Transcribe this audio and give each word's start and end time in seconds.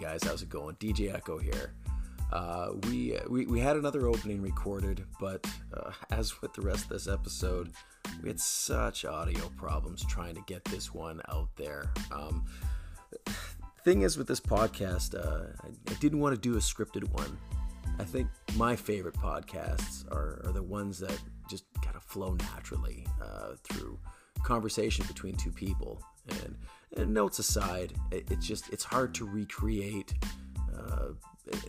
guys, 0.00 0.22
how's 0.24 0.42
it 0.42 0.48
going? 0.48 0.74
DJ 0.76 1.14
Echo 1.14 1.36
here. 1.36 1.74
Uh, 2.32 2.70
we, 2.84 3.18
we 3.28 3.44
we 3.46 3.60
had 3.60 3.76
another 3.76 4.06
opening 4.06 4.40
recorded, 4.40 5.04
but 5.20 5.46
uh, 5.74 5.90
as 6.10 6.40
with 6.40 6.54
the 6.54 6.62
rest 6.62 6.84
of 6.84 6.90
this 6.90 7.06
episode, 7.06 7.72
we 8.22 8.28
had 8.28 8.40
such 8.40 9.04
audio 9.04 9.48
problems 9.58 10.04
trying 10.06 10.34
to 10.34 10.42
get 10.46 10.64
this 10.64 10.94
one 10.94 11.20
out 11.28 11.48
there. 11.56 11.90
Um, 12.10 12.46
thing 13.84 14.02
is 14.02 14.16
with 14.16 14.26
this 14.26 14.40
podcast, 14.40 15.14
uh, 15.14 15.52
I, 15.62 15.68
I, 15.90 15.94
didn't 16.00 16.20
want 16.20 16.34
to 16.34 16.40
do 16.40 16.56
a 16.56 16.60
scripted 16.60 17.10
one. 17.12 17.36
I 17.98 18.04
think 18.04 18.28
my 18.56 18.76
favorite 18.76 19.16
podcasts 19.16 20.10
are, 20.10 20.42
are 20.44 20.52
the 20.52 20.62
ones 20.62 20.98
that 21.00 21.18
just 21.48 21.64
kind 21.82 21.96
of 21.96 22.02
flow 22.02 22.36
naturally 22.54 23.06
uh, 23.22 23.54
through 23.64 23.98
conversation 24.42 25.04
between 25.06 25.34
two 25.34 25.50
people. 25.50 26.02
And, 26.28 26.56
and 26.96 27.14
notes 27.14 27.38
aside, 27.38 27.92
it, 28.10 28.30
it's 28.30 28.46
just 28.46 28.72
it's 28.72 28.84
hard 28.84 29.14
to 29.14 29.24
recreate 29.24 30.14
uh, 30.76 31.08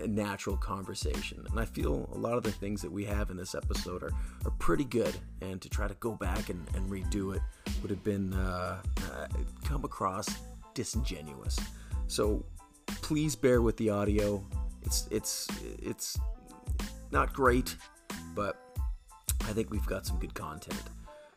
a 0.02 0.08
natural 0.08 0.58
conversation. 0.58 1.46
And 1.50 1.60
I 1.60 1.66
feel 1.66 2.10
a 2.14 2.18
lot 2.18 2.38
of 2.38 2.44
the 2.44 2.52
things 2.52 2.82
that 2.82 2.91
we 2.91 3.05
have 3.05 3.30
in 3.30 3.38
this 3.38 3.55
episode 3.55 4.04
are, 4.04 4.12
are 4.46 4.52
pretty 4.60 4.86
good. 4.86 5.16
And 5.41 5.62
to 5.62 5.70
try 5.70 5.88
to 5.88 5.96
go 5.96 6.16
back 6.16 6.50
and, 6.50 6.68
and 6.76 6.90
redo 6.90 7.36
it 7.36 7.41
would 7.82 7.90
have 7.90 8.04
been 8.04 8.34
uh, 8.34 8.82
uh, 9.12 9.27
come 9.64 9.84
across 9.84 10.27
disingenuous. 10.74 11.60
So 12.08 12.46
please 12.88 13.36
bear 13.36 13.62
with 13.62 13.77
the 13.77 13.90
audio. 13.90 14.46
It's 14.84 15.08
it's 15.12 15.48
it's 15.82 16.20
not 17.12 17.34
great, 17.34 17.76
but 18.36 18.58
I 19.41 19.54
think 19.54 19.72
we've 19.72 19.86
got 19.86 20.05
some 20.05 20.18
good 20.20 20.34
content. 20.34 20.82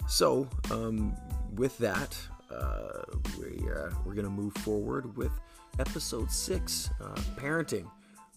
So 0.08 0.48
um, 0.70 1.16
with 1.54 1.76
that, 1.78 2.16
uh, 2.54 3.02
we, 3.38 3.58
uh, 3.70 3.90
we're 4.04 4.14
going 4.14 4.24
to 4.24 4.30
move 4.30 4.54
forward 4.54 5.16
with 5.16 5.32
episode 5.78 6.30
six, 6.30 6.90
uh, 7.00 7.14
parenting. 7.36 7.90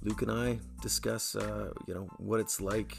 Luke 0.03 0.21
and 0.21 0.31
I 0.31 0.59
discuss, 0.81 1.35
uh, 1.35 1.71
you 1.87 1.93
know, 1.93 2.07
what 2.17 2.39
it's 2.39 2.61
like 2.61 2.97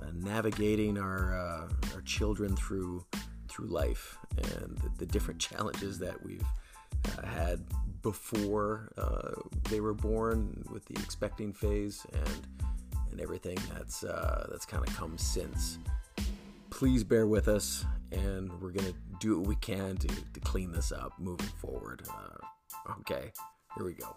uh, 0.00 0.06
navigating 0.14 0.98
our 0.98 1.38
uh, 1.38 1.94
our 1.94 2.00
children 2.02 2.56
through 2.56 3.04
through 3.48 3.66
life 3.66 4.18
and 4.36 4.78
the, 4.78 4.90
the 4.98 5.06
different 5.06 5.40
challenges 5.40 5.98
that 5.98 6.22
we've 6.24 6.44
had 7.24 7.64
before 8.02 8.92
they 9.68 9.80
were 9.80 9.94
born 9.94 10.64
with 10.70 10.84
the 10.86 10.94
expecting 10.94 11.52
phase 11.52 12.06
and 12.12 12.46
and 13.10 13.20
everything 13.20 13.58
that's 13.74 14.00
that's 14.50 14.64
kind 14.64 14.86
of 14.86 14.94
come 14.96 15.18
since. 15.18 15.78
Please 16.70 17.02
bear 17.02 17.26
with 17.26 17.48
us, 17.48 17.84
and 18.12 18.50
we're 18.60 18.70
gonna 18.70 18.94
do 19.20 19.38
what 19.38 19.48
we 19.48 19.56
can 19.56 19.96
to, 19.96 20.08
to 20.08 20.40
clean 20.40 20.72
this 20.72 20.92
up 20.92 21.12
moving 21.18 21.48
forward. 21.60 22.02
Uh, 22.08 22.92
okay, 23.00 23.32
here 23.76 23.84
we 23.84 23.94
go. 23.94 24.16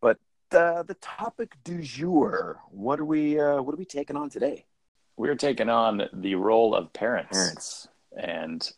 But 0.00 0.18
uh, 0.52 0.82
the 0.82 0.96
topic 1.00 1.56
du 1.64 1.82
jour, 1.82 2.60
what 2.70 3.00
are 3.00 3.04
we 3.04 3.40
uh, 3.40 3.62
what 3.62 3.74
are 3.74 3.78
we 3.78 3.84
taking 3.84 4.16
on 4.16 4.30
today? 4.30 4.66
We're 5.16 5.34
taking 5.34 5.70
on 5.70 6.02
the 6.12 6.34
role 6.34 6.74
of 6.74 6.92
parents. 6.92 7.36
Parents. 7.36 7.88
And 8.16 8.70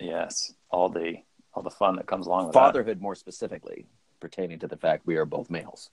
yes, 0.00 0.52
all 0.70 0.88
the 0.88 1.16
all 1.52 1.62
the 1.62 1.70
fun 1.70 1.96
that 1.96 2.06
comes 2.06 2.26
along 2.26 2.46
with 2.46 2.54
fatherhood 2.54 2.98
that. 2.98 3.02
more 3.02 3.14
specifically 3.14 3.86
pertaining 4.20 4.58
to 4.60 4.66
the 4.66 4.76
fact 4.76 5.06
we 5.06 5.16
are 5.16 5.24
both 5.24 5.50
males. 5.50 5.90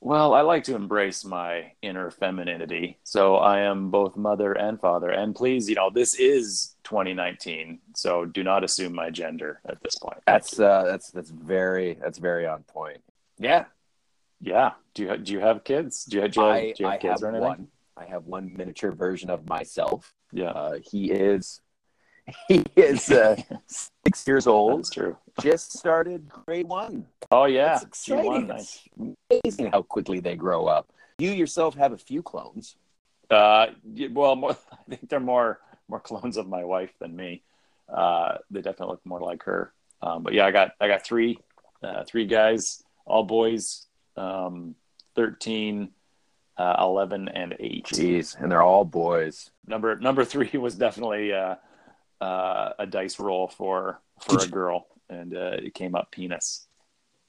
Well, 0.00 0.32
I 0.32 0.42
like 0.42 0.64
to 0.64 0.76
embrace 0.76 1.24
my 1.24 1.72
inner 1.82 2.10
femininity. 2.10 2.98
So 3.02 3.36
I 3.36 3.60
am 3.60 3.90
both 3.90 4.16
mother 4.16 4.52
and 4.52 4.80
father. 4.80 5.10
And 5.10 5.34
please, 5.34 5.68
you 5.68 5.74
know, 5.74 5.90
this 5.90 6.14
is 6.14 6.76
2019, 6.84 7.80
so 7.96 8.24
do 8.24 8.44
not 8.44 8.62
assume 8.62 8.94
my 8.94 9.10
gender 9.10 9.60
at 9.68 9.82
this 9.82 9.96
point. 9.96 10.18
That's 10.26 10.58
uh, 10.58 10.84
that's 10.84 11.10
that's 11.10 11.30
very 11.30 11.94
that's 12.00 12.18
very 12.18 12.46
on 12.46 12.62
point. 12.62 12.98
Yeah, 13.38 13.64
yeah. 14.40 14.72
Do 14.94 15.02
you 15.02 15.16
do 15.16 15.32
you 15.32 15.40
have 15.40 15.64
kids? 15.64 16.04
Do 16.04 16.18
you, 16.18 16.28
do 16.28 16.40
you 16.40 16.46
have, 16.46 16.56
I, 16.56 16.60
do 16.72 16.74
you 16.78 16.86
have 16.86 16.94
I 16.94 16.98
kids 16.98 17.20
have 17.20 17.22
or 17.22 17.28
anything? 17.30 17.48
one. 17.48 17.68
I 17.96 18.04
have 18.04 18.26
one 18.26 18.52
miniature 18.56 18.92
version 18.92 19.28
of 19.30 19.48
myself. 19.48 20.14
Yeah, 20.32 20.50
Uh, 20.50 20.78
he 20.80 21.10
is 21.10 21.60
he 22.48 22.64
is 22.76 23.10
uh, 23.10 23.36
six 23.66 24.26
years 24.26 24.46
old. 24.46 24.78
that's 24.80 24.90
true. 24.90 25.16
Just 25.40 25.78
started 25.78 26.28
grade 26.28 26.68
one. 26.68 27.06
Oh 27.30 27.44
yeah, 27.44 27.76
It's 27.76 27.84
Q1, 28.08 28.18
exciting. 28.18 28.46
nice. 28.46 28.88
It's 29.30 29.40
amazing 29.44 29.70
how 29.72 29.82
quickly 29.82 30.20
they 30.20 30.36
grow 30.36 30.66
up. 30.66 30.90
You 31.18 31.30
yourself 31.30 31.74
have 31.76 31.92
a 31.92 31.98
few 31.98 32.22
clones. 32.22 32.76
Uh, 33.30 33.66
well, 34.12 34.36
more, 34.36 34.56
I 34.72 34.76
think 34.88 35.08
they're 35.08 35.20
more 35.20 35.60
more 35.88 36.00
clones 36.00 36.36
of 36.36 36.48
my 36.48 36.64
wife 36.64 36.92
than 36.98 37.16
me. 37.16 37.42
Uh, 37.88 38.38
they 38.50 38.60
definitely 38.60 38.92
look 38.92 39.06
more 39.06 39.20
like 39.20 39.42
her. 39.44 39.72
Um, 40.02 40.22
but 40.22 40.32
yeah, 40.34 40.46
I 40.46 40.50
got 40.50 40.72
I 40.80 40.88
got 40.88 41.04
three 41.04 41.38
uh, 41.82 42.04
three 42.04 42.26
guys, 42.26 42.82
all 43.06 43.22
boys, 43.22 43.86
um, 44.16 44.74
13, 45.14 45.90
uh, 46.56 46.76
11, 46.80 47.28
and 47.28 47.54
eight. 47.60 47.86
Jeez, 47.86 48.36
and 48.40 48.50
they're 48.50 48.62
all 48.62 48.84
boys. 48.84 49.50
Number 49.66 49.96
number 49.96 50.24
three 50.24 50.50
was 50.58 50.74
definitely 50.74 51.32
uh, 51.32 51.54
uh, 52.20 52.70
a 52.78 52.86
dice 52.86 53.18
roll 53.18 53.48
for 53.48 54.00
for 54.20 54.42
a 54.42 54.48
girl, 54.48 54.86
and 55.08 55.36
uh, 55.36 55.56
it 55.62 55.74
came 55.74 55.94
up 55.94 56.10
penis. 56.10 56.66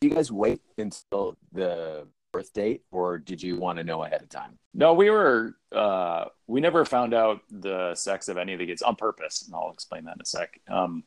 Do 0.01 0.07
you 0.07 0.15
guys 0.15 0.31
wait 0.31 0.61
until 0.77 1.37
the 1.51 2.07
birth 2.31 2.53
date, 2.53 2.83
or 2.91 3.17
did 3.17 3.41
you 3.41 3.57
want 3.57 3.77
to 3.77 3.83
know 3.83 4.03
ahead 4.03 4.21
of 4.21 4.29
time? 4.29 4.57
No, 4.73 4.93
we 4.93 5.09
were 5.09 5.55
uh, 5.71 6.25
we 6.47 6.61
never 6.61 6.85
found 6.85 7.13
out 7.13 7.41
the 7.49 7.95
sex 7.95 8.27
of 8.27 8.37
any 8.37 8.53
of 8.53 8.59
the 8.59 8.65
kids 8.65 8.81
on 8.81 8.95
purpose, 8.95 9.43
and 9.45 9.55
I'll 9.55 9.71
explain 9.71 10.05
that 10.05 10.15
in 10.15 10.21
a 10.21 10.25
sec. 10.25 10.59
Um, 10.67 11.03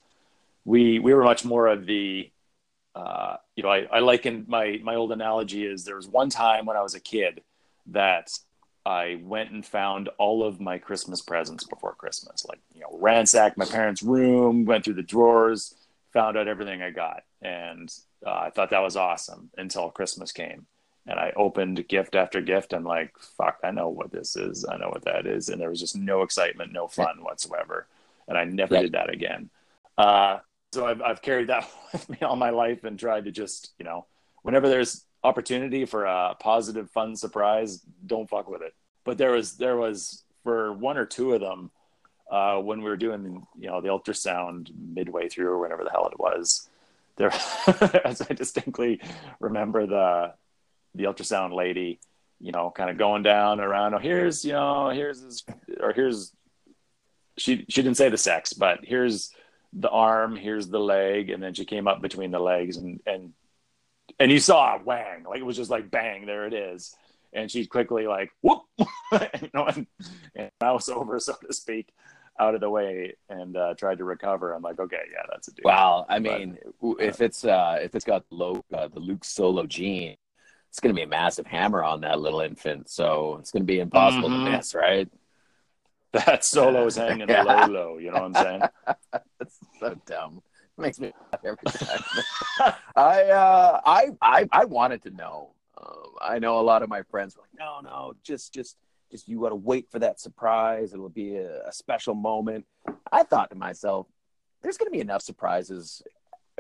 we 0.64 0.98
we 0.98 1.14
were 1.14 1.24
much 1.24 1.44
more 1.44 1.66
of 1.66 1.86
the 1.86 2.30
uh, 2.94 3.36
you 3.56 3.62
know 3.62 3.70
I, 3.70 3.86
I 3.90 3.98
liken 4.00 4.44
my 4.48 4.80
my 4.82 4.94
old 4.94 5.12
analogy 5.12 5.64
is 5.64 5.84
there 5.84 5.96
was 5.96 6.08
one 6.08 6.30
time 6.30 6.66
when 6.66 6.76
I 6.76 6.82
was 6.82 6.94
a 6.94 7.00
kid 7.00 7.42
that 7.86 8.30
I 8.84 9.20
went 9.22 9.50
and 9.52 9.64
found 9.64 10.08
all 10.18 10.44
of 10.44 10.60
my 10.60 10.78
Christmas 10.78 11.20
presents 11.22 11.64
before 11.64 11.94
Christmas, 11.94 12.44
like 12.48 12.60
you 12.74 12.80
know 12.80 12.98
ransacked 13.00 13.56
my 13.56 13.64
parents' 13.64 14.02
room, 14.02 14.64
went 14.64 14.84
through 14.84 14.94
the 14.94 15.02
drawers, 15.02 15.74
found 16.12 16.36
out 16.36 16.48
everything 16.48 16.82
I 16.82 16.90
got, 16.90 17.22
and 17.40 17.92
uh, 18.26 18.30
I 18.30 18.50
thought 18.50 18.70
that 18.70 18.82
was 18.82 18.96
awesome 18.96 19.50
until 19.56 19.90
Christmas 19.90 20.32
came 20.32 20.66
and 21.06 21.18
I 21.18 21.32
opened 21.36 21.88
gift 21.88 22.14
after 22.14 22.40
gift. 22.40 22.72
I'm 22.72 22.84
like, 22.84 23.12
fuck, 23.18 23.58
I 23.64 23.72
know 23.72 23.88
what 23.88 24.12
this 24.12 24.36
is. 24.36 24.64
I 24.64 24.76
know 24.76 24.88
what 24.88 25.04
that 25.04 25.26
is. 25.26 25.48
And 25.48 25.60
there 25.60 25.68
was 25.70 25.80
just 25.80 25.96
no 25.96 26.22
excitement, 26.22 26.72
no 26.72 26.86
fun 26.86 27.24
whatsoever. 27.24 27.88
And 28.28 28.38
I 28.38 28.44
never 28.44 28.74
Yeah. 28.74 28.82
did 28.82 28.92
that 28.92 29.10
again. 29.12 29.50
Uh, 29.98 30.38
so 30.72 30.86
I've, 30.86 31.02
I've 31.02 31.20
carried 31.22 31.48
that 31.48 31.68
with 31.92 32.08
me 32.08 32.18
all 32.22 32.36
my 32.36 32.50
life 32.50 32.84
and 32.84 32.98
tried 32.98 33.24
to 33.24 33.32
just, 33.32 33.72
you 33.78 33.84
know, 33.84 34.06
whenever 34.42 34.68
there's 34.68 35.04
opportunity 35.24 35.84
for 35.84 36.04
a 36.04 36.34
positive, 36.38 36.90
fun 36.90 37.16
surprise, 37.16 37.80
don't 38.06 38.28
fuck 38.28 38.48
with 38.48 38.62
it. 38.62 38.74
But 39.04 39.18
there 39.18 39.32
was, 39.32 39.56
there 39.56 39.76
was 39.76 40.24
for 40.42 40.72
one 40.72 40.96
or 40.96 41.06
two 41.06 41.34
of 41.34 41.40
them, 41.40 41.70
uh, 42.30 42.58
when 42.58 42.82
we 42.82 42.88
were 42.88 42.96
doing, 42.96 43.46
you 43.58 43.68
know, 43.68 43.80
the 43.80 43.88
ultrasound 43.88 44.70
midway 44.74 45.28
through 45.28 45.48
or 45.48 45.58
whatever 45.58 45.84
the 45.84 45.90
hell 45.90 46.08
it 46.10 46.18
was, 46.18 46.68
there, 47.16 47.30
as 48.04 48.22
I 48.22 48.32
distinctly 48.34 49.00
remember 49.38 49.86
the, 49.86 50.34
the 50.94 51.04
ultrasound 51.04 51.54
lady, 51.54 52.00
you 52.40 52.52
know, 52.52 52.70
kind 52.70 52.90
of 52.90 52.98
going 52.98 53.22
down 53.22 53.60
around. 53.60 53.94
Oh, 53.94 53.98
here's 53.98 54.44
you 54.44 54.52
know, 54.52 54.90
here's 54.90 55.20
his, 55.20 55.44
or 55.80 55.92
here's 55.92 56.32
she 57.38 57.64
she 57.68 57.82
didn't 57.82 57.96
say 57.96 58.08
the 58.08 58.18
sex, 58.18 58.52
but 58.52 58.80
here's 58.82 59.30
the 59.72 59.88
arm, 59.88 60.36
here's 60.36 60.68
the 60.68 60.80
leg, 60.80 61.30
and 61.30 61.42
then 61.42 61.54
she 61.54 61.64
came 61.64 61.86
up 61.86 62.02
between 62.02 62.30
the 62.30 62.40
legs 62.40 62.76
and 62.76 63.00
and 63.06 63.32
and 64.18 64.30
you 64.30 64.38
saw 64.38 64.76
a 64.76 64.78
whang, 64.78 65.24
like 65.24 65.40
it 65.40 65.44
was 65.44 65.56
just 65.56 65.70
like 65.70 65.90
bang, 65.90 66.26
there 66.26 66.46
it 66.46 66.54
is, 66.54 66.94
and 67.32 67.50
she 67.50 67.66
quickly 67.66 68.06
like 68.06 68.30
whoop, 68.42 68.62
you 68.78 69.50
know, 69.54 69.66
and, 69.66 69.86
and 70.34 70.50
mouse 70.60 70.88
over, 70.88 71.18
so 71.18 71.34
to 71.46 71.52
speak, 71.52 71.88
out 72.38 72.54
of 72.54 72.60
the 72.60 72.70
way 72.70 73.14
and 73.28 73.56
uh, 73.56 73.74
tried 73.74 73.98
to 73.98 74.04
recover. 74.04 74.52
I'm 74.52 74.62
like, 74.62 74.78
okay, 74.80 75.02
yeah, 75.12 75.22
that's 75.30 75.48
a 75.48 75.52
dude. 75.52 75.64
Wow, 75.64 76.06
I 76.08 76.18
But- 76.18 76.38
mean, 76.40 76.58
if 76.98 77.20
it's 77.20 77.44
uh, 77.44 77.78
if 77.82 77.94
it's 77.94 78.04
got 78.04 78.24
low, 78.30 78.64
uh, 78.72 78.88
the 78.88 79.00
Luke 79.00 79.24
Solo 79.24 79.66
gene, 79.66 80.16
it's 80.70 80.80
going 80.80 80.94
to 80.94 80.98
be 80.98 81.02
a 81.04 81.06
massive 81.08 81.46
hammer 81.46 81.82
on 81.84 82.00
that 82.00 82.18
little 82.20 82.40
infant. 82.40 82.88
So 82.88 83.36
it's 83.40 83.50
going 83.50 83.62
to 83.62 83.66
be 83.66 83.80
impossible 83.80 84.28
Mhm. 84.30 84.44
to 84.46 84.50
miss, 84.52 84.74
right? 84.74 85.08
that 86.12 86.44
solo's 86.44 86.96
hanging 87.02 87.26
Yeah. 87.28 87.42
low, 87.42 87.66
low. 87.66 87.98
You 87.98 88.10
know 88.10 88.22
what 88.28 88.36
I'm 88.36 88.44
saying? 88.44 88.62
That's 89.38 89.58
so 89.80 89.94
dumb. 90.06 90.42
Makes 90.78 90.98
me 90.98 91.12
laugh 91.32 91.44
every 91.44 91.58
time. 91.66 92.74
I, 92.96 93.22
uh, 93.24 93.80
I, 93.84 94.08
I, 94.20 94.48
I 94.52 94.64
wanted 94.64 95.02
to 95.02 95.10
know. 95.10 95.54
Um, 95.80 96.14
I 96.20 96.38
know 96.38 96.60
a 96.60 96.62
lot 96.62 96.82
of 96.82 96.88
my 96.88 97.02
friends 97.02 97.36
were 97.36 97.42
like, 97.42 97.58
no, 97.58 97.80
no, 97.82 98.14
just, 98.22 98.52
just, 98.52 98.76
just 99.10 99.28
you 99.28 99.40
got 99.40 99.50
to 99.50 99.56
wait 99.56 99.90
for 99.90 99.98
that 99.98 100.20
surprise. 100.20 100.92
It'll 100.92 101.08
be 101.08 101.36
a, 101.36 101.66
a 101.66 101.72
special 101.72 102.14
moment. 102.14 102.66
I 103.10 103.22
thought 103.22 103.50
to 103.50 103.56
myself, 103.56 104.06
there's 104.62 104.78
going 104.78 104.90
to 104.90 104.96
be 104.96 105.00
enough 105.00 105.22
surprises 105.22 106.02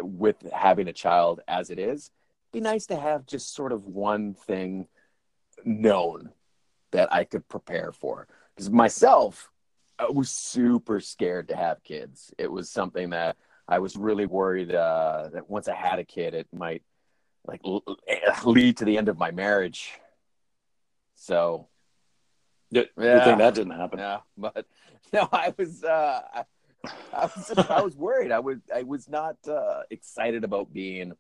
with 0.00 0.36
having 0.52 0.88
a 0.88 0.92
child 0.92 1.40
as 1.48 1.70
it 1.70 1.78
is. 1.78 2.10
Be 2.52 2.60
nice 2.60 2.86
to 2.86 2.96
have 2.96 3.26
just 3.26 3.54
sort 3.54 3.72
of 3.72 3.86
one 3.86 4.34
thing 4.34 4.88
known 5.64 6.30
that 6.90 7.12
I 7.12 7.24
could 7.24 7.48
prepare 7.48 7.92
for. 7.92 8.28
Because 8.54 8.70
myself, 8.70 9.50
I 9.98 10.10
was 10.10 10.30
super 10.30 11.00
scared 11.00 11.48
to 11.48 11.56
have 11.56 11.82
kids. 11.84 12.32
It 12.38 12.50
was 12.50 12.68
something 12.68 13.10
that 13.10 13.36
I 13.68 13.78
was 13.78 13.96
really 13.96 14.26
worried 14.26 14.74
uh, 14.74 15.30
that 15.32 15.48
once 15.48 15.68
I 15.68 15.74
had 15.74 15.98
a 15.98 16.04
kid, 16.04 16.34
it 16.34 16.48
might 16.52 16.82
like 17.46 17.60
l- 17.64 17.84
lead 18.44 18.76
to 18.78 18.84
the 18.84 18.98
end 18.98 19.08
of 19.08 19.18
my 19.18 19.30
marriage. 19.30 19.92
So, 21.14 21.68
Yeah. 22.70 22.82
good 22.96 23.24
thing 23.24 23.38
that 23.38 23.54
didn't 23.54 23.72
happen. 23.72 23.98
yeah, 23.98 24.20
but 24.36 24.66
no, 25.12 25.28
I 25.32 25.54
was, 25.56 25.84
uh, 25.84 26.20
I, 26.34 26.44
I 27.12 27.24
was, 27.34 27.48
just, 27.48 27.70
I 27.70 27.80
was 27.80 27.96
worried. 27.96 28.32
I 28.32 28.40
was, 28.40 28.58
I 28.74 28.82
was 28.82 29.08
not 29.08 29.36
uh, 29.48 29.82
excited 29.90 30.44
about 30.44 30.72
being 30.72 31.12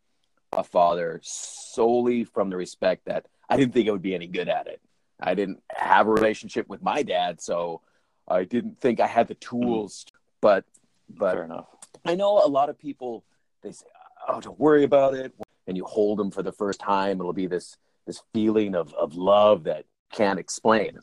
a 0.52 0.64
father 0.64 1.20
solely 1.22 2.24
from 2.24 2.50
the 2.50 2.56
respect 2.56 3.04
that 3.06 3.26
I 3.48 3.56
didn't 3.56 3.72
think 3.74 3.88
I 3.88 3.92
would 3.92 4.02
be 4.02 4.14
any 4.14 4.26
good 4.26 4.48
at 4.48 4.66
it. 4.66 4.80
I 5.20 5.34
didn't 5.34 5.62
have 5.70 6.08
a 6.08 6.10
relationship 6.10 6.68
with 6.68 6.82
my 6.82 7.02
dad, 7.02 7.40
so 7.40 7.80
I 8.26 8.44
didn't 8.44 8.80
think 8.80 8.98
I 8.98 9.06
had 9.06 9.28
the 9.28 9.34
tools. 9.34 10.04
But, 10.40 10.64
but 11.08 11.34
Fair 11.34 11.44
enough. 11.44 11.66
I 12.04 12.14
know 12.14 12.44
a 12.44 12.48
lot 12.48 12.68
of 12.68 12.78
people 12.78 13.24
they 13.62 13.72
say, 13.72 13.86
"Oh, 14.28 14.40
don't 14.40 14.58
worry 14.58 14.84
about 14.84 15.14
it," 15.14 15.32
and 15.66 15.76
you 15.76 15.84
hold 15.84 16.18
them 16.18 16.30
for 16.30 16.42
the 16.42 16.52
first 16.52 16.80
time. 16.80 17.20
It'll 17.20 17.32
be 17.32 17.46
this 17.46 17.76
this 18.06 18.22
feeling 18.34 18.74
of 18.74 18.92
of 18.94 19.14
love 19.14 19.64
that 19.64 19.84
can't 20.12 20.38
explain. 20.38 20.98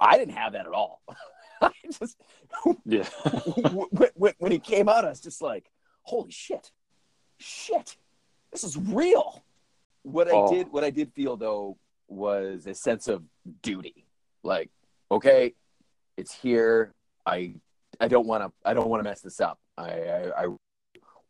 I 0.00 0.18
didn't 0.18 0.34
have 0.34 0.52
that 0.52 0.66
at 0.66 0.72
all. 0.72 1.02
I 1.62 1.70
just 1.90 2.16
Yeah. 2.84 3.08
when, 3.72 4.10
when, 4.14 4.32
when 4.38 4.52
he 4.52 4.58
came 4.58 4.88
out, 4.88 5.04
I 5.04 5.10
was 5.10 5.20
just 5.20 5.40
like, 5.40 5.70
"Holy 6.02 6.30
shit, 6.30 6.70
shit, 7.38 7.96
this 8.52 8.64
is 8.64 8.76
real." 8.76 9.42
What 10.02 10.28
I 10.28 10.32
Oh. 10.32 10.50
did, 10.52 10.70
what 10.70 10.84
I 10.84 10.90
did 10.90 11.12
feel 11.14 11.36
though, 11.36 11.78
was 12.08 12.66
a 12.66 12.74
sense 12.74 13.08
of 13.08 13.22
duty. 13.62 14.04
Like, 14.42 14.70
okay, 15.10 15.54
it's 16.18 16.34
here. 16.34 16.92
I 17.24 17.54
I 18.00 18.08
don't 18.08 18.26
want 18.26 18.44
to 18.44 18.52
I 18.68 18.74
don't 18.74 18.88
want 18.88 19.00
to 19.02 19.08
mess 19.08 19.20
this 19.22 19.40
up. 19.40 19.58
I, 19.76 19.90
I 19.90 20.44
I 20.44 20.48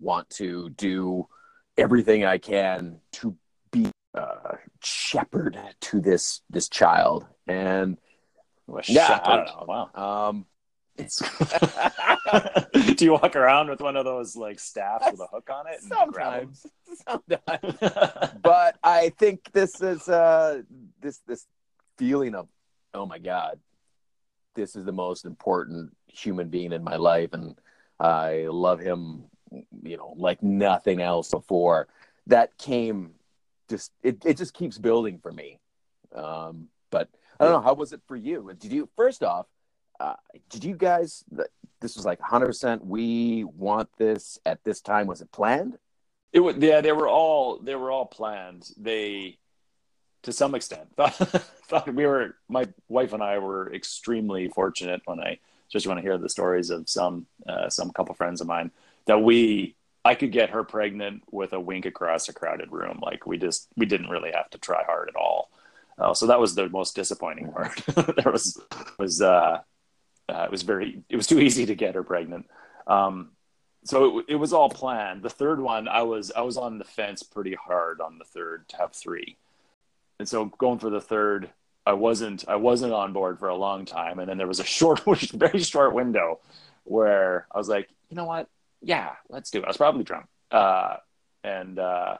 want 0.00 0.28
to 0.30 0.70
do 0.70 1.28
everything 1.76 2.24
I 2.24 2.38
can 2.38 3.00
to 3.12 3.36
be 3.70 3.90
a 4.14 4.56
shepherd 4.82 5.58
to 5.82 6.00
this 6.00 6.42
this 6.50 6.68
child. 6.68 7.26
And 7.46 7.98
Well, 8.66 8.82
Yeah. 8.86 9.20
I 9.24 9.36
don't 9.36 9.46
know. 9.46 9.90
Wow. 9.94 10.28
um, 10.30 10.46
Do 12.96 13.04
you 13.04 13.12
walk 13.12 13.34
around 13.34 13.68
with 13.68 13.80
one 13.80 13.96
of 13.96 14.04
those 14.04 14.36
like 14.36 14.60
staffs 14.60 15.10
with 15.10 15.20
a 15.20 15.26
hook 15.26 15.48
on 15.50 15.66
it? 15.66 15.80
and 15.82 16.12
grab 16.12 16.42
'em? 16.42 16.54
sometimes, 16.54 16.66
sometimes. 17.80 18.32
but 18.42 18.76
I 18.82 19.10
think 19.18 19.50
this 19.52 19.80
is 19.82 20.08
uh 20.08 20.62
this 21.00 21.18
this 21.26 21.46
feeling 21.98 22.34
of 22.36 22.48
oh 22.94 23.06
my 23.06 23.18
god, 23.18 23.58
this 24.54 24.76
is 24.76 24.84
the 24.84 24.92
most 24.92 25.24
important 25.24 25.96
human 26.06 26.48
being 26.48 26.72
in 26.72 26.84
my 26.84 26.94
life, 26.96 27.32
and 27.32 27.58
I 27.98 28.46
love 28.50 28.80
him, 28.80 29.24
you 29.82 29.96
know, 29.96 30.14
like 30.16 30.42
nothing 30.42 31.00
else 31.00 31.30
before. 31.30 31.88
That 32.26 32.56
came 32.58 33.12
just 33.68 33.92
it 34.02 34.24
it 34.24 34.36
just 34.36 34.54
keeps 34.54 34.78
building 34.78 35.18
for 35.18 35.32
me. 35.32 35.58
Um, 36.14 36.68
but 36.90 37.08
I 37.38 37.44
don't 37.44 37.52
know 37.52 37.60
how 37.60 37.74
was 37.74 37.92
it 37.92 38.00
for 38.06 38.16
you? 38.16 38.52
Did 38.58 38.72
you 38.72 38.88
first 38.96 39.22
off? 39.22 39.46
Uh, 40.00 40.14
did 40.50 40.64
you 40.64 40.76
guys? 40.76 41.24
This 41.80 41.96
was 41.96 42.04
like 42.04 42.20
100. 42.20 42.46
percent 42.46 42.84
We 42.84 43.44
want 43.44 43.88
this 43.98 44.38
at 44.44 44.62
this 44.64 44.80
time. 44.80 45.06
Was 45.06 45.20
it 45.20 45.30
planned? 45.32 45.78
It 46.32 46.40
was 46.40 46.56
yeah, 46.56 46.80
they 46.80 46.92
were 46.92 47.08
all 47.08 47.58
they 47.58 47.74
were 47.74 47.90
all 47.90 48.06
planned. 48.06 48.70
They 48.76 49.38
to 50.22 50.32
some 50.32 50.54
extent 50.54 50.88
thought, 50.96 51.14
thought 51.68 51.94
we 51.94 52.06
were 52.06 52.36
my 52.48 52.66
wife 52.88 53.12
and 53.12 53.22
I 53.22 53.38
were 53.38 53.72
extremely 53.72 54.48
fortunate 54.48 55.02
when 55.04 55.20
I 55.20 55.38
especially 55.74 55.94
want 55.94 56.04
to 56.04 56.08
hear 56.08 56.18
the 56.18 56.28
stories 56.28 56.70
of 56.70 56.88
some 56.88 57.26
uh, 57.48 57.68
some 57.68 57.90
couple 57.90 58.14
friends 58.14 58.40
of 58.40 58.46
mine 58.46 58.70
that 59.06 59.18
we 59.18 59.74
I 60.04 60.14
could 60.14 60.32
get 60.32 60.50
her 60.50 60.64
pregnant 60.64 61.22
with 61.30 61.52
a 61.52 61.60
wink 61.60 61.86
across 61.86 62.28
a 62.28 62.32
crowded 62.32 62.70
room. 62.70 63.00
Like 63.02 63.26
we 63.26 63.38
just 63.38 63.68
we 63.76 63.86
didn't 63.86 64.10
really 64.10 64.32
have 64.32 64.50
to 64.50 64.58
try 64.58 64.84
hard 64.84 65.08
at 65.08 65.16
all. 65.16 65.50
Uh, 65.98 66.14
so 66.14 66.26
that 66.26 66.40
was 66.40 66.54
the 66.54 66.68
most 66.68 66.94
disappointing 66.94 67.52
part. 67.52 67.74
there 68.16 68.32
was 68.32 68.60
was 68.98 69.20
uh, 69.20 69.60
uh, 70.28 70.42
it 70.42 70.50
was 70.50 70.62
very 70.62 71.02
it 71.08 71.16
was 71.16 71.26
too 71.26 71.40
easy 71.40 71.66
to 71.66 71.74
get 71.74 71.94
her 71.94 72.04
pregnant. 72.04 72.46
Um, 72.86 73.30
so 73.84 74.20
it, 74.20 74.26
it 74.30 74.36
was 74.36 74.52
all 74.52 74.70
planned. 74.70 75.22
The 75.22 75.30
third 75.30 75.60
one, 75.60 75.88
I 75.88 76.02
was 76.02 76.30
I 76.32 76.42
was 76.42 76.56
on 76.56 76.78
the 76.78 76.84
fence 76.84 77.22
pretty 77.22 77.54
hard 77.54 78.00
on 78.00 78.18
the 78.18 78.24
third 78.24 78.68
to 78.68 78.76
have 78.76 78.92
three, 78.92 79.36
and 80.18 80.28
so 80.28 80.46
going 80.46 80.78
for 80.78 80.90
the 80.90 81.00
third, 81.00 81.50
I 81.86 81.92
wasn't 81.92 82.44
I 82.48 82.56
wasn't 82.56 82.92
on 82.92 83.12
board 83.12 83.38
for 83.38 83.48
a 83.48 83.56
long 83.56 83.84
time, 83.84 84.18
and 84.18 84.28
then 84.28 84.38
there 84.38 84.46
was 84.46 84.60
a 84.60 84.64
short, 84.64 85.00
very 85.32 85.60
short 85.60 85.94
window 85.94 86.40
where 86.84 87.46
I 87.52 87.58
was 87.58 87.68
like, 87.68 87.88
you 88.10 88.16
know 88.16 88.24
what, 88.24 88.48
yeah, 88.82 89.12
let's 89.28 89.50
do 89.50 89.58
it. 89.58 89.64
I 89.64 89.68
was 89.68 89.76
probably 89.76 90.04
drunk, 90.04 90.26
uh, 90.50 90.96
and 91.42 91.78
uh, 91.78 92.18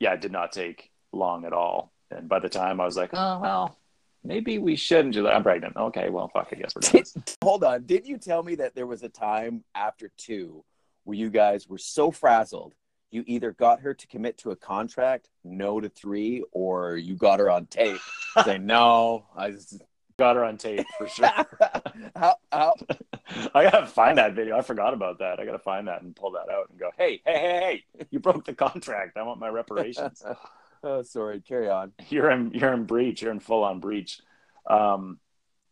yeah, 0.00 0.14
it 0.14 0.20
did 0.20 0.32
not 0.32 0.52
take 0.52 0.90
long 1.12 1.44
at 1.44 1.52
all. 1.52 1.92
And 2.10 2.28
by 2.28 2.38
the 2.38 2.48
time 2.48 2.80
I 2.80 2.84
was 2.84 2.96
like, 2.96 3.10
oh 3.12 3.40
well, 3.40 3.76
maybe 4.24 4.58
we 4.58 4.76
shouldn't. 4.76 5.14
She's 5.14 5.22
like, 5.22 5.34
I'm 5.34 5.42
pregnant. 5.42 5.76
Okay, 5.76 6.08
well, 6.08 6.28
fuck. 6.28 6.48
I 6.52 6.56
guess 6.56 6.74
we're 6.74 6.80
this. 6.80 7.14
Hold 7.42 7.64
on. 7.64 7.84
Did 7.84 8.06
you 8.06 8.18
tell 8.18 8.42
me 8.42 8.56
that 8.56 8.74
there 8.74 8.86
was 8.86 9.02
a 9.02 9.08
time 9.08 9.64
after 9.74 10.10
two 10.16 10.64
where 11.04 11.16
you 11.16 11.30
guys 11.30 11.68
were 11.68 11.78
so 11.78 12.10
frazzled 12.10 12.74
you 13.14 13.24
either 13.26 13.52
got 13.52 13.80
her 13.80 13.94
to 13.94 14.06
commit 14.06 14.38
to 14.38 14.50
a 14.50 14.56
contract, 14.56 15.28
no 15.44 15.80
to 15.80 15.88
three, 15.88 16.44
or 16.52 16.96
you 16.96 17.14
got 17.14 17.38
her 17.38 17.50
on 17.50 17.66
tape 17.66 18.00
saying 18.44 18.66
no. 18.66 19.26
I 19.36 19.50
just 19.50 19.80
Got 20.16 20.36
her 20.36 20.44
on 20.44 20.58
tape 20.58 20.86
for 20.96 21.08
sure. 21.08 21.26
how, 22.16 22.36
how, 22.52 22.74
I 23.54 23.64
gotta 23.64 23.86
find 23.86 24.18
that 24.18 24.34
video. 24.34 24.56
I 24.56 24.62
forgot 24.62 24.94
about 24.94 25.18
that. 25.18 25.40
I 25.40 25.44
gotta 25.44 25.58
find 25.58 25.88
that 25.88 26.02
and 26.02 26.14
pull 26.14 26.32
that 26.32 26.48
out 26.48 26.70
and 26.70 26.78
go, 26.78 26.90
hey, 26.96 27.20
hey, 27.26 27.32
hey, 27.34 27.82
hey! 27.98 28.06
You 28.10 28.20
broke 28.20 28.44
the 28.44 28.54
contract. 28.54 29.16
I 29.16 29.22
want 29.22 29.40
my 29.40 29.48
reparations. 29.48 30.22
oh, 30.84 31.02
sorry. 31.02 31.40
Carry 31.40 31.68
on. 31.68 31.92
you're 32.10 32.30
in 32.30 32.52
you're 32.52 32.72
in 32.72 32.84
breach. 32.84 33.22
You're 33.22 33.32
in 33.32 33.40
full 33.40 33.64
on 33.64 33.80
breach. 33.80 34.20
Um, 34.70 35.18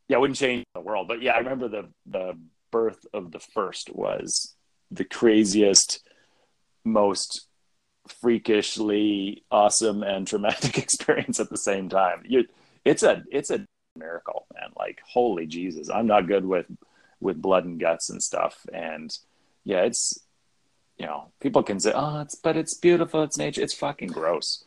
yeah, 0.08 0.16
I 0.16 0.20
wouldn't 0.20 0.38
change 0.38 0.64
the 0.74 0.80
world, 0.80 1.06
but 1.06 1.22
yeah, 1.22 1.32
I 1.32 1.38
remember 1.38 1.68
the 1.68 1.88
the 2.06 2.36
birth 2.72 3.06
of 3.14 3.30
the 3.30 3.38
first 3.38 3.94
was 3.94 4.56
the 4.90 5.04
craziest, 5.04 6.00
most 6.84 7.46
freakishly 8.08 9.44
awesome 9.50 10.02
and 10.02 10.26
traumatic 10.26 10.78
experience 10.82 11.40
at 11.40 11.50
the 11.50 11.56
same 11.56 11.88
time. 11.88 12.22
You, 12.26 12.44
it's 12.84 13.02
a 13.02 13.22
it's 13.30 13.50
a 13.50 13.64
miracle, 13.96 14.46
man. 14.54 14.70
Like 14.76 15.00
holy 15.06 15.46
Jesus, 15.46 15.90
I'm 15.90 16.06
not 16.06 16.26
good 16.26 16.44
with 16.44 16.66
with 17.20 17.40
blood 17.40 17.64
and 17.64 17.78
guts 17.78 18.10
and 18.10 18.22
stuff, 18.22 18.66
and 18.72 19.16
yeah, 19.64 19.82
it's 19.82 20.18
you 20.98 21.06
know 21.06 21.32
people 21.40 21.62
can 21.62 21.80
say, 21.80 21.92
oh, 21.94 22.20
it's 22.20 22.34
but 22.34 22.56
it's 22.56 22.74
beautiful, 22.74 23.22
it's 23.22 23.38
nature, 23.38 23.62
it's 23.62 23.74
fucking 23.74 24.08
gross. 24.08 24.64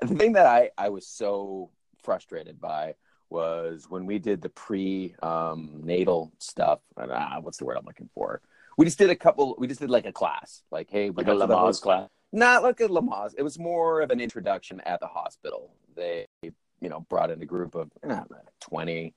The 0.00 0.14
thing 0.14 0.32
that 0.32 0.46
I, 0.46 0.70
I 0.76 0.88
was 0.88 1.06
so 1.06 1.70
frustrated 2.02 2.60
by 2.60 2.94
was 3.30 3.86
when 3.88 4.06
we 4.06 4.18
did 4.18 4.42
the 4.42 4.48
pre 4.48 5.14
um, 5.22 5.80
natal 5.82 6.32
stuff. 6.38 6.80
Ah, 6.98 7.38
what's 7.40 7.58
the 7.58 7.64
word 7.64 7.76
I'm 7.78 7.86
looking 7.86 8.10
for? 8.14 8.40
We 8.76 8.84
just 8.86 8.98
did 8.98 9.10
a 9.10 9.16
couple. 9.16 9.54
We 9.58 9.66
just 9.66 9.80
did 9.80 9.90
like 9.90 10.06
a 10.06 10.12
class. 10.12 10.62
Like, 10.70 10.90
hey, 10.90 11.10
we 11.10 11.24
Like 11.24 11.28
a 11.28 11.46
Lamaze 11.46 11.80
class. 11.80 12.08
not 12.32 12.62
like 12.62 12.80
a 12.80 12.88
Lamaze. 12.88 13.34
It 13.36 13.42
was 13.42 13.58
more 13.58 14.00
of 14.00 14.10
an 14.10 14.20
introduction 14.20 14.80
at 14.80 15.00
the 15.00 15.06
hospital. 15.06 15.74
They, 15.94 16.26
you 16.42 16.88
know, 16.88 17.00
brought 17.08 17.30
in 17.30 17.42
a 17.42 17.46
group 17.46 17.74
of 17.74 17.90
eh, 18.02 18.20
20 18.60 19.14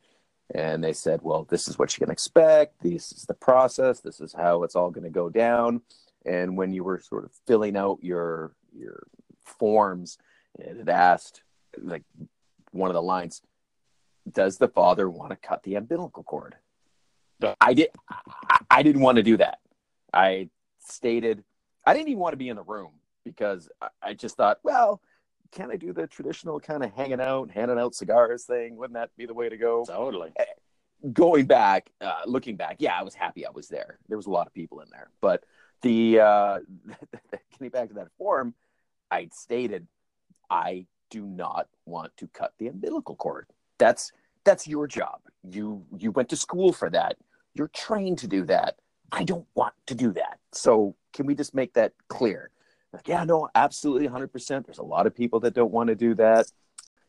and 0.54 0.84
they 0.84 0.94
said, 0.94 1.22
well, 1.24 1.46
this 1.50 1.68
is 1.68 1.80
what 1.80 1.96
you 1.98 2.06
can 2.06 2.12
expect. 2.12 2.82
This 2.82 3.12
is 3.12 3.26
the 3.26 3.34
process. 3.34 4.00
This 4.02 4.20
is 4.20 4.34
how 4.34 4.64
it's 4.64 4.76
all 4.76 4.92
going 4.92 5.06
to 5.06 5.10
go 5.10 5.30
down. 5.30 5.82
And 6.26 6.56
when 6.56 6.72
you 6.72 6.84
were 6.84 7.00
sort 7.00 7.24
of 7.24 7.32
filling 7.48 7.76
out 7.76 8.00
your, 8.02 8.56
your 8.72 9.08
forms, 9.44 10.18
it 10.60 10.88
asked 10.88 11.42
like 11.82 12.04
one 12.72 12.90
of 12.90 12.96
the 12.96 13.02
lines, 13.02 13.42
does 14.32 14.58
the 14.58 14.68
father 14.68 15.10
want 15.10 15.32
to 15.32 15.36
cut 15.36 15.64
the 15.64 15.76
umbilical 15.76 16.24
cord? 16.24 16.56
I 17.62 17.74
did. 17.74 17.90
I, 18.10 18.60
I 18.70 18.84
didn't 18.84 19.02
want 19.02 19.18
to 19.18 19.24
do 19.24 19.38
that. 19.38 19.60
I 20.14 20.50
stated 20.80 21.44
I 21.86 21.94
didn't 21.94 22.10
even 22.10 22.20
want 22.20 22.34
to 22.34 22.38
be 22.38 22.50
in 22.50 22.56
the 22.56 22.64
room 22.64 22.92
because 23.24 23.70
I, 23.82 23.88
I 24.02 24.14
just 24.14 24.36
thought, 24.38 24.60
well, 24.64 25.02
can 25.52 25.72
I 25.72 25.76
do 25.76 25.94
the 25.94 26.08
traditional 26.08 26.60
kind 26.60 26.84
of 26.84 26.94
hanging 26.94 27.22
out, 27.22 27.52
handing 27.52 27.78
out 27.78 27.94
cigars 27.96 28.46
thing? 28.46 28.76
Wouldn't 28.76 28.96
that 28.96 29.12
be 29.18 29.26
the 29.26 29.34
way 29.34 29.50
to 29.50 29.58
go? 29.58 29.86
Totally. 29.86 30.34
Going 31.14 31.46
back, 31.46 31.92
uh, 32.02 32.22
looking 32.26 32.56
back, 32.56 32.78
yeah, 32.80 32.98
I 32.98 33.04
was 33.04 33.14
happy 33.14 33.46
I 33.46 33.52
was 33.52 33.68
there. 33.68 34.00
There 34.08 34.18
was 34.18 34.26
a 34.26 34.32
lot 34.32 34.48
of 34.48 34.54
people 34.54 34.80
in 34.82 34.88
there, 34.92 35.10
but 35.22 35.44
the 35.82 36.20
uh, 36.20 36.60
getting 37.52 37.70
back 37.70 37.90
to 37.90 37.96
that 37.96 38.08
form, 38.18 38.56
I 39.12 39.30
stated, 39.32 39.88
I 40.50 40.88
do 41.12 41.26
not 41.26 41.68
want 41.86 42.16
to 42.18 42.28
cut 42.28 42.54
the 42.58 42.68
umbilical 42.68 43.16
cord. 43.16 43.48
That's 43.78 44.12
that's 44.46 44.68
your 44.68 44.88
job. 44.88 45.20
You 45.48 45.86
you 45.96 46.12
went 46.12 46.30
to 46.30 46.36
school 46.36 46.74
for 46.74 46.90
that. 46.90 47.18
You're 47.56 47.70
trained 47.70 48.20
to 48.20 48.28
do 48.28 48.46
that. 48.46 48.76
I 49.12 49.24
don't 49.24 49.48
want 49.56 49.74
to 49.88 49.96
do 49.96 50.12
that. 50.14 50.40
So 50.52 50.96
can 51.14 51.26
we 51.26 51.36
just 51.36 51.56
make 51.56 51.74
that 51.74 51.94
clear? 52.10 52.52
Like, 52.92 53.08
yeah, 53.08 53.24
no, 53.24 53.50
absolutely, 53.56 54.08
hundred 54.08 54.32
percent. 54.32 54.66
There's 54.66 54.78
a 54.78 54.84
lot 54.84 55.08
of 55.08 55.16
people 55.16 55.40
that 55.42 55.54
don't 55.54 55.72
want 55.72 55.88
to 55.88 55.96
do 55.96 56.14
that. 56.16 56.48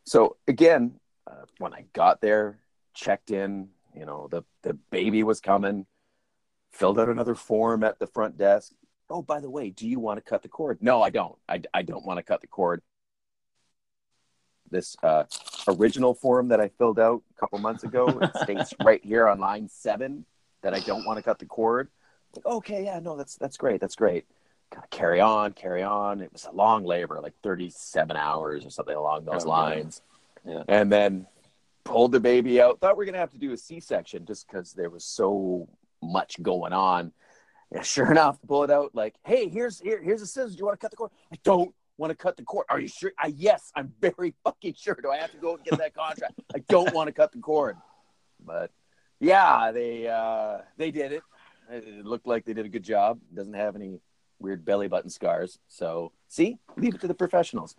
So 0.04 0.36
again, 0.48 0.94
uh, 1.26 1.44
when 1.58 1.74
I 1.74 1.84
got 1.92 2.20
there, 2.20 2.58
checked 2.94 3.30
in, 3.30 3.68
you 3.94 4.06
know, 4.06 4.28
the 4.30 4.42
the 4.62 4.74
baby 4.90 5.22
was 5.22 5.40
coming, 5.40 5.86
filled 6.72 6.98
out 6.98 7.08
another 7.08 7.34
form 7.34 7.84
at 7.84 7.98
the 7.98 8.06
front 8.06 8.38
desk. 8.38 8.72
oh, 9.10 9.22
by 9.22 9.40
the 9.40 9.50
way, 9.50 9.70
do 9.70 9.86
you 9.86 10.00
want 10.00 10.18
to 10.18 10.28
cut 10.28 10.42
the 10.42 10.48
cord? 10.48 10.78
No, 10.80 11.02
I 11.02 11.10
don't. 11.10 11.36
I, 11.48 11.62
I 11.72 11.82
don't 11.82 12.04
want 12.04 12.18
to 12.18 12.24
cut 12.24 12.40
the 12.40 12.48
cord. 12.48 12.82
This 14.68 14.96
uh, 15.02 15.24
original 15.68 16.14
form 16.14 16.48
that 16.48 16.60
I 16.60 16.68
filled 16.68 16.98
out 16.98 17.22
a 17.36 17.40
couple 17.40 17.58
months 17.60 17.84
ago 17.84 18.08
it 18.20 18.36
states 18.42 18.74
right 18.84 19.04
here 19.04 19.28
on 19.28 19.38
line 19.38 19.68
seven 19.68 20.24
that 20.62 20.74
I 20.74 20.80
don't 20.80 21.04
want 21.06 21.18
to 21.18 21.22
cut 21.22 21.38
the 21.38 21.46
cord. 21.46 21.88
Like, 22.34 22.46
okay, 22.46 22.84
yeah, 22.84 22.98
no, 22.98 23.16
that's 23.16 23.36
that's 23.36 23.56
great, 23.56 23.80
that's 23.80 23.96
great. 23.96 24.26
Gotta 24.74 24.88
carry 24.88 25.20
on, 25.20 25.52
carry 25.52 25.82
on. 25.82 26.20
It 26.20 26.32
was 26.32 26.44
a 26.44 26.52
long 26.52 26.84
labor, 26.84 27.20
like 27.22 27.34
37 27.42 28.16
hours 28.16 28.66
or 28.66 28.70
something 28.70 28.96
along 28.96 29.24
those 29.24 29.44
Oh, 29.44 29.48
lines. 29.48 30.02
Yeah. 30.44 30.64
And 30.68 30.90
then 30.92 31.26
pulled 31.84 32.12
the 32.12 32.20
baby 32.20 32.60
out. 32.60 32.80
Thought 32.80 32.96
we 32.96 33.04
are 33.04 33.06
gonna 33.06 33.18
have 33.18 33.32
to 33.32 33.38
do 33.38 33.52
a 33.52 33.56
C-section 33.56 34.26
just 34.26 34.46
because 34.46 34.72
there 34.72 34.90
was 34.90 35.04
so 35.04 35.68
much 36.02 36.42
going 36.42 36.72
on. 36.72 37.12
Yeah, 37.72 37.82
sure 37.82 38.10
enough, 38.10 38.38
pull 38.46 38.64
it 38.64 38.70
out. 38.70 38.90
Like, 38.94 39.14
hey, 39.24 39.48
here's 39.48 39.80
here, 39.80 40.02
here's 40.02 40.22
a 40.22 40.26
scissors. 40.26 40.54
Do 40.56 40.60
you 40.60 40.66
want 40.66 40.78
to 40.80 40.84
cut 40.84 40.90
the 40.90 40.96
cord? 40.96 41.10
I 41.32 41.36
don't 41.44 41.72
want 41.96 42.10
to 42.10 42.16
cut 42.16 42.36
the 42.36 42.42
cord. 42.42 42.66
Are 42.68 42.80
you 42.80 42.88
sure? 42.88 43.12
I, 43.18 43.28
yes, 43.28 43.72
I'm 43.74 43.92
very 44.00 44.34
fucking 44.44 44.74
sure. 44.76 44.98
Do 45.00 45.10
I 45.10 45.16
have 45.16 45.30
to 45.32 45.38
go 45.38 45.54
and 45.54 45.64
get 45.64 45.78
that 45.78 45.94
contract? 45.94 46.34
I 46.54 46.58
don't 46.68 46.92
want 46.92 47.06
to 47.06 47.12
cut 47.12 47.32
the 47.32 47.38
cord. 47.38 47.76
But 48.44 48.70
yeah, 49.20 49.72
they 49.72 50.08
uh, 50.08 50.58
they 50.76 50.90
did 50.90 51.12
it. 51.12 51.22
It 51.70 52.04
looked 52.04 52.26
like 52.26 52.44
they 52.44 52.52
did 52.52 52.66
a 52.66 52.68
good 52.68 52.84
job. 52.84 53.18
Doesn't 53.34 53.54
have 53.54 53.74
any 53.74 54.00
weird 54.38 54.64
belly 54.64 54.88
button 54.88 55.10
scars. 55.10 55.58
So 55.68 56.12
see, 56.28 56.58
leave 56.76 56.94
it 56.94 57.00
to 57.00 57.08
the 57.08 57.14
professionals. 57.14 57.74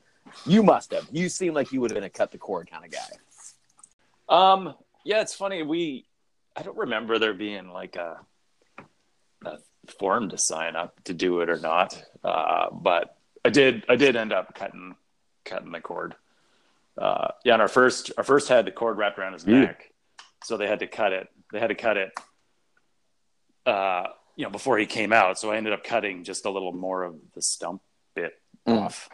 You 0.46 0.64
must 0.64 0.92
have. 0.92 1.08
You 1.12 1.30
seem 1.30 1.54
like 1.54 1.72
you 1.72 1.82
would 1.82 1.92
have 1.92 1.96
been 1.96 2.04
a 2.04 2.10
cut 2.10 2.32
the 2.32 2.38
cord 2.38 2.70
kind 2.70 2.86
of 2.86 2.92
guy. 2.92 3.08
Um, 4.30 4.76
yeah, 5.06 5.22
it's 5.22 5.34
funny. 5.34 5.64
We, 5.64 6.06
I 6.56 6.64
don't 6.64 6.78
remember 6.78 7.18
there 7.20 7.34
being 7.34 7.70
like 7.70 7.96
a, 7.96 8.20
a 9.46 9.60
form 10.00 10.30
to 10.30 10.38
sign 10.38 10.76
up 10.76 11.02
to 11.06 11.14
do 11.14 11.40
it 11.42 11.50
or 11.50 11.60
not. 11.60 12.04
Uh, 12.24 12.68
but 12.72 13.16
I 13.46 13.50
did, 13.50 13.86
I 13.88 13.96
did 13.96 14.16
end 14.16 14.34
up 14.34 14.54
cutting, 14.54 14.96
cutting 15.46 15.72
the 15.72 15.80
cord. 15.80 16.16
Uh, 16.98 17.30
yeah, 17.46 17.54
and 17.54 17.62
our 17.62 17.68
first, 17.68 18.12
our 18.18 18.24
first 18.24 18.50
had 18.50 18.66
the 18.66 18.72
cord 18.72 18.98
wrapped 18.98 19.20
around 19.20 19.34
his 19.34 19.46
neck, 19.46 19.92
so 20.44 20.58
they 20.58 20.68
had 20.68 20.80
to 20.80 20.88
cut 20.88 21.14
it. 21.14 21.28
They 21.52 21.60
had 21.60 21.68
to 21.68 21.76
cut 21.76 21.98
it. 21.98 22.12
Uh, 23.66 24.08
you 24.36 24.44
know, 24.46 24.50
before 24.52 24.78
he 24.78 24.86
came 24.86 25.12
out, 25.12 25.40
so 25.40 25.52
I 25.52 25.58
ended 25.58 25.74
up 25.74 25.84
cutting 25.84 26.24
just 26.24 26.46
a 26.46 26.50
little 26.50 26.72
more 26.72 27.04
of 27.04 27.16
the 27.34 27.42
stump 27.42 27.82
bit 28.16 28.34
Mm. 28.68 28.82
off, 28.82 29.10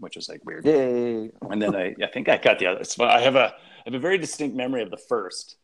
which 0.00 0.16
was 0.16 0.28
like 0.28 0.44
weird 0.44 0.66
Yay! 0.66 1.30
and 1.48 1.62
then 1.62 1.76
I, 1.76 1.94
I 2.02 2.08
think 2.12 2.28
I 2.28 2.38
cut 2.38 2.58
the 2.58 2.66
other. 2.66 2.82
So 2.84 3.04
I 3.04 3.20
have 3.20 3.36
a 3.36 3.54
I 3.54 3.82
have 3.84 3.94
a 3.94 3.98
very 4.00 4.18
distinct 4.18 4.56
memory 4.56 4.82
of 4.82 4.90
the 4.90 4.96
first, 4.96 5.56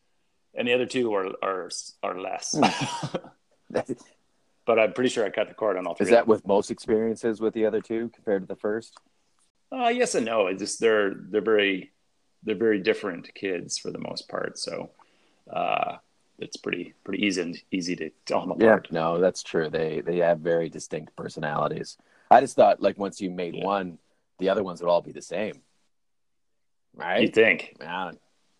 and 0.55 0.65
the 0.67 0.73
other 0.73 0.85
two 0.85 1.13
are 1.13 1.27
are 1.43 1.69
are 2.01 2.19
less. 2.19 2.55
but 3.69 4.79
I'm 4.79 4.93
pretty 4.93 5.09
sure 5.09 5.25
I 5.25 5.29
cut 5.29 5.49
the 5.49 5.53
cord 5.53 5.77
on 5.77 5.85
all 5.85 5.93
three. 5.95 6.05
Is 6.05 6.11
that 6.11 6.27
with 6.27 6.47
most 6.47 6.71
experiences 6.71 7.41
with 7.41 7.53
the 7.53 7.65
other 7.65 7.81
two 7.81 8.09
compared 8.13 8.43
to 8.43 8.47
the 8.47 8.55
first? 8.55 8.97
Uh, 9.71 9.89
yes 9.89 10.15
and 10.15 10.25
no. 10.25 10.47
It's 10.47 10.59
just 10.61 10.79
they're 10.79 11.13
they're 11.13 11.41
very 11.41 11.91
they're 12.43 12.55
very 12.55 12.79
different 12.79 13.33
kids 13.35 13.77
for 13.77 13.91
the 13.91 13.99
most 13.99 14.29
part. 14.29 14.57
So 14.57 14.91
uh, 15.51 15.97
it's 16.39 16.57
pretty 16.57 16.93
pretty 17.03 17.25
easy 17.25 17.41
and 17.41 17.61
easy 17.71 17.95
to 17.95 18.09
tell 18.25 18.41
them 18.41 18.51
apart. 18.51 18.91
no, 18.91 19.19
that's 19.19 19.43
true. 19.43 19.69
They 19.69 20.01
they 20.01 20.17
have 20.17 20.39
very 20.39 20.69
distinct 20.69 21.15
personalities. 21.15 21.97
I 22.31 22.41
just 22.41 22.55
thought 22.55 22.81
like 22.81 22.97
once 22.97 23.21
you 23.21 23.29
made 23.29 23.55
Yeah. 23.55 23.65
one, 23.65 23.99
the 24.39 24.49
other 24.49 24.63
ones 24.63 24.81
would 24.81 24.89
all 24.89 25.01
be 25.01 25.11
the 25.11 25.21
same, 25.21 25.61
right? 26.95 27.21
You 27.21 27.27
think 27.29 27.75
Man, 27.79 28.15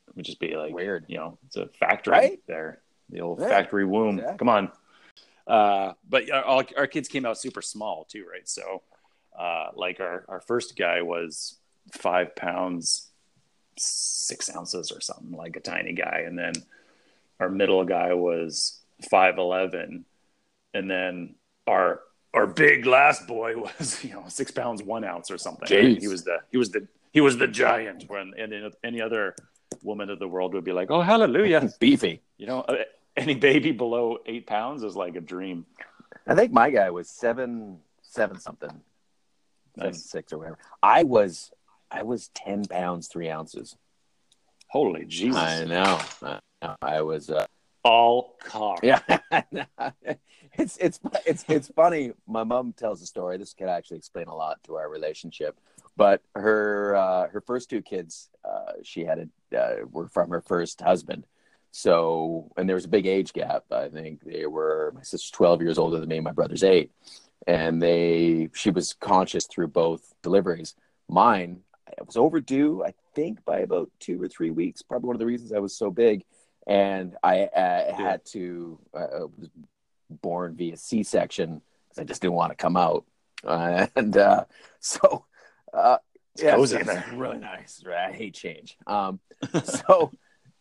it 0.07 0.15
would 0.15 0.25
just 0.25 0.39
be 0.39 0.55
like 0.55 0.73
Weird. 0.73 1.05
You 1.07 1.17
know, 1.17 1.37
it's 1.47 1.55
a 1.57 1.67
factory 1.79 2.11
Right? 2.11 2.39
there, 2.47 2.81
the 3.09 3.21
old 3.21 3.39
Yeah, 3.39 3.47
factory 3.49 3.85
womb. 3.85 4.19
exactly. 4.19 4.37
Come 4.37 4.49
on. 4.49 4.71
Uh, 5.45 5.93
but 6.07 6.29
our, 6.31 6.65
our 6.77 6.87
kids 6.87 7.09
came 7.09 7.25
out 7.25 7.37
super 7.37 7.61
small 7.61 8.05
too, 8.05 8.25
right? 8.31 8.47
So, 8.47 8.81
uh, 9.37 9.69
like 9.75 9.99
our 9.99 10.23
our 10.29 10.39
first 10.41 10.77
guy 10.77 11.01
was 11.01 11.57
five 11.91 12.33
pounds 12.35 13.09
six 13.77 14.53
ounces 14.55 14.91
or 14.91 15.01
something, 15.01 15.31
like 15.31 15.55
a 15.55 15.59
tiny 15.59 15.93
guy, 15.93 16.23
and 16.25 16.37
then 16.37 16.53
our 17.39 17.49
middle 17.49 17.83
guy 17.83 18.13
was 18.13 18.79
five 19.09 19.37
eleven, 19.37 20.05
and 20.73 20.89
then 20.89 21.35
our 21.67 22.01
our 22.33 22.47
big 22.47 22.85
last 22.85 23.27
boy 23.27 23.55
was 23.79 24.03
you 24.03 24.13
know 24.13 24.23
six 24.27 24.51
pounds 24.51 24.83
one 24.83 25.03
ounce 25.03 25.31
or 25.31 25.37
something. 25.37 25.67
He 25.99 26.07
was 26.07 26.23
the 26.23 26.39
he 26.51 26.57
was 26.57 26.71
the 26.71 26.87
he 27.11 27.21
was 27.21 27.37
the 27.37 27.47
giant. 27.47 28.05
When 28.07 28.33
any 28.37 28.69
any 28.83 29.01
other 29.01 29.35
woman 29.81 30.09
of 30.09 30.19
the 30.19 30.27
world 30.27 30.53
would 30.53 30.63
be 30.63 30.71
like, 30.71 30.91
oh 30.91 31.01
hallelujah, 31.01 31.69
beefy. 31.79 32.21
you 32.37 32.47
know, 32.47 32.61
uh, 32.61 32.75
any 33.15 33.35
baby 33.35 33.71
below 33.71 34.17
eight 34.25 34.47
pounds 34.47 34.83
is 34.83 34.95
like 34.95 35.15
a 35.15 35.21
dream. 35.21 35.65
I 36.25 36.35
think 36.35 36.51
my 36.51 36.69
guy 36.69 36.89
was 36.89 37.09
seven 37.09 37.79
seven 38.01 38.39
something, 38.39 38.81
seven 39.77 39.93
six 39.93 40.33
or 40.33 40.39
whatever. 40.39 40.57
I 40.81 41.03
was 41.03 41.51
I 41.93 42.03
was 42.03 42.29
ten 42.29 42.65
pounds 42.65 43.07
three 43.07 43.29
ounces. 43.29 43.77
Holy 44.67 45.05
Jesus! 45.05 45.39
I 45.39 45.65
know. 45.65 46.01
I, 46.23 46.39
know. 46.61 46.75
I 46.81 47.01
was. 47.01 47.29
Uh, 47.29 47.45
All 47.83 48.35
car. 48.43 48.77
Yeah, 48.81 48.99
it's 50.57 50.77
it's 50.77 50.99
it's 51.25 51.45
it's 51.47 51.67
funny. 51.69 52.13
My 52.27 52.43
mom 52.43 52.73
tells 52.73 53.01
a 53.01 53.05
story. 53.05 53.37
This 53.37 53.53
could 53.53 53.69
actually 53.69 53.97
explain 53.97 54.27
a 54.27 54.35
lot 54.35 54.57
to 54.63 54.75
our 54.75 54.89
relationship. 54.89 55.59
But 55.95 56.21
her 56.33 56.95
uh, 56.95 57.27
her 57.27 57.41
first 57.41 57.69
two 57.69 57.83
kids, 57.83 58.29
uh, 58.43 58.73
she 58.81 59.05
had 59.05 59.29
a, 59.51 59.57
uh, 59.57 59.75
were 59.91 60.07
from 60.07 60.31
her 60.31 60.41
first 60.41 60.81
husband. 60.81 61.25
So, 61.71 62.51
and 62.57 62.67
there 62.67 62.75
was 62.75 62.85
a 62.85 62.89
big 62.89 63.05
age 63.05 63.33
gap. 63.33 63.65
I 63.71 63.89
think 63.89 64.23
they 64.23 64.45
were 64.47 64.91
my 64.95 65.01
sister's 65.01 65.31
twelve 65.31 65.61
years 65.61 65.77
older 65.77 65.99
than 65.99 66.09
me. 66.09 66.19
My 66.19 66.31
brother's 66.31 66.63
eight, 66.63 66.91
and 67.45 67.81
they 67.81 68.49
she 68.53 68.71
was 68.71 68.93
conscious 68.93 69.45
through 69.45 69.67
both 69.67 70.13
deliveries. 70.23 70.75
Mine, 71.09 71.61
I 71.99 72.03
was 72.03 72.17
overdue. 72.17 72.83
I 72.83 72.93
think 73.15 73.43
by 73.45 73.59
about 73.59 73.89
two 73.99 74.21
or 74.21 74.27
three 74.27 74.51
weeks. 74.51 74.81
Probably 74.81 75.07
one 75.07 75.15
of 75.15 75.19
the 75.19 75.25
reasons 75.25 75.53
I 75.53 75.59
was 75.59 75.75
so 75.75 75.91
big 75.91 76.23
and 76.67 77.15
I 77.23 77.43
uh, 77.43 77.95
had 77.95 78.25
to 78.27 78.79
uh, 78.93 79.27
was 79.37 79.49
born 80.09 80.55
via 80.55 80.77
C-section 80.77 81.61
because 81.89 82.01
I 82.01 82.03
just 82.05 82.21
didn't 82.21 82.35
want 82.35 82.51
to 82.51 82.55
come 82.55 82.77
out, 82.77 83.05
uh, 83.43 83.87
and 83.95 84.15
uh, 84.15 84.45
so 84.79 85.25
uh, 85.73 85.97
yeah, 86.37 86.55
cozy 86.55 86.77
it's 86.77 86.89
in 86.89 86.95
there. 86.95 87.05
really 87.13 87.37
nice. 87.37 87.83
Right? 87.85 88.09
I 88.09 88.11
hate 88.13 88.33
change. 88.33 88.77
Um, 88.87 89.19
so 89.63 90.11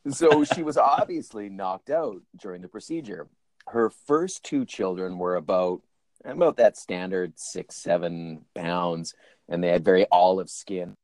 so 0.08 0.44
she 0.44 0.62
was 0.62 0.76
obviously 0.76 1.48
knocked 1.48 1.90
out 1.90 2.22
during 2.36 2.62
the 2.62 2.68
procedure. 2.68 3.28
Her 3.68 3.90
first 3.90 4.42
two 4.42 4.64
children 4.64 5.18
were 5.18 5.36
about 5.36 5.82
about 6.24 6.56
that 6.56 6.76
standard 6.76 7.34
six 7.36 7.76
seven 7.76 8.44
pounds, 8.54 9.14
and 9.48 9.62
they 9.62 9.68
had 9.68 9.84
very 9.84 10.06
olive 10.10 10.50
skin. 10.50 10.96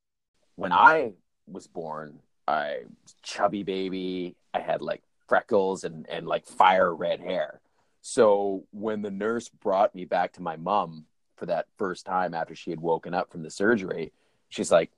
When 0.59 0.73
I 0.73 1.13
was 1.47 1.69
born, 1.69 2.19
I 2.49 2.79
chubby 3.23 3.63
baby. 3.63 4.35
I 4.53 4.59
had 4.59 4.83
like 4.83 5.05
freckles 5.29 5.85
and 5.85 6.05
and 6.11 6.27
like 6.27 6.47
fire 6.47 6.93
red 6.93 7.21
hair. 7.21 7.61
So 8.01 8.65
when 8.73 9.03
the 9.03 9.11
nurse 9.13 9.49
brought 9.49 9.95
me 9.95 10.05
back 10.05 10.33
to 10.33 10.43
my 10.43 10.57
mom 10.57 11.07
for 11.37 11.47
that 11.47 11.67
first 11.77 12.05
time 12.07 12.35
after 12.35 12.57
she 12.57 12.71
had 12.71 12.81
woken 12.81 13.15
up 13.15 13.31
from 13.31 13.45
the 13.45 13.51
surgery, 13.51 14.13
she's 14.49 14.73
like, 14.73 14.91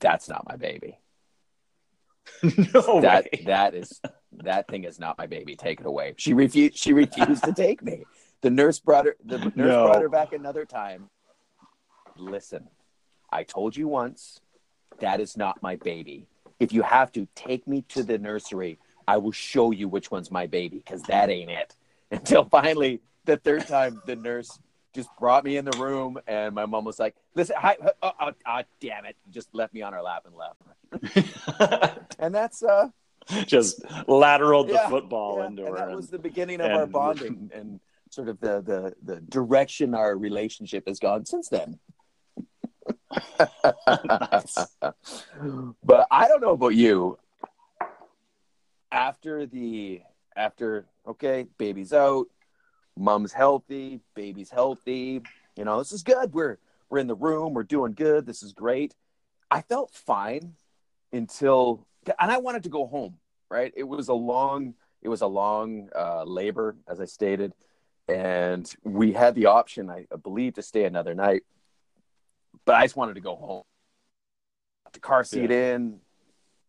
"That's 0.00 0.30
not 0.30 0.48
my 0.48 0.56
baby. 0.56 0.98
no 2.42 3.02
that 3.02 3.24
way. 3.24 3.44
that 3.44 3.74
is 3.74 4.00
that 4.32 4.66
thing 4.66 4.84
is 4.84 4.98
not 4.98 5.18
my 5.18 5.26
baby. 5.26 5.56
Take 5.56 5.80
it 5.80 5.86
away." 5.86 6.14
She 6.16 6.32
refused. 6.32 6.78
She 6.78 6.94
refused 6.94 7.44
to 7.44 7.52
take 7.52 7.82
me. 7.82 8.06
The 8.40 8.48
nurse 8.48 8.78
brought 8.78 9.04
her. 9.04 9.16
The 9.22 9.36
nurse 9.40 9.52
No. 9.54 9.84
brought 9.84 10.00
her 10.00 10.08
back 10.08 10.32
another 10.32 10.64
time. 10.64 11.10
Listen, 12.16 12.70
I 13.30 13.42
told 13.42 13.76
you 13.76 13.88
once. 13.88 14.40
That 15.00 15.20
is 15.20 15.36
not 15.36 15.62
my 15.62 15.76
baby. 15.76 16.26
If 16.58 16.72
you 16.72 16.82
have 16.82 17.12
to 17.12 17.26
take 17.34 17.66
me 17.66 17.82
to 17.90 18.02
the 18.02 18.18
nursery, 18.18 18.78
I 19.06 19.18
will 19.18 19.32
show 19.32 19.70
you 19.70 19.88
which 19.88 20.10
one's 20.10 20.30
my 20.30 20.46
baby 20.46 20.78
because 20.78 21.02
that 21.04 21.30
ain't 21.30 21.50
it. 21.50 21.76
Until 22.10 22.44
finally, 22.44 23.00
the 23.24 23.36
third 23.36 23.66
time, 23.66 24.00
the 24.06 24.16
nurse 24.16 24.58
just 24.94 25.08
brought 25.18 25.44
me 25.44 25.56
in 25.58 25.64
the 25.66 25.76
room, 25.78 26.18
and 26.26 26.54
my 26.54 26.64
mom 26.64 26.84
was 26.84 26.98
like, 26.98 27.14
"Listen, 27.34 27.56
hi, 27.58 27.76
oh, 28.02 28.12
oh, 28.20 28.30
oh, 28.46 28.62
damn 28.80 29.04
it!" 29.04 29.16
Just 29.30 29.48
left 29.54 29.74
me 29.74 29.82
on 29.82 29.92
her 29.92 30.00
lap 30.02 30.24
and 30.26 30.34
left. 30.34 32.02
And 32.18 32.34
that's 32.34 32.62
uh, 32.62 32.88
just 33.44 33.82
lateraled 34.08 34.68
the 34.68 34.74
Yeah, 34.74 34.88
football 34.88 35.36
yeah, 35.38 35.46
into 35.46 35.62
and 35.64 35.70
her. 35.72 35.76
that 35.76 35.88
and- 35.88 35.96
was 35.96 36.08
the 36.08 36.18
beginning 36.18 36.60
of 36.62 36.70
our 36.70 36.86
bonding 36.86 37.50
and 37.52 37.78
sort 38.10 38.28
of 38.28 38.40
the 38.40 38.62
the 38.62 38.94
the 39.14 39.20
direction 39.20 39.94
our 39.94 40.16
relationship 40.16 40.86
has 40.88 40.98
gone 40.98 41.26
since 41.26 41.48
then. 41.48 41.78
but 45.84 46.06
I 46.10 46.28
don't 46.28 46.40
know 46.40 46.52
about 46.52 46.74
you. 46.74 47.18
After 48.90 49.46
the 49.46 50.02
after 50.36 50.86
okay, 51.06 51.46
baby's 51.58 51.92
out, 51.92 52.26
mom's 52.96 53.32
healthy, 53.32 54.00
baby's 54.14 54.50
healthy. 54.50 55.22
You 55.56 55.64
know, 55.64 55.78
this 55.78 55.92
is 55.92 56.02
good. 56.02 56.32
We're 56.32 56.58
we're 56.88 56.98
in 56.98 57.06
the 57.06 57.14
room, 57.14 57.54
we're 57.54 57.62
doing 57.64 57.92
good. 57.94 58.26
This 58.26 58.42
is 58.42 58.52
great. 58.52 58.94
I 59.50 59.62
felt 59.62 59.92
fine 59.92 60.54
until 61.12 61.86
and 62.18 62.30
I 62.30 62.38
wanted 62.38 62.62
to 62.64 62.68
go 62.68 62.86
home, 62.86 63.18
right? 63.50 63.72
It 63.76 63.84
was 63.84 64.08
a 64.08 64.14
long 64.14 64.74
it 65.02 65.08
was 65.08 65.20
a 65.20 65.26
long 65.26 65.88
uh, 65.94 66.24
labor, 66.24 66.76
as 66.88 67.00
I 67.00 67.04
stated, 67.04 67.52
and 68.08 68.72
we 68.82 69.12
had 69.12 69.34
the 69.34 69.46
option, 69.46 69.88
I 69.90 70.06
believe, 70.22 70.54
to 70.54 70.62
stay 70.62 70.84
another 70.84 71.14
night. 71.14 71.42
But 72.66 72.74
I 72.74 72.84
just 72.84 72.96
wanted 72.96 73.14
to 73.14 73.20
go 73.20 73.36
home. 73.36 73.62
Got 74.84 74.92
the 74.92 75.00
car 75.00 75.24
seat 75.24 75.50
in, 75.50 76.00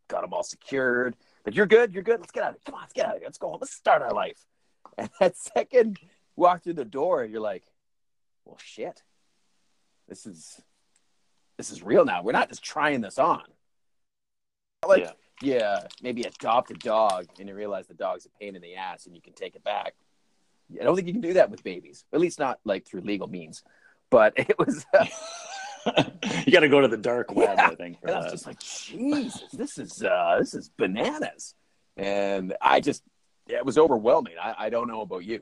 got 0.07 0.21
them 0.21 0.33
all 0.33 0.43
secured. 0.43 1.15
But 1.43 1.55
you're 1.55 1.65
good, 1.65 1.93
you're 1.93 2.03
good. 2.03 2.19
Let's 2.19 2.31
get 2.31 2.43
out 2.43 2.49
of 2.49 2.55
here. 2.55 2.61
Come 2.65 2.75
on, 2.75 2.81
let's 2.81 2.93
get 2.93 3.05
out 3.05 3.15
of 3.15 3.19
here. 3.19 3.27
Let's 3.27 3.37
go 3.37 3.49
home. 3.49 3.57
Let's 3.59 3.73
start 3.73 4.01
our 4.01 4.13
life. 4.13 4.39
And 4.99 5.09
that 5.19 5.37
second 5.37 5.99
walk 6.35 6.63
through 6.63 6.73
the 6.73 6.85
door, 6.85 7.23
you're 7.23 7.41
like, 7.41 7.63
well, 8.45 8.57
shit. 8.57 9.03
This 10.07 10.25
is 10.25 10.59
this 11.57 11.69
is 11.71 11.83
real 11.83 12.03
now. 12.03 12.23
We're 12.23 12.31
not 12.31 12.49
just 12.49 12.63
trying 12.63 13.01
this 13.01 13.19
on. 13.19 13.43
Like, 14.87 15.03
yeah, 15.03 15.11
yeah 15.41 15.87
maybe 16.01 16.23
adopt 16.23 16.71
a 16.71 16.73
dog 16.75 17.27
and 17.37 17.47
you 17.47 17.53
realize 17.53 17.85
the 17.85 17.93
dog's 17.93 18.25
a 18.25 18.29
pain 18.39 18.55
in 18.55 18.61
the 18.63 18.75
ass 18.75 19.05
and 19.05 19.15
you 19.15 19.21
can 19.21 19.33
take 19.33 19.55
it 19.55 19.63
back. 19.63 19.93
I 20.79 20.83
don't 20.83 20.95
think 20.95 21.07
you 21.07 21.13
can 21.13 21.21
do 21.21 21.33
that 21.33 21.51
with 21.51 21.63
babies, 21.63 22.05
at 22.11 22.19
least 22.19 22.39
not 22.39 22.59
like 22.65 22.87
through 22.87 23.01
legal 23.01 23.27
means. 23.27 23.63
But 24.09 24.33
it 24.37 24.57
was. 24.57 24.83
Uh, 24.97 25.05
you 26.46 26.51
got 26.51 26.62
to 26.62 26.70
go 26.70 26.82
to 26.82 26.88
the 26.88 26.98
dark 26.98 27.34
web, 27.34 27.58
yeah. 27.58 27.67
I 27.67 27.75
think. 27.75 27.98
and 28.01 28.12
I 28.12 28.20
was 28.20 28.32
just 28.32 28.46
like, 28.46 28.60
Jesus, 28.60 29.44
this 29.53 29.77
is 29.77 30.03
uh, 30.03 30.38
this 30.39 30.53
is 30.53 30.70
bananas, 30.70 31.56
and 31.96 32.56
I 32.62 32.79
just 32.79 33.03
yeah, 33.48 33.58
it 33.58 33.65
was 33.65 33.77
overwhelming. 33.77 34.34
I, 34.41 34.56
I 34.58 34.70
don't 34.70 34.88
know 34.88 35.01
about 35.01 35.24
you. 35.24 35.41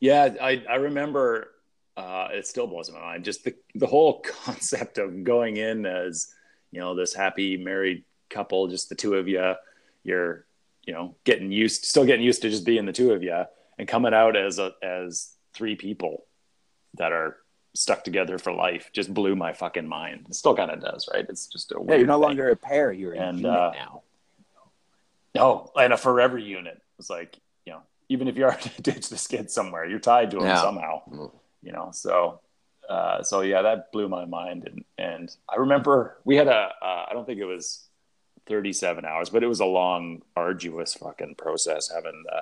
Yeah, 0.00 0.34
I 0.40 0.62
I 0.68 0.76
remember. 0.76 1.48
Uh, 1.94 2.28
it 2.32 2.46
still 2.46 2.66
blows 2.66 2.90
my 2.90 2.98
mind. 2.98 3.24
Just 3.24 3.44
the 3.44 3.54
the 3.74 3.86
whole 3.86 4.20
concept 4.44 4.98
of 4.98 5.24
going 5.24 5.56
in 5.58 5.84
as 5.84 6.28
you 6.70 6.80
know 6.80 6.94
this 6.94 7.14
happy 7.14 7.56
married 7.56 8.04
couple, 8.30 8.68
just 8.68 8.88
the 8.88 8.94
two 8.94 9.14
of 9.14 9.28
you. 9.28 9.54
You're 10.02 10.46
you 10.84 10.94
know 10.94 11.16
getting 11.24 11.52
used, 11.52 11.84
still 11.84 12.04
getting 12.04 12.24
used 12.24 12.42
to 12.42 12.50
just 12.50 12.64
being 12.64 12.86
the 12.86 12.92
two 12.92 13.12
of 13.12 13.22
you, 13.22 13.44
and 13.78 13.86
coming 13.86 14.14
out 14.14 14.36
as 14.36 14.58
a 14.58 14.72
as 14.82 15.34
three 15.54 15.76
people 15.76 16.24
that 16.94 17.12
are 17.12 17.36
stuck 17.74 18.04
together 18.04 18.38
for 18.38 18.52
life 18.52 18.90
just 18.92 19.12
blew 19.12 19.34
my 19.34 19.52
fucking 19.52 19.86
mind. 19.86 20.26
It 20.28 20.34
still 20.34 20.54
kind 20.54 20.70
of 20.70 20.80
does, 20.80 21.08
right? 21.12 21.24
It's 21.28 21.46
just 21.46 21.72
a 21.72 21.76
yeah. 21.86 21.96
You're 21.96 22.06
no 22.06 22.14
thing. 22.14 22.22
longer 22.22 22.50
a 22.50 22.56
pair. 22.56 22.92
You're 22.92 23.14
and, 23.14 23.38
a 23.38 23.40
unit 23.40 23.50
uh, 23.50 23.72
now. 23.74 24.02
No, 25.34 25.70
and 25.76 25.92
a 25.92 25.96
forever 25.96 26.38
unit. 26.38 26.80
It's 26.98 27.08
like 27.08 27.38
you 27.64 27.72
know, 27.72 27.82
even 28.08 28.28
if 28.28 28.36
you 28.36 28.44
are 28.44 28.54
to 28.56 28.82
ditch 28.82 29.08
this 29.08 29.26
kid 29.26 29.50
somewhere, 29.50 29.86
you're 29.86 29.98
tied 29.98 30.30
to 30.32 30.38
him 30.38 30.44
yeah. 30.44 30.60
somehow. 30.60 31.02
Mm. 31.10 31.30
You 31.62 31.72
know, 31.72 31.90
so 31.92 32.40
uh, 32.88 33.22
so 33.22 33.40
yeah, 33.40 33.62
that 33.62 33.92
blew 33.92 34.08
my 34.08 34.24
mind. 34.24 34.66
And 34.66 34.84
and 34.98 35.36
I 35.48 35.56
remember 35.56 36.18
we 36.24 36.36
had 36.36 36.48
a 36.48 36.72
uh, 36.82 37.06
I 37.08 37.10
don't 37.12 37.26
think 37.26 37.40
it 37.40 37.46
was 37.46 37.86
37 38.46 39.04
hours, 39.04 39.30
but 39.30 39.42
it 39.42 39.46
was 39.46 39.60
a 39.60 39.64
long, 39.64 40.22
arduous 40.36 40.94
fucking 40.94 41.36
process 41.36 41.90
having 41.92 42.24
uh, 42.30 42.40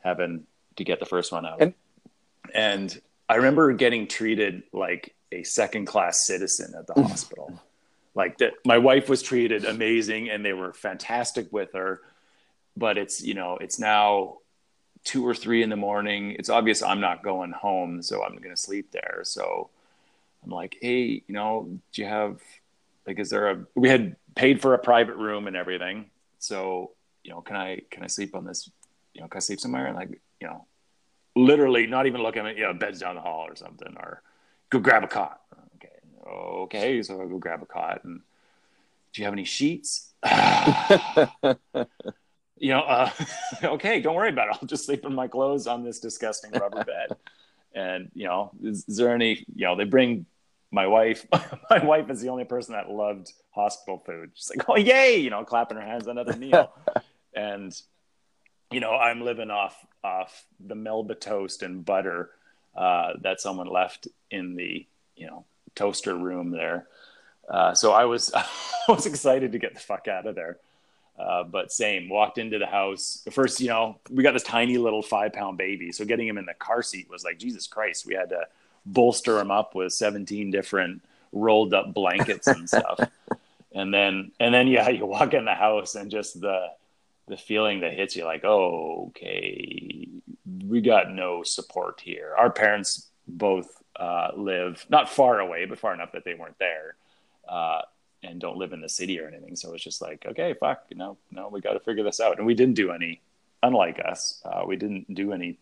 having 0.00 0.46
to 0.76 0.84
get 0.84 1.00
the 1.00 1.06
first 1.06 1.32
one 1.32 1.44
out. 1.46 1.60
And, 1.60 1.74
and 2.54 3.00
I 3.28 3.36
remember 3.36 3.72
getting 3.72 4.06
treated 4.06 4.64
like 4.72 5.14
a 5.32 5.42
second 5.42 5.86
class 5.86 6.26
citizen 6.26 6.74
at 6.78 6.86
the 6.86 6.94
mm. 6.94 7.06
hospital. 7.06 7.60
Like 8.14 8.38
that, 8.38 8.54
my 8.64 8.78
wife 8.78 9.08
was 9.08 9.22
treated 9.22 9.64
amazing, 9.64 10.30
and 10.30 10.44
they 10.44 10.52
were 10.52 10.72
fantastic 10.72 11.52
with 11.52 11.72
her. 11.72 12.00
But 12.76 12.98
it's 12.98 13.22
you 13.22 13.34
know 13.34 13.56
it's 13.60 13.78
now 13.78 14.38
two 15.04 15.26
or 15.26 15.34
three 15.34 15.62
in 15.62 15.70
the 15.70 15.76
morning. 15.76 16.36
It's 16.38 16.48
obvious 16.48 16.82
I'm 16.82 17.00
not 17.00 17.22
going 17.22 17.52
home, 17.52 18.02
so 18.02 18.22
I'm 18.22 18.36
going 18.36 18.54
to 18.54 18.60
sleep 18.60 18.90
there. 18.90 19.20
So 19.22 19.70
I'm 20.42 20.50
like, 20.50 20.76
hey, 20.80 21.22
you 21.26 21.34
know, 21.34 21.68
do 21.92 22.02
you 22.02 22.08
have 22.08 22.40
like, 23.06 23.18
is 23.18 23.30
there 23.30 23.50
a? 23.50 23.64
We 23.74 23.88
had 23.88 24.16
paid 24.34 24.60
for 24.60 24.74
a 24.74 24.78
private 24.78 25.16
room 25.16 25.46
and 25.46 25.56
everything, 25.56 26.10
so 26.38 26.92
you 27.22 27.30
know, 27.32 27.40
can 27.40 27.56
I 27.56 27.80
can 27.90 28.02
I 28.02 28.06
sleep 28.06 28.34
on 28.34 28.44
this? 28.44 28.70
You 29.12 29.22
know, 29.22 29.28
can 29.28 29.38
I 29.38 29.40
sleep 29.40 29.60
somewhere? 29.60 29.86
And 29.86 29.96
like, 29.96 30.20
you 30.40 30.46
know, 30.46 30.66
literally 31.36 31.86
not 31.86 32.06
even 32.06 32.22
looking 32.22 32.46
at 32.46 32.56
you 32.56 32.62
know 32.62 32.74
beds 32.74 33.00
down 33.00 33.16
the 33.16 33.20
hall 33.20 33.46
or 33.48 33.56
something 33.56 33.94
or 33.96 34.22
go 34.70 34.78
grab 34.78 35.04
a 35.04 35.08
cot. 35.08 35.40
Okay 35.76 35.90
okay 36.26 37.02
so 37.02 37.20
i 37.20 37.26
go 37.26 37.38
grab 37.38 37.62
a 37.62 37.66
cot 37.66 38.02
and 38.04 38.20
do 39.12 39.22
you 39.22 39.24
have 39.24 39.34
any 39.34 39.44
sheets? 39.44 40.12
You 42.56 42.70
know 42.70 42.82
uh, 42.82 43.10
okay 43.64 44.00
don't 44.00 44.14
worry 44.14 44.30
about 44.30 44.48
it. 44.48 44.58
I'll 44.62 44.68
just 44.68 44.86
sleep 44.86 45.04
in 45.04 45.12
my 45.12 45.26
clothes 45.26 45.66
on 45.66 45.82
this 45.82 45.98
disgusting 45.98 46.52
rubber 46.52 46.84
bed. 46.86 47.16
And 47.74 48.10
you 48.14 48.26
know 48.26 48.52
is, 48.62 48.84
is 48.88 48.96
there 48.96 49.12
any 49.12 49.44
you 49.54 49.66
know 49.66 49.76
they 49.76 49.84
bring 49.84 50.24
my 50.70 50.86
wife 50.86 51.26
my 51.70 51.84
wife 51.84 52.08
is 52.10 52.20
the 52.20 52.28
only 52.28 52.44
person 52.44 52.74
that 52.74 52.88
loved 52.88 53.32
hospital 53.50 53.98
food. 53.98 54.30
She's 54.34 54.50
like 54.56 54.68
oh 54.68 54.76
yay 54.76 55.16
you 55.16 55.30
know 55.30 55.44
clapping 55.44 55.76
her 55.76 55.84
hands 55.84 56.06
another 56.06 56.36
meal. 56.36 56.72
And 57.34 57.76
you 58.70 58.80
know, 58.80 58.92
I'm 58.92 59.22
living 59.22 59.50
off 59.50 59.76
off 60.04 60.44
the 60.64 60.74
Melba 60.74 61.14
toast 61.14 61.62
and 61.62 61.84
butter 61.84 62.30
uh, 62.76 63.14
that 63.22 63.40
someone 63.40 63.66
left 63.66 64.08
in 64.30 64.54
the 64.54 64.86
you 65.16 65.26
know 65.26 65.44
toaster 65.74 66.14
room 66.14 66.50
there. 66.50 66.86
Uh, 67.48 67.74
so 67.74 67.92
I 67.92 68.04
was 68.04 68.32
I 68.34 68.46
was 68.88 69.06
excited 69.06 69.52
to 69.52 69.58
get 69.58 69.74
the 69.74 69.80
fuck 69.80 70.06
out 70.06 70.26
of 70.26 70.34
there. 70.34 70.58
Uh, 71.18 71.44
but 71.44 71.70
same, 71.70 72.08
walked 72.08 72.38
into 72.38 72.58
the 72.58 72.66
house. 72.66 73.22
First, 73.30 73.60
you 73.60 73.68
know, 73.68 73.98
we 74.10 74.22
got 74.22 74.32
this 74.32 74.42
tiny 74.42 74.78
little 74.78 75.02
five 75.02 75.32
pound 75.32 75.56
baby. 75.56 75.92
So 75.92 76.04
getting 76.04 76.26
him 76.26 76.38
in 76.38 76.46
the 76.46 76.54
car 76.54 76.82
seat 76.82 77.08
was 77.08 77.22
like, 77.22 77.38
Jesus 77.38 77.66
Christ, 77.68 78.04
we 78.04 78.14
had 78.14 78.30
to 78.30 78.46
bolster 78.84 79.38
him 79.38 79.50
up 79.50 79.74
with 79.74 79.92
17 79.92 80.50
different 80.50 81.02
rolled 81.32 81.72
up 81.72 81.94
blankets 81.94 82.48
and 82.48 82.68
stuff. 82.68 82.98
and 83.72 83.94
then, 83.94 84.32
and 84.40 84.52
then, 84.52 84.66
yeah, 84.66 84.88
you 84.88 85.06
walk 85.06 85.34
in 85.34 85.44
the 85.44 85.54
house 85.54 85.94
and 85.94 86.10
just 86.10 86.40
the, 86.40 86.66
the 87.28 87.36
feeling 87.36 87.80
that 87.80 87.94
hits 87.94 88.16
you 88.16 88.24
like, 88.24 88.44
oh, 88.44 89.06
okay, 89.08 90.08
we 90.66 90.80
got 90.80 91.10
no 91.10 91.42
support 91.42 92.00
here. 92.00 92.34
Our 92.36 92.50
parents 92.50 93.10
both 93.26 93.82
uh, 93.96 94.30
live 94.36 94.84
not 94.88 95.08
far 95.08 95.40
away, 95.40 95.64
but 95.64 95.78
far 95.78 95.94
enough 95.94 96.12
that 96.12 96.24
they 96.24 96.34
weren't 96.34 96.58
there, 96.58 96.96
uh, 97.48 97.82
and 98.22 98.40
don't 98.40 98.56
live 98.56 98.72
in 98.72 98.80
the 98.80 98.88
city 98.88 99.20
or 99.20 99.28
anything. 99.28 99.56
So 99.56 99.72
it's 99.74 99.84
just 99.84 100.02
like, 100.02 100.24
okay, 100.26 100.54
fuck, 100.54 100.84
you 100.90 100.96
know, 100.96 101.16
no, 101.30 101.48
we 101.48 101.60
got 101.60 101.74
to 101.74 101.80
figure 101.80 102.02
this 102.02 102.20
out. 102.20 102.38
And 102.38 102.46
we 102.46 102.54
didn't 102.54 102.74
do 102.74 102.90
any, 102.90 103.22
unlike 103.62 104.00
us, 104.04 104.42
uh, 104.44 104.64
we 104.66 104.76
didn't 104.76 105.14
do 105.14 105.32
any 105.32 105.58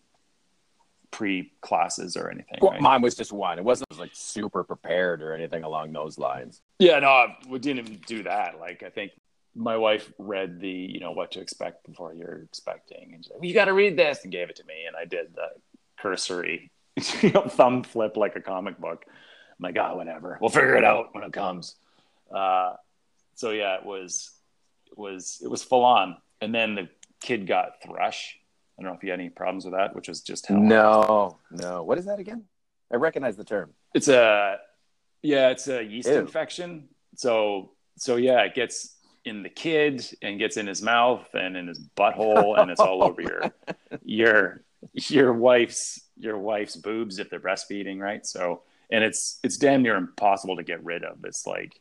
pre 1.12 1.52
classes 1.60 2.16
or 2.16 2.28
anything. 2.28 2.58
Well, 2.60 2.72
right? 2.72 2.80
Mine 2.80 3.02
was 3.02 3.14
just 3.14 3.32
one. 3.32 3.58
It 3.58 3.64
wasn't 3.64 3.96
like 3.98 4.10
super 4.12 4.64
prepared 4.64 5.22
or 5.22 5.32
anything 5.34 5.62
along 5.62 5.92
those 5.92 6.18
lines. 6.18 6.60
Yeah, 6.80 6.98
no, 6.98 7.26
we 7.48 7.60
didn't 7.60 7.86
even 7.86 8.00
do 8.06 8.24
that. 8.24 8.58
Like 8.58 8.82
I 8.82 8.90
think 8.90 9.12
my 9.54 9.76
wife 9.76 10.12
read 10.18 10.60
the 10.60 10.70
you 10.70 11.00
know 11.00 11.12
what 11.12 11.32
to 11.32 11.40
expect 11.40 11.86
before 11.86 12.14
you're 12.14 12.42
expecting. 12.42 13.12
And 13.12 13.24
she's 13.24 13.30
like 13.30 13.40
well, 13.40 13.48
you 13.48 13.54
got 13.54 13.66
to 13.66 13.74
read 13.74 13.96
this 13.96 14.20
and 14.22 14.32
gave 14.32 14.50
it 14.50 14.56
to 14.56 14.64
me 14.64 14.84
and 14.86 14.96
i 14.96 15.04
did 15.04 15.34
the 15.34 15.48
cursory 15.98 16.70
you 17.22 17.30
know, 17.30 17.42
thumb 17.42 17.82
flip 17.82 18.16
like 18.16 18.36
a 18.36 18.40
comic 18.40 18.78
book. 18.78 19.04
I'm 19.06 19.62
like 19.62 19.76
oh 19.78 19.96
whatever. 19.96 20.38
We'll 20.40 20.50
figure 20.50 20.76
it 20.76 20.84
out 20.84 21.14
when 21.14 21.24
it 21.24 21.32
comes. 21.32 21.76
Uh, 22.34 22.74
so 23.34 23.50
yeah 23.50 23.76
it 23.76 23.84
was 23.84 24.30
it 24.90 24.98
was 24.98 25.40
it 25.42 25.48
was 25.48 25.62
full 25.62 25.84
on. 25.84 26.16
And 26.40 26.54
then 26.54 26.74
the 26.74 26.88
kid 27.20 27.46
got 27.46 27.82
thrush. 27.82 28.38
I 28.78 28.82
don't 28.82 28.90
know 28.90 28.96
if 28.96 29.04
you 29.04 29.10
had 29.10 29.20
any 29.20 29.28
problems 29.28 29.64
with 29.64 29.74
that 29.74 29.94
which 29.94 30.08
was 30.08 30.22
just 30.22 30.46
hell. 30.46 30.58
No 30.58 31.38
no. 31.50 31.82
What 31.82 31.98
is 31.98 32.06
that 32.06 32.18
again? 32.18 32.44
I 32.92 32.96
recognize 32.96 33.36
the 33.36 33.44
term. 33.44 33.70
It's 33.94 34.08
a 34.08 34.58
yeah 35.22 35.50
it's 35.50 35.68
a 35.68 35.82
yeast 35.82 36.08
Ew. 36.08 36.16
infection. 36.16 36.88
So 37.16 37.72
so 37.96 38.16
yeah 38.16 38.40
it 38.40 38.54
gets 38.54 38.96
in 39.24 39.42
the 39.42 39.48
kid 39.48 40.04
and 40.20 40.38
gets 40.38 40.56
in 40.56 40.66
his 40.66 40.82
mouth 40.82 41.28
and 41.34 41.56
in 41.56 41.68
his 41.68 41.78
butthole 41.96 42.58
and 42.58 42.70
it's 42.70 42.80
all 42.80 43.04
over 43.04 43.22
your 43.22 43.52
your 44.04 44.64
your 44.94 45.32
wife's 45.32 46.00
your 46.16 46.38
wife's 46.38 46.76
boobs 46.76 47.18
if 47.18 47.30
they're 47.30 47.40
breastfeeding 47.40 48.00
right? 48.00 48.26
So 48.26 48.62
and 48.90 49.02
it's 49.02 49.38
it's 49.42 49.56
damn 49.56 49.82
near 49.82 49.96
impossible 49.96 50.56
to 50.56 50.62
get 50.62 50.84
rid 50.84 51.02
of. 51.02 51.24
It's 51.24 51.46
like 51.46 51.80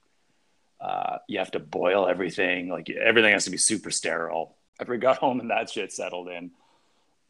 uh, 0.80 1.18
you 1.28 1.40
have 1.40 1.52
to 1.52 1.60
boil 1.60 2.08
everything. 2.08 2.70
Like 2.70 2.90
everything 2.90 3.34
has 3.34 3.46
to 3.46 3.52
be 3.52 3.58
super 3.58 3.92
sterile. 3.92 4.56
After 4.80 4.94
we 4.94 4.98
got 4.98 5.18
home 5.18 5.40
and 5.40 5.52
that 5.52 5.70
shit 5.70 5.92
settled 5.92 6.30
in. 6.30 6.52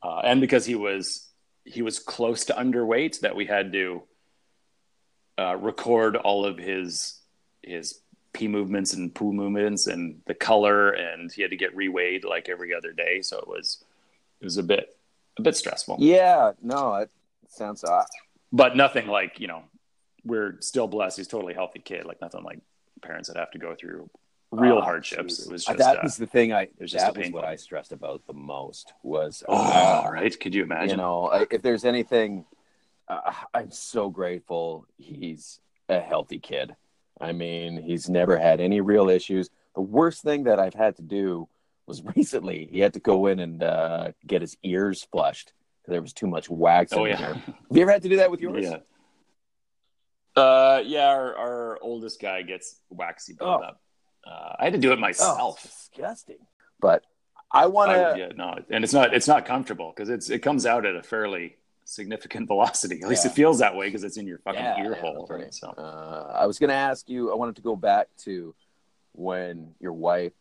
Uh, 0.01 0.21
and 0.23 0.39
because 0.39 0.65
he 0.65 0.75
was 0.75 1.27
he 1.65 1.81
was 1.81 1.99
close 1.99 2.45
to 2.45 2.53
underweight 2.53 3.19
that 3.21 3.35
we 3.35 3.45
had 3.45 3.73
to 3.73 4.03
uh, 5.37 5.55
record 5.57 6.15
all 6.15 6.45
of 6.45 6.57
his 6.57 7.19
his 7.61 7.99
pee 8.33 8.47
movements 8.47 8.93
and 8.93 9.13
poo 9.13 9.33
movements 9.33 9.87
and 9.87 10.21
the 10.25 10.33
color 10.33 10.91
and 10.91 11.31
he 11.31 11.41
had 11.41 11.51
to 11.51 11.57
get 11.57 11.75
reweighed 11.75 12.23
like 12.23 12.49
every 12.49 12.73
other 12.73 12.91
day. 12.91 13.21
So 13.21 13.37
it 13.39 13.47
was 13.47 13.83
it 14.39 14.45
was 14.45 14.57
a 14.57 14.63
bit 14.63 14.95
a 15.37 15.41
bit 15.41 15.55
stressful. 15.55 15.97
Yeah 15.99 16.51
no 16.61 16.95
it 16.95 17.09
sounds 17.49 17.83
odd. 17.83 18.05
But 18.51 18.75
nothing 18.75 19.07
like 19.07 19.39
you 19.39 19.47
know 19.47 19.63
we're 20.23 20.57
still 20.61 20.87
blessed. 20.87 21.17
He's 21.17 21.27
totally 21.27 21.53
healthy 21.53 21.79
kid 21.79 22.05
like 22.05 22.21
nothing 22.21 22.43
like 22.43 22.59
parents 23.01 23.27
that 23.29 23.37
have 23.37 23.51
to 23.51 23.59
go 23.59 23.75
through 23.75 24.09
real 24.51 24.77
oh, 24.77 24.81
hardships. 24.81 25.37
geez. 25.37 25.47
it 25.47 25.51
was 25.51 25.65
just 25.65 25.77
that 25.77 25.97
uh, 25.97 26.01
was 26.03 26.17
the 26.17 26.27
thing 26.27 26.53
i 26.53 26.67
was 26.79 26.91
that 26.91 27.15
was 27.15 27.31
what 27.31 27.45
i 27.45 27.55
stressed 27.55 27.93
about 27.93 28.25
the 28.27 28.33
most 28.33 28.93
was 29.01 29.43
oh 29.47 29.55
uh, 29.55 30.09
right. 30.11 30.39
Could 30.39 30.53
you 30.53 30.63
imagine? 30.63 30.91
you 30.91 30.97
know 30.97 31.29
if 31.49 31.61
there's 31.61 31.85
anything 31.85 32.45
uh, 33.07 33.33
i'm 33.53 33.71
so 33.71 34.09
grateful 34.09 34.85
he's 34.97 35.59
a 35.87 35.99
healthy 35.99 36.39
kid 36.39 36.75
I 37.21 37.31
mean, 37.31 37.81
he's 37.81 38.09
never 38.09 38.37
had 38.37 38.59
any 38.59 38.81
real 38.81 39.09
issues. 39.09 39.49
The 39.75 39.81
worst 39.81 40.21
thing 40.23 40.43
that 40.45 40.59
I've 40.59 40.73
had 40.73 40.95
to 40.97 41.01
do 41.01 41.47
was 41.87 42.01
recently 42.15 42.67
he 42.71 42.79
had 42.79 42.93
to 42.93 42.99
go 42.99 43.27
in 43.27 43.39
and 43.39 43.63
uh, 43.63 44.11
get 44.25 44.41
his 44.41 44.57
ears 44.63 45.07
flushed 45.11 45.53
because 45.81 45.91
there 45.91 46.01
was 46.01 46.13
too 46.13 46.27
much 46.27 46.49
wax. 46.49 46.93
Oh 46.93 47.05
in 47.05 47.11
yeah, 47.11 47.17
there. 47.17 47.33
Have 47.35 47.55
you 47.71 47.81
ever 47.81 47.91
had 47.91 48.01
to 48.03 48.09
do 48.09 48.17
that 48.17 48.31
with 48.31 48.41
yours? 48.41 48.63
yeah. 48.65 48.77
Uh, 50.41 50.81
yeah. 50.85 51.07
Our, 51.07 51.35
our 51.35 51.79
oldest 51.81 52.21
guy 52.21 52.41
gets 52.41 52.75
waxy 52.89 53.33
buildup. 53.33 53.79
Uh, 54.25 54.53
I 54.59 54.63
had 54.65 54.73
to 54.73 54.79
do 54.79 54.91
it 54.91 54.97
Oh, 54.97 55.01
myself. 55.01 55.65
it's 55.65 55.89
disgusting. 55.89 56.37
But 56.79 57.03
I 57.51 57.65
want 57.65 57.91
to. 57.91 58.15
yeah, 58.17 58.29
no, 58.35 58.57
and 58.69 58.83
it's 58.83 58.93
not 58.93 59.13
it's 59.13 59.27
not 59.27 59.45
comfortable 59.45 59.91
because 59.93 60.09
it's 60.09 60.29
it 60.29 60.39
comes 60.39 60.65
out 60.65 60.85
at 60.85 60.95
a 60.95 61.03
fairly 61.03 61.57
significant 61.91 62.47
velocity. 62.53 63.01
At 63.03 63.09
least 63.09 63.25
Yeah. 63.25 63.31
it 63.31 63.35
feels 63.35 63.59
that 63.59 63.75
way 63.75 63.87
because 63.87 64.03
it's 64.03 64.17
in 64.17 64.25
your 64.27 64.39
fucking 64.39 64.59
Yeah, 64.59 64.83
ear 64.83 64.95
hole. 64.95 65.27
right. 65.29 65.53
So 65.53 65.69
Uh, 65.69 66.31
I 66.35 66.45
was 66.47 66.57
going 66.59 66.69
to 66.69 66.75
ask 66.75 67.09
you. 67.09 67.31
I 67.31 67.35
wanted 67.35 67.55
to 67.57 67.61
go 67.61 67.75
back 67.75 68.07
to 68.19 68.55
when 69.13 69.75
your 69.79 69.93
wife 69.93 70.33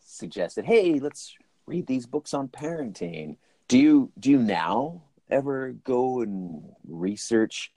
suggested, 0.00 0.64
"Hey, 0.64 0.98
let's 0.98 1.34
read 1.66 1.86
these 1.86 2.06
books 2.06 2.34
on 2.34 2.48
parenting." 2.48 3.36
Do 3.68 3.78
you 3.78 4.10
do 4.18 4.30
you 4.30 4.38
now 4.38 5.02
ever 5.30 5.72
go 5.72 6.20
and 6.20 6.74
research? 6.86 7.72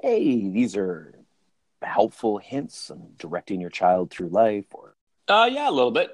Hey, 0.00 0.48
these 0.48 0.76
are 0.76 1.14
helpful 1.80 2.38
hints 2.38 2.90
on 2.90 3.14
directing 3.18 3.60
your 3.60 3.70
child 3.70 4.10
through 4.10 4.28
life, 4.28 4.66
or 4.72 4.94
Uh, 5.28 5.48
yeah, 5.50 5.68
a 5.68 5.72
little 5.72 5.90
bit. 5.90 6.10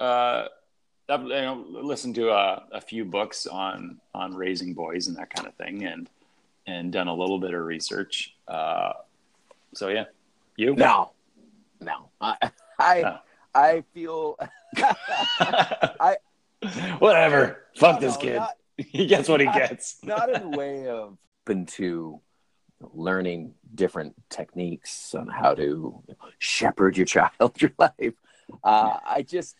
Uh, 0.00 0.48
I've 1.12 1.22
you 1.22 1.28
know, 1.28 1.64
listened 1.68 2.14
to 2.16 2.30
a, 2.30 2.64
a 2.72 2.80
few 2.80 3.04
books 3.04 3.46
on 3.46 4.00
on 4.14 4.34
raising 4.34 4.74
boys 4.74 5.06
and 5.08 5.16
that 5.16 5.30
kind 5.34 5.46
of 5.48 5.54
thing, 5.54 5.84
and 5.84 6.08
and 6.66 6.92
done 6.92 7.08
a 7.08 7.14
little 7.14 7.38
bit 7.38 7.52
of 7.54 7.60
research. 7.64 8.34
Uh, 8.48 8.92
so 9.74 9.88
yeah, 9.88 10.04
you 10.56 10.74
no, 10.74 11.12
no. 11.80 12.08
I 12.20 12.36
I, 12.78 13.00
No. 13.02 13.18
I 13.54 13.84
feel 13.92 14.36
I 14.76 16.16
whatever. 16.98 17.64
Fuck 17.76 18.00
No, 18.00 18.06
this 18.08 18.16
kid. 18.16 18.36
not- 18.36 18.54
he 18.78 19.06
gets 19.06 19.28
what 19.28 19.40
he 19.40 19.46
not- 19.46 19.54
gets. 19.56 19.98
not 20.02 20.30
in 20.32 20.50
the 20.50 20.56
way 20.56 20.88
of 20.88 21.16
open 21.46 21.66
to 21.66 22.20
learning 22.94 23.54
different 23.74 24.14
techniques 24.30 25.14
on 25.14 25.28
how 25.28 25.54
to 25.54 26.02
shepherd 26.38 26.96
your 26.96 27.06
child 27.06 27.60
your 27.60 27.70
life. 27.78 28.14
Uh, 28.64 28.96
I 29.06 29.22
just 29.22 29.54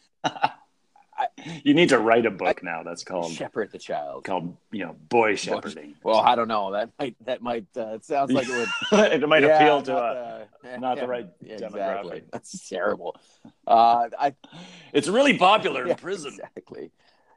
you 1.64 1.74
need 1.74 1.90
to 1.90 1.98
write 1.98 2.26
a 2.26 2.30
book 2.30 2.62
now. 2.62 2.82
That's 2.82 3.04
called 3.04 3.32
shepherd 3.32 3.72
the 3.72 3.78
child. 3.78 4.24
called 4.24 4.56
you 4.70 4.84
know 4.84 4.96
boy 5.08 5.36
shepherding. 5.36 5.94
Well, 6.02 6.18
I 6.20 6.34
don't 6.34 6.48
know. 6.48 6.72
That 6.72 6.90
might 6.98 7.16
that 7.24 7.42
might. 7.42 7.66
Uh, 7.76 7.94
it 7.94 8.04
sounds 8.04 8.32
like 8.32 8.48
it 8.48 8.68
would. 8.92 9.12
it 9.12 9.28
might 9.28 9.42
yeah, 9.42 9.56
appeal 9.56 9.82
to 9.82 9.92
not 9.92 10.16
a. 10.16 10.48
the, 10.62 10.78
not 10.78 10.98
the 10.98 11.06
right 11.16 11.28
exactly. 11.40 11.80
demographic. 11.80 12.22
That's 12.32 12.68
terrible. 12.68 13.16
Uh, 13.66 14.08
I 14.18 14.34
It's 14.92 15.08
really 15.08 15.38
popular 15.38 15.86
yeah, 15.86 15.92
in 15.92 15.98
prison. 15.98 16.32
Exactly. 16.34 16.90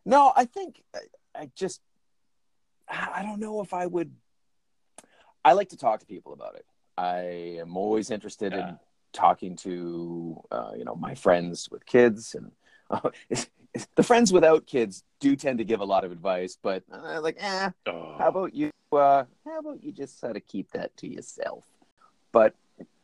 No, 0.06 0.32
I 0.36 0.46
think 0.46 0.82
I, 0.94 1.00
I 1.42 1.50
just 1.56 1.82
I 2.90 3.24
don't 3.24 3.40
know 3.40 3.62
if 3.62 3.74
I 3.74 3.86
would. 3.86 4.14
I 5.44 5.54
like 5.54 5.70
to 5.70 5.78
talk 5.78 6.00
to 6.00 6.06
people 6.06 6.34
about 6.34 6.56
it. 6.56 6.66
I 6.98 7.58
am 7.60 7.78
always 7.78 8.10
interested 8.12 8.54
Yeah. 8.54 8.70
in 8.70 8.80
talking 9.14 9.56
to 9.56 10.42
uh, 10.52 10.72
you 10.78 10.84
know 10.86 10.96
my 10.96 11.16
friends 11.16 11.70
with 11.72 11.86
kids 11.86 12.36
and 12.36 12.52
uh, 12.90 13.10
the 13.96 14.04
friends 14.04 14.32
without 14.34 14.66
kids 14.68 15.04
do 15.20 15.36
tend 15.36 15.58
to 15.60 15.64
give 15.66 15.80
a 15.82 15.86
lot 15.86 16.04
of 16.04 16.12
advice, 16.12 16.58
but 16.62 16.84
uh, 16.92 17.20
like, 17.22 17.38
eh, 17.40 17.70
Oh. 17.88 18.16
how 18.18 18.28
about 18.30 18.54
you? 18.54 18.72
Uh, 18.92 19.24
how 19.46 19.60
about 19.60 19.84
you 19.84 19.92
just 19.92 20.20
sort 20.20 20.38
of 20.38 20.46
keep 20.48 20.72
that 20.72 20.96
to 20.98 21.08
yourself? 21.08 21.64
But 22.32 22.54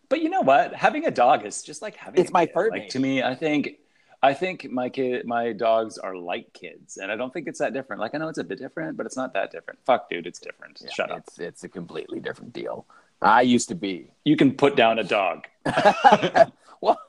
But 0.10 0.22
you 0.22 0.30
know 0.30 0.42
what? 0.42 0.74
Having 0.74 1.06
a 1.06 1.12
dog 1.12 1.46
is 1.46 1.64
just 1.64 1.82
like 1.82 1.96
having. 1.96 2.22
It's 2.22 2.32
my 2.32 2.46
kid. 2.46 2.70
Like 2.72 2.90
to 2.90 3.00
me, 3.00 3.24
I 3.24 3.34
think, 3.36 3.78
I 4.24 4.34
think 4.34 4.70
my 4.72 4.88
kid, 4.90 5.26
my 5.26 5.52
dogs 5.54 5.98
are 5.98 6.16
like 6.16 6.54
kids, 6.54 6.98
and 6.98 7.12
I 7.12 7.16
don't 7.16 7.34
think 7.34 7.48
it's 7.48 7.60
that 7.60 7.74
different. 7.74 8.00
Like 8.02 8.14
I 8.16 8.18
know 8.20 8.28
it's 8.30 8.38
a 8.38 8.44
bit 8.44 8.60
different, 8.60 8.98
but 8.98 9.06
it's 9.06 9.18
not 9.18 9.34
that 9.34 9.52
different. 9.52 9.80
Fuck, 9.86 10.10
dude, 10.10 10.28
it's 10.28 10.40
different. 10.40 10.80
yeah, 10.84 10.92
Shut 10.92 11.12
up. 11.12 11.18
it's 11.20 11.40
it's 11.40 11.64
a 11.64 11.70
completely 11.70 12.20
different 12.20 12.54
deal. 12.54 12.86
I 13.22 13.42
used 13.42 13.70
to 13.70 13.76
be. 13.76 14.12
You 14.26 14.36
can 14.36 14.52
put 14.54 14.76
down 14.76 15.00
a 15.00 15.04
dog. 15.04 15.48
well, 16.82 17.00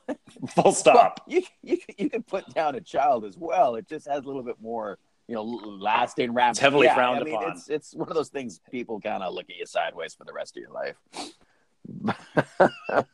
Full 0.49 0.71
stop. 0.71 1.21
Well, 1.27 1.35
you 1.35 1.43
you 1.61 1.77
can- 1.77 1.95
you 1.97 2.09
can 2.09 2.23
put 2.23 2.47
down 2.53 2.75
a 2.75 2.81
child 2.81 3.25
as 3.25 3.37
well. 3.37 3.75
It 3.75 3.87
just 3.87 4.07
has 4.07 4.23
a 4.23 4.27
little 4.27 4.43
bit 4.43 4.61
more, 4.61 4.99
you 5.27 5.35
know, 5.35 5.43
lasting 5.43 6.33
rap. 6.33 6.51
It's 6.51 6.59
heavily 6.59 6.87
frowned 6.87 7.21
I 7.21 7.23
mean, 7.23 7.35
upon. 7.35 7.51
It's 7.53 7.69
it's 7.69 7.95
one 7.95 8.09
of 8.09 8.15
those 8.15 8.29
things 8.29 8.59
people 8.71 8.99
kind 9.01 9.23
of 9.23 9.33
look 9.33 9.49
at 9.49 9.55
you 9.57 9.65
sideways 9.65 10.13
for 10.13 10.25
the 10.25 10.33
rest 10.33 10.57
of 10.57 10.61
your 10.61 10.71
life. 10.71 10.95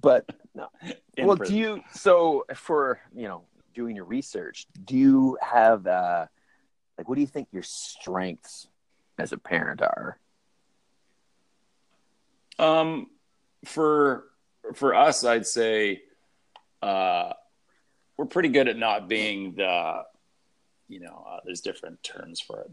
but 0.00 0.28
no. 0.54 0.68
In 1.16 1.26
well, 1.26 1.36
prison. 1.36 1.54
do 1.54 1.60
you? 1.60 1.82
So 1.92 2.44
for 2.54 3.00
you 3.14 3.26
know 3.28 3.44
doing 3.74 3.96
your 3.96 4.04
research, 4.04 4.66
do 4.84 4.96
you 4.96 5.38
have 5.40 5.86
uh 5.86 6.26
like 6.98 7.08
what 7.08 7.14
do 7.16 7.20
you 7.22 7.26
think 7.26 7.48
your 7.52 7.62
strengths 7.62 8.68
as 9.18 9.32
a 9.32 9.38
parent 9.38 9.80
are? 9.82 10.18
Um, 12.58 13.08
for 13.64 14.26
for 14.72 14.94
us, 14.94 15.24
I'd 15.24 15.46
say 15.46 16.02
uh, 16.82 17.32
we're 18.16 18.26
pretty 18.26 18.48
good 18.48 18.68
at 18.68 18.76
not 18.76 19.08
being 19.08 19.54
the, 19.54 20.02
you 20.88 21.00
know, 21.00 21.26
uh, 21.28 21.40
there's 21.44 21.60
different 21.60 22.02
terms 22.02 22.40
for 22.40 22.60
it, 22.60 22.70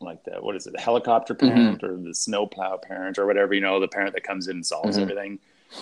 like 0.00 0.24
the 0.24 0.32
what 0.40 0.56
is 0.56 0.66
it, 0.66 0.72
the 0.72 0.80
helicopter 0.80 1.34
parent 1.34 1.82
or 1.84 1.96
the 1.96 2.14
snowplow 2.14 2.76
parent 2.78 3.18
or 3.18 3.26
whatever. 3.26 3.54
You 3.54 3.60
know, 3.60 3.78
the 3.80 3.88
parent 3.88 4.14
that 4.14 4.22
comes 4.24 4.48
in 4.48 4.56
and 4.56 4.66
solves 4.66 4.96
Mhm. 4.96 5.02
everything. 5.02 5.38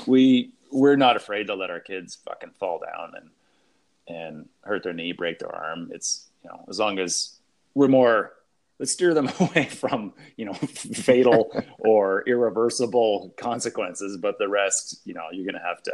We 0.06 0.52
we're 0.72 0.96
not 0.96 1.16
afraid 1.16 1.48
to 1.48 1.54
let 1.54 1.70
our 1.70 1.80
kids 1.80 2.14
fucking 2.16 2.50
fall 2.58 2.78
down 2.80 3.14
and 3.16 3.30
and 4.08 4.48
hurt 4.62 4.82
their 4.82 4.92
knee, 4.92 5.12
break 5.12 5.38
their 5.38 5.54
arm. 5.54 5.90
It's 5.92 6.28
you 6.42 6.50
know, 6.50 6.64
as 6.68 6.78
long 6.78 6.98
as 6.98 7.36
we're 7.74 7.88
more 7.88 8.32
let's 8.80 8.90
steer 8.92 9.14
them 9.14 9.28
away 9.40 9.66
from 9.66 10.12
you 10.36 10.44
know 10.46 10.52
fatal 11.04 11.52
or 11.78 12.24
irreversible 12.26 13.32
consequences 13.36 14.16
but 14.16 14.38
the 14.38 14.48
rest 14.48 15.00
you 15.04 15.14
know 15.14 15.26
you're 15.32 15.46
gonna 15.46 15.64
have 15.64 15.80
to 15.82 15.92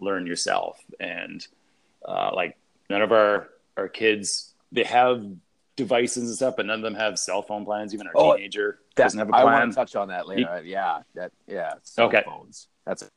learn 0.00 0.26
yourself 0.26 0.80
and 0.98 1.46
uh, 2.08 2.30
like 2.34 2.56
none 2.90 3.02
of 3.02 3.12
our 3.12 3.48
our 3.76 3.88
kids 3.88 4.52
they 4.72 4.82
have 4.82 5.24
devices 5.76 6.24
and 6.28 6.34
stuff 6.36 6.54
but 6.56 6.66
none 6.66 6.76
of 6.80 6.82
them 6.82 6.94
have 6.94 7.18
cell 7.18 7.42
phone 7.42 7.64
plans 7.64 7.94
even 7.94 8.06
our 8.06 8.12
Oh, 8.16 8.34
teenager 8.34 8.78
That, 8.96 9.04
doesn't 9.04 9.18
have 9.18 9.28
a 9.28 9.32
plan 9.32 9.46
I 9.46 9.58
want 9.60 9.70
to 9.72 9.76
touch 9.76 9.96
on 9.96 10.08
that 10.08 10.26
later. 10.26 10.62
yeah, 10.64 11.00
that 11.14 11.32
yeah. 11.46 11.74
Cell 11.82 12.06
Okay. 12.06 12.22
phones. 12.24 12.68
That's 12.86 13.02
it. 13.02 13.10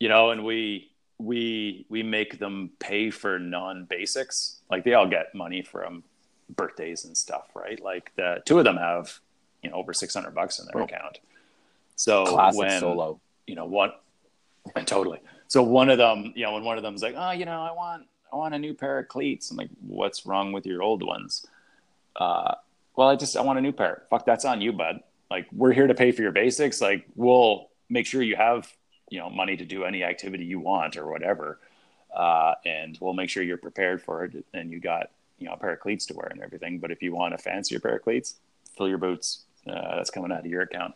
you 0.00 0.08
know 0.08 0.30
and 0.30 0.44
we 0.44 0.90
we 1.18 1.86
we 1.88 2.02
make 2.02 2.38
them 2.38 2.70
pay 2.78 3.10
for 3.10 3.38
non-basics 3.38 4.60
like 4.70 4.84
they 4.84 4.94
all 4.94 5.08
get 5.08 5.34
money 5.34 5.62
from 5.62 6.02
birthdays 6.50 7.04
and 7.04 7.16
stuff 7.16 7.48
right? 7.54 7.82
Like 7.82 8.12
the 8.16 8.42
two 8.44 8.58
of 8.58 8.64
them 8.64 8.76
have 8.76 9.18
you 9.62 9.70
know 9.70 9.76
over 9.76 9.92
600 9.92 10.34
bucks 10.34 10.58
in 10.58 10.66
their 10.66 10.82
Oh. 10.82 10.84
account. 10.84 11.18
So 11.96 12.24
classic 12.26 12.58
when 12.58 12.80
solo. 12.80 13.20
you 13.46 13.54
know 13.54 13.64
what 13.66 14.02
totally. 14.86 15.20
So 15.48 15.62
one 15.62 15.90
of 15.90 15.98
them 15.98 16.32
you 16.36 16.44
know 16.44 16.52
when 16.54 16.64
one 16.64 16.76
of 16.76 16.82
them's 16.82 17.02
like 17.02 17.14
oh 17.16 17.30
you 17.32 17.44
know 17.44 17.62
i 17.62 17.72
want 17.72 18.06
i 18.32 18.36
want 18.36 18.54
a 18.54 18.58
new 18.58 18.74
pair 18.74 18.98
of 18.98 19.08
cleats 19.08 19.50
i'm 19.50 19.56
like 19.56 19.70
what's 19.86 20.26
wrong 20.26 20.52
with 20.52 20.66
your 20.66 20.82
old 20.82 21.02
ones? 21.02 21.46
Uh 22.16 22.54
well 22.96 23.08
i 23.08 23.16
just 23.16 23.36
i 23.36 23.40
want 23.42 23.58
a 23.58 23.62
new 23.62 23.72
pair. 23.72 24.02
Fuck 24.10 24.24
that's 24.26 24.44
on 24.44 24.60
you 24.60 24.72
bud. 24.72 25.00
Like 25.30 25.46
we're 25.52 25.72
here 25.72 25.86
to 25.88 25.94
pay 25.94 26.12
for 26.12 26.22
your 26.22 26.32
basics. 26.32 26.80
Like 26.80 27.06
we'll 27.16 27.68
make 27.88 28.06
sure 28.06 28.22
you 28.22 28.36
have 28.36 28.70
you 29.10 29.18
know 29.18 29.30
money 29.30 29.56
to 29.56 29.64
do 29.64 29.84
any 29.84 30.02
activity 30.02 30.44
you 30.44 30.58
want 30.60 30.96
or 30.96 31.08
whatever 31.10 31.60
uh 32.16 32.54
and 32.64 32.98
we'll 33.00 33.12
make 33.14 33.28
sure 33.30 33.42
you're 33.42 33.56
prepared 33.56 34.02
for 34.02 34.24
it 34.24 34.44
and 34.54 34.70
you 34.72 34.80
got 34.80 35.10
you 35.38 35.46
know 35.46 35.52
a 35.54 35.56
pair 35.56 35.72
of 35.72 35.80
cleats 35.80 36.06
to 36.06 36.14
wear 36.14 36.28
and 36.28 36.42
everything 36.42 36.78
but 36.78 36.90
if 36.90 37.02
you 37.02 37.14
want 37.14 37.34
a 37.34 37.38
fancier 37.38 37.78
pair 37.80 37.96
of 37.96 38.02
cleats 38.02 38.36
fill 38.76 38.88
your 38.88 38.98
boots. 38.98 39.44
Uh, 39.68 39.96
that's 39.96 40.10
coming 40.10 40.30
out 40.30 40.40
of 40.40 40.46
your 40.46 40.62
account. 40.62 40.94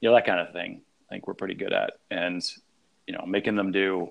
You 0.00 0.08
know 0.08 0.14
that 0.16 0.26
kind 0.26 0.40
of 0.40 0.52
thing 0.52 0.80
i 1.08 1.14
think 1.14 1.26
we're 1.28 1.34
pretty 1.34 1.54
good 1.54 1.72
at. 1.72 1.92
And 2.10 2.42
you 3.06 3.14
know 3.14 3.24
making 3.26 3.56
them 3.56 3.70
do 3.72 4.10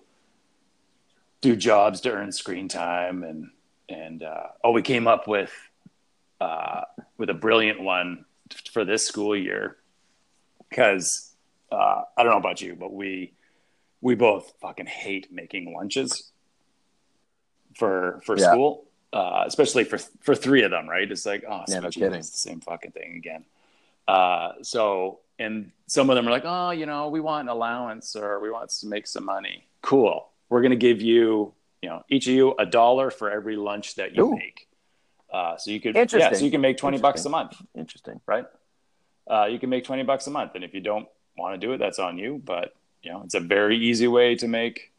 do 1.42 1.56
jobs 1.56 2.02
to 2.02 2.12
earn 2.12 2.32
screen 2.32 2.68
time 2.68 3.24
and 3.24 3.50
and 3.90 4.24
uh, 4.24 4.48
oh 4.64 4.72
we 4.72 4.82
came 4.82 5.08
up 5.08 5.28
with 5.28 5.52
uh, 6.40 6.82
with 7.18 7.30
a 7.30 7.34
brilliant 7.34 7.82
one 7.82 8.26
for 8.72 8.86
this 8.86 9.06
school 9.06 9.36
year 9.36 9.78
because 10.70 11.34
uh, 11.72 12.02
I 12.18 12.24
don't 12.24 12.32
know 12.32 12.38
about 12.38 12.62
you 12.62 12.76
but 12.76 12.94
we 12.94 13.34
we 14.02 14.16
both 14.16 14.54
fucking 14.62 14.86
hate 14.86 15.32
making 15.32 15.74
lunches 15.74 16.32
for 17.76 18.22
for 18.26 18.38
Yeah. 18.38 18.52
school 18.52 18.86
uh, 19.14 19.44
especially 19.46 19.84
for 19.84 19.98
for 20.22 20.36
three 20.36 20.64
of 20.64 20.72
them 20.72 20.88
right 20.88 21.12
it's 21.12 21.26
like 21.26 21.44
oh 21.50 21.64
Yeah, 21.68 21.80
no 21.80 21.90
kidding. 21.90 22.14
it's 22.14 22.30
the 22.30 22.38
same 22.38 22.60
fucking 22.62 22.92
thing 22.92 23.16
again 23.16 23.46
uh, 24.10 24.54
so, 24.64 25.20
and 25.38 25.72
some 25.86 26.10
of 26.10 26.16
them 26.16 26.28
are 26.28 26.32
like, 26.32 26.42
oh, 26.44 26.72
you 26.72 26.88
know, 26.88 27.10
we 27.10 27.20
want 27.20 27.44
an 27.48 27.50
allowance 27.50 28.16
or 28.16 28.40
we 28.40 28.50
want 28.50 28.72
to 28.72 28.88
make 28.88 29.06
some 29.06 29.24
money. 29.24 29.66
Cool. 29.84 30.28
We're 30.50 30.62
going 30.62 30.72
to 30.72 30.78
give 30.78 31.00
you, 31.00 31.54
you 31.84 31.90
know, 31.90 32.04
each 32.10 32.26
of 32.26 32.34
you 32.34 32.56
a 32.58 32.66
dollar 32.66 33.12
for 33.12 33.30
every 33.30 33.56
lunch 33.56 33.96
that 33.96 34.16
you 34.16 34.26
Ooh. 34.26 34.36
make. 34.36 34.68
Uh, 35.32 35.58
so 35.58 35.70
you 35.70 35.80
could, 35.80 35.96
yeah, 35.96 36.34
so 36.34 36.44
you 36.44 36.50
can 36.50 36.60
make 36.60 36.78
20 36.78 36.98
bucks 36.98 37.24
a 37.26 37.30
month, 37.30 37.56
Interesting. 37.76 38.20
right? 38.26 38.48
Uh, 39.30 39.46
you 39.46 39.60
can 39.60 39.70
make 39.70 39.84
20 39.84 40.02
bucks 40.02 40.26
a 40.26 40.32
month. 40.32 40.54
And 40.56 40.64
if 40.64 40.74
you 40.74 40.82
don't 40.82 41.08
want 41.38 41.54
to 41.62 41.64
do 41.68 41.72
it, 41.74 41.78
that's 41.78 42.00
on 42.00 42.18
you. 42.18 42.42
But, 42.44 42.74
you 43.04 43.12
know, 43.12 43.22
it's 43.24 43.36
a 43.36 43.40
very 43.40 43.78
easy 43.78 44.08
way 44.08 44.34
to 44.38 44.48
make, 44.48 44.92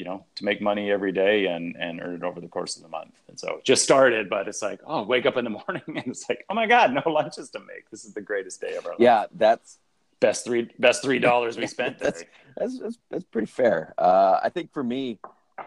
you 0.00 0.06
know, 0.06 0.24
to 0.36 0.44
make 0.46 0.62
money 0.62 0.90
every 0.90 1.12
day 1.12 1.44
and 1.44 1.76
and 1.76 2.00
earn 2.00 2.14
it 2.14 2.22
over 2.22 2.40
the 2.40 2.48
course 2.48 2.74
of 2.76 2.82
the 2.82 2.88
month. 2.88 3.12
And 3.28 3.38
so 3.38 3.56
it 3.58 3.64
just 3.64 3.82
started, 3.84 4.30
but 4.30 4.48
it's 4.48 4.62
like, 4.62 4.80
oh, 4.86 5.02
wake 5.02 5.26
up 5.26 5.36
in 5.36 5.44
the 5.44 5.50
morning 5.68 5.82
and 5.88 6.06
it's 6.06 6.26
like, 6.26 6.42
oh 6.48 6.54
my 6.54 6.66
god, 6.66 6.94
no 6.94 7.02
lunches 7.10 7.50
to 7.50 7.60
make. 7.60 7.90
This 7.90 8.06
is 8.06 8.14
the 8.14 8.22
greatest 8.22 8.62
day 8.62 8.76
of 8.76 8.86
our 8.86 8.92
life. 8.92 9.00
Yeah, 9.00 9.26
that's 9.36 9.78
Best 10.20 10.44
three 10.44 10.68
best 10.78 11.02
three 11.02 11.18
dollars 11.18 11.56
we 11.58 11.66
spent 11.76 11.98
That's- 11.98 12.24
that's 12.56 12.78
that's, 12.78 12.98
that's 13.10 13.24
pretty 13.24 13.46
fair. 13.46 13.94
Uh, 13.98 14.40
I 14.42 14.48
think 14.48 14.72
for 14.72 14.82
me, 14.82 15.18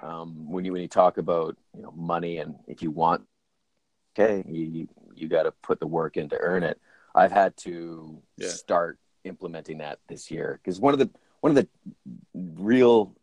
um, 0.02 0.50
when 0.52 0.66
you 0.66 0.72
when 0.74 0.82
you 0.82 0.88
talk 0.88 1.18
about 1.20 1.56
you 1.76 1.84
know 1.84 1.92
money 1.96 2.40
and 2.40 2.56
if 2.68 2.82
you 2.82 2.90
want, 2.90 3.22
okay, 4.18 4.44
you 4.48 4.64
you, 4.66 4.88
you 5.16 5.28
got 5.28 5.44
to 5.44 5.52
put 5.52 5.80
the 5.80 5.88
work 5.88 6.18
in 6.18 6.28
to 6.30 6.38
earn 6.40 6.64
it. 6.64 6.80
I've 7.16 7.32
had 7.32 7.56
to 7.58 8.18
Yeah. 8.38 8.48
start 8.48 8.98
implementing 9.26 9.78
that 9.78 10.00
this 10.08 10.30
year 10.32 10.60
because 10.62 10.80
one 10.80 10.94
of 10.94 11.00
the 11.00 11.10
one 11.42 11.56
of 11.56 11.56
the 11.56 11.68
real 12.34 13.16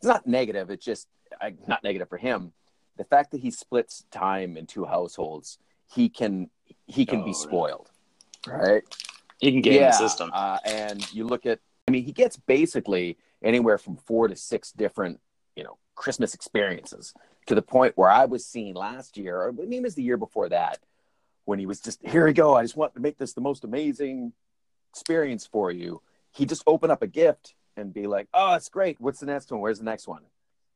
it's 0.00 0.06
not 0.06 0.26
negative. 0.26 0.70
It's 0.70 0.84
just 0.84 1.08
I, 1.40 1.54
not 1.68 1.84
negative 1.84 2.08
for 2.08 2.16
him. 2.16 2.52
The 2.96 3.04
fact 3.04 3.32
that 3.32 3.40
he 3.40 3.50
splits 3.50 4.04
time 4.10 4.56
in 4.56 4.66
two 4.66 4.86
households, 4.86 5.58
he 5.94 6.08
can 6.08 6.48
he 6.86 7.04
can 7.04 7.20
Oh, 7.20 7.24
be 7.24 7.34
spoiled, 7.34 7.90
right? 8.46 8.82
He 9.38 9.52
can 9.52 9.60
game 9.60 9.82
the 9.82 9.92
system. 9.92 10.30
Uh, 10.32 10.58
and 10.64 11.12
you 11.12 11.24
look 11.24 11.44
at, 11.44 11.60
I 11.86 11.90
mean, 11.90 12.04
he 12.04 12.12
gets 12.12 12.36
basically 12.36 13.18
anywhere 13.42 13.78
from 13.78 13.96
four 13.96 14.28
to 14.28 14.36
six 14.36 14.72
different, 14.72 15.20
you 15.56 15.64
know, 15.64 15.76
Christmas 15.94 16.34
experiences 16.34 17.14
to 17.46 17.54
the 17.54 17.62
point 17.62 17.96
where 17.96 18.10
I 18.10 18.24
was 18.24 18.46
seeing 18.46 18.74
last 18.74 19.16
year, 19.16 19.40
or 19.42 19.52
maybe 19.52 19.76
it 19.76 19.82
was 19.82 19.94
the 19.94 20.02
year 20.02 20.16
before 20.16 20.48
that, 20.48 20.78
when 21.44 21.58
he 21.58 21.66
was 21.66 21.80
just, 21.80 22.00
here 22.06 22.26
we 22.26 22.32
go. 22.32 22.54
I 22.54 22.62
just 22.62 22.76
want 22.76 22.94
to 22.94 23.00
make 23.00 23.18
this 23.18 23.32
the 23.32 23.40
most 23.40 23.64
amazing 23.64 24.32
experience 24.92 25.46
for 25.46 25.70
you. 25.70 26.02
He 26.32 26.46
just 26.46 26.62
opened 26.66 26.92
up 26.92 27.02
a 27.02 27.06
gift 27.06 27.54
and 27.76 27.92
be 27.92 28.06
like, 28.06 28.28
oh, 28.34 28.54
it's 28.54 28.68
great. 28.68 29.00
What's 29.00 29.20
the 29.20 29.26
next 29.26 29.50
one? 29.50 29.60
Where's 29.60 29.78
the 29.78 29.84
next 29.84 30.06
one? 30.08 30.22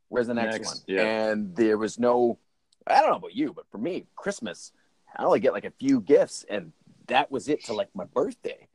Where's 0.09 0.27
the 0.27 0.35
next, 0.35 0.57
Next, 0.57 0.69
one? 0.69 0.97
yeah. 0.97 1.31
And 1.31 1.57
there 1.57 1.79
was 1.79 1.99
no, 1.99 2.39
I 2.87 3.01
don't 3.01 3.11
know 3.11 3.17
about 3.17 3.35
you, 3.35 3.53
but 3.53 3.67
for 3.71 3.79
me, 3.79 4.07
Christmas, 4.17 4.73
I 5.17 5.25
only 5.25 5.41
get 5.41 5.53
like 5.53 5.65
a 5.65 5.73
few 5.73 6.01
gifts 6.01 6.45
and 6.49 6.73
that 7.07 7.31
was 7.31 7.49
it 7.49 7.65
to 7.65 7.73
like 7.73 7.89
my 7.95 8.05
birthday. 8.05 8.69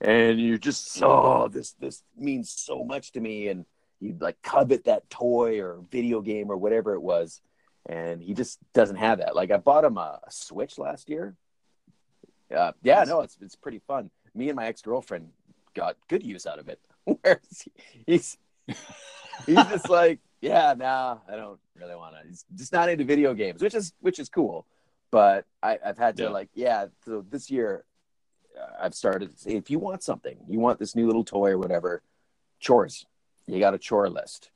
And 0.00 0.40
you're 0.40 0.58
just 0.58 1.00
oh 1.02 1.46
this 1.48 1.72
this 1.72 2.02
means 2.16 2.50
so 2.50 2.82
much 2.82 3.12
to 3.12 3.20
me 3.20 3.48
and 3.48 3.64
you'd 4.00 4.20
like 4.20 4.42
covet 4.42 4.84
that 4.84 5.08
toy 5.10 5.60
or 5.60 5.80
video 5.90 6.20
game 6.20 6.50
or 6.50 6.56
whatever 6.56 6.94
it 6.94 7.00
was. 7.00 7.40
And 7.86 8.20
he 8.20 8.34
just 8.34 8.58
doesn't 8.74 8.96
have 8.96 9.18
that. 9.18 9.36
Like 9.36 9.50
I 9.52 9.58
bought 9.58 9.84
him 9.84 9.96
a, 9.98 10.20
a 10.26 10.30
Switch 10.30 10.76
last 10.76 11.08
year. 11.08 11.36
Uh, 12.54 12.72
yeah, 12.82 13.04
no, 13.04 13.20
it's 13.20 13.38
it's 13.40 13.56
pretty 13.56 13.80
fun. 13.86 14.10
Me 14.34 14.48
and 14.48 14.56
my 14.56 14.66
ex 14.66 14.82
girlfriend 14.82 15.28
got 15.74 15.96
good 16.08 16.24
use 16.24 16.46
out 16.46 16.58
of 16.58 16.68
it. 16.68 16.80
Whereas 17.22 17.62
he, 17.64 17.72
he's 18.06 18.38
he's 19.46 19.56
just 19.56 19.88
like, 19.88 20.20
yeah, 20.40 20.74
nah, 20.76 21.18
I 21.28 21.36
don't 21.36 21.58
really 21.74 21.96
want 21.96 22.14
to. 22.20 22.26
He's 22.28 22.44
just 22.54 22.72
not 22.72 22.88
into 22.88 23.04
video 23.04 23.34
games, 23.34 23.62
which 23.62 23.74
is 23.74 23.92
which 24.00 24.18
is 24.18 24.28
cool. 24.28 24.66
But 25.10 25.44
I, 25.62 25.78
I've 25.84 25.98
had 25.98 26.16
to 26.18 26.24
Yeah. 26.24 26.28
like, 26.30 26.48
yeah. 26.54 26.86
So 27.04 27.24
this 27.28 27.50
year, 27.50 27.84
uh, 28.58 28.66
I've 28.80 28.94
started 28.94 29.32
to 29.32 29.38
say, 29.38 29.50
if 29.56 29.70
you 29.70 29.78
want 29.78 30.02
something, 30.02 30.36
you 30.48 30.58
want 30.58 30.78
this 30.78 30.96
new 30.96 31.06
little 31.06 31.24
toy 31.24 31.50
or 31.50 31.58
whatever, 31.58 32.02
chores. 32.60 33.04
You 33.46 33.58
got 33.60 33.74
a 33.74 33.78
chore 33.78 34.08
list. 34.08 34.50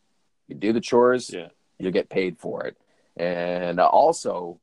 You 0.49 0.55
do 0.55 0.73
the 0.73 0.81
chores, 0.81 1.31
Yeah. 1.31 1.49
you'll 1.79 1.93
get 1.93 2.09
paid 2.09 2.39
for 2.39 2.65
it. 2.65 2.77
And 3.19 3.79
also, 3.81 4.59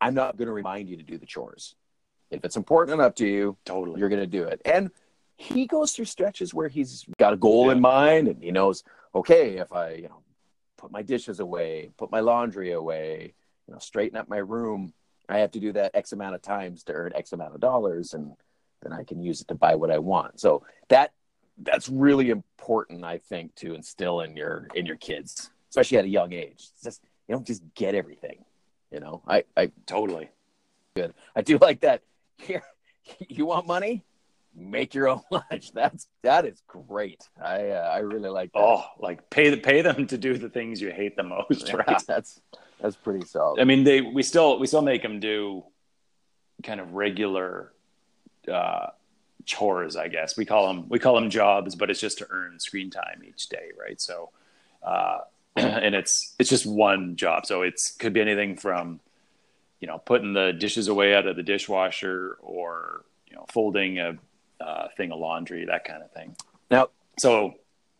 I'm 0.00 0.14
not 0.14 0.36
going 0.36 0.46
to 0.46 0.52
remind 0.52 0.88
you 0.88 0.96
to 0.96 1.02
do 1.02 1.16
the 1.18 1.26
chores. 1.26 1.76
If 2.30 2.44
it's 2.44 2.56
important 2.56 2.94
enough 3.00 3.14
to 3.16 3.26
you, 3.26 3.56
Totally. 3.64 4.00
you're 4.00 4.08
going 4.08 4.22
to 4.22 4.26
do 4.26 4.44
it. 4.44 4.60
And 4.64 4.90
he 5.36 5.66
goes 5.66 5.92
through 5.92 6.06
stretches 6.06 6.54
where 6.54 6.68
he's 6.68 7.04
got 7.18 7.32
a 7.32 7.36
goal 7.36 7.70
in 7.70 7.80
mind 7.80 8.28
and 8.28 8.42
he 8.42 8.50
knows, 8.50 8.84
okay, 9.14 9.58
if 9.58 9.72
I, 9.72 9.92
you 9.92 10.08
know, 10.08 10.22
put 10.76 10.90
my 10.90 11.02
dishes 11.02 11.40
away, 11.40 11.90
put 11.96 12.10
my 12.10 12.20
laundry 12.20 12.72
away, 12.72 13.34
you 13.66 13.74
know, 13.74 13.78
straighten 13.78 14.18
up 14.18 14.28
my 14.28 14.38
room, 14.38 14.92
I 15.28 15.38
have 15.38 15.50
to 15.52 15.60
do 15.60 15.72
that 15.72 15.90
X 15.94 16.12
amount 16.12 16.34
of 16.34 16.42
times 16.42 16.84
to 16.84 16.92
earn 16.92 17.12
X 17.14 17.32
amount 17.32 17.54
of 17.54 17.60
dollars 17.60 18.14
and 18.14 18.34
then 18.82 18.92
I 18.92 19.04
can 19.04 19.22
use 19.22 19.40
it 19.40 19.48
to 19.48 19.54
buy 19.54 19.74
what 19.74 19.90
I 19.90 19.98
want. 19.98 20.40
So 20.40 20.64
that 20.88 21.12
that's 21.58 21.88
really 21.88 22.30
important, 22.30 23.04
I 23.04 23.18
think, 23.18 23.54
to 23.56 23.74
instill 23.74 24.20
in 24.20 24.36
your 24.36 24.68
in 24.74 24.86
your 24.86 24.96
kids, 24.96 25.50
especially 25.70 25.98
at 25.98 26.04
a 26.04 26.08
young 26.08 26.32
age. 26.32 26.68
It's 26.72 26.82
just 26.82 27.02
you 27.28 27.34
don't 27.34 27.46
just 27.46 27.62
get 27.74 27.94
everything. 27.94 28.44
You 28.90 29.00
know, 29.00 29.22
I, 29.26 29.44
I 29.56 29.72
Totally. 29.86 30.30
Good. 30.94 31.12
I 31.34 31.42
do 31.42 31.58
like 31.58 31.80
that. 31.80 32.02
Here, 32.38 32.62
you 33.28 33.46
want 33.46 33.66
money? 33.66 34.04
Make 34.58 34.94
your 34.94 35.08
own 35.08 35.20
lunch. 35.30 35.72
That's 35.72 36.08
that 36.22 36.46
is 36.46 36.62
great. 36.66 37.22
I 37.42 37.68
uh, 37.70 37.90
I 37.94 37.98
really 37.98 38.30
like 38.30 38.52
that. 38.52 38.60
Oh, 38.60 38.84
like 38.98 39.28
pay 39.28 39.50
the 39.50 39.58
pay 39.58 39.82
them 39.82 40.06
to 40.06 40.16
do 40.16 40.38
the 40.38 40.48
things 40.48 40.80
you 40.80 40.90
hate 40.90 41.14
the 41.16 41.22
most, 41.22 41.48
Yeah, 41.68 41.76
right? 41.76 42.02
that's 42.06 42.40
that's 42.80 42.96
pretty 42.96 43.26
solid. 43.26 43.60
I 43.60 43.64
mean, 43.64 43.84
they 43.84 44.00
we 44.00 44.22
still 44.22 44.58
we 44.58 44.66
still 44.66 44.82
make 44.82 45.02
them 45.02 45.20
do 45.20 45.64
kind 46.62 46.80
of 46.80 46.94
regular 46.94 47.72
uh, 48.50 48.88
chores, 49.44 49.96
I 49.96 50.08
guess. 50.08 50.36
We 50.36 50.44
call 50.44 50.68
them 50.68 50.88
we 50.88 50.98
call 50.98 51.14
them 51.14 51.30
jobs, 51.30 51.74
but 51.74 51.90
it's 51.90 52.00
just 52.00 52.18
to 52.18 52.26
earn 52.30 52.58
screen 52.58 52.90
time 52.90 53.22
each 53.26 53.48
day, 53.48 53.70
right? 53.78 54.00
So, 54.00 54.30
uh, 54.82 55.20
and 55.56 55.94
it's 55.94 56.34
it's 56.38 56.50
just 56.50 56.66
one 56.66 57.16
job, 57.16 57.46
so 57.46 57.62
it's 57.62 57.90
could 57.92 58.12
be 58.12 58.20
anything 58.20 58.56
from 58.56 59.00
you 59.80 59.86
know 59.86 59.98
putting 59.98 60.32
the 60.32 60.52
dishes 60.52 60.88
away 60.88 61.14
out 61.14 61.26
of 61.26 61.36
the 61.36 61.42
dishwasher 61.42 62.38
or 62.40 63.04
you 63.28 63.36
know 63.36 63.44
folding 63.48 63.98
a 63.98 64.16
uh, 64.60 64.88
thing 64.96 65.12
of 65.12 65.18
laundry, 65.18 65.64
that 65.66 65.84
kind 65.84 66.02
of 66.02 66.10
thing. 66.12 66.36
Now, 66.70 66.88
So, 67.18 67.54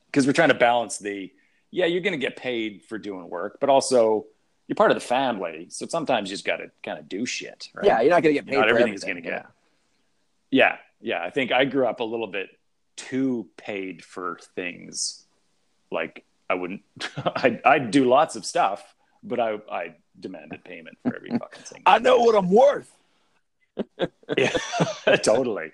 because 0.07 0.27
we're 0.27 0.33
trying 0.33 0.49
to 0.49 0.55
balance 0.55 0.99
the, 0.99 1.33
yeah, 1.71 1.87
you're 1.87 2.01
going 2.01 2.13
to 2.13 2.19
get 2.19 2.37
paid 2.37 2.83
for 2.89 2.99
doing 2.99 3.29
work, 3.29 3.59
but 3.61 3.69
also 3.69 4.27
you're 4.67 4.77
part 4.77 4.91
of 4.91 4.97
the 4.97 5.01
family. 5.07 5.67
So 5.71 5.87
sometimes 5.87 6.29
you 6.31 6.35
just 6.35 6.45
got 6.45 6.57
to 6.57 6.71
kind 6.83 6.99
of 6.99 7.09
do 7.09 7.27
shit. 7.27 7.69
Right? 7.75 7.87
yeah, 7.87 8.01
you're 8.01 8.11
not 8.11 8.23
gonna 8.23 8.33
get 8.33 8.47
paid. 8.47 8.57
Not 8.59 8.69
everything's 8.69 9.05
everything. 9.05 9.25
gonna 9.25 9.37
get- 9.43 9.47
Yeah. 10.51 10.77
Yeah. 11.01 11.23
I 11.23 11.31
think 11.31 11.53
I 11.53 11.65
grew 11.67 11.87
up 11.87 12.01
a 12.01 12.05
little 12.05 12.27
bit 12.27 12.49
too 12.97 13.49
paid 13.57 14.03
for 14.05 14.39
things. 14.57 15.25
Like 15.93 16.25
I 16.51 16.55
wouldn't, 16.55 16.83
I, 17.17 17.61
I'd 17.65 17.91
do 17.91 18.05
lots 18.07 18.35
of 18.37 18.45
stuff, 18.45 18.83
but 19.23 19.39
I, 19.39 19.59
I 19.71 19.95
demanded 20.19 20.65
payment 20.65 20.99
for 21.03 21.15
every 21.15 21.31
fucking 21.39 21.63
thing. 21.63 21.83
I 21.87 21.99
know 22.01 22.19
what 22.19 22.35
I'm 22.35 22.51
worth. 22.51 22.91
Yeah, 24.37 24.51
totally, 25.23 25.71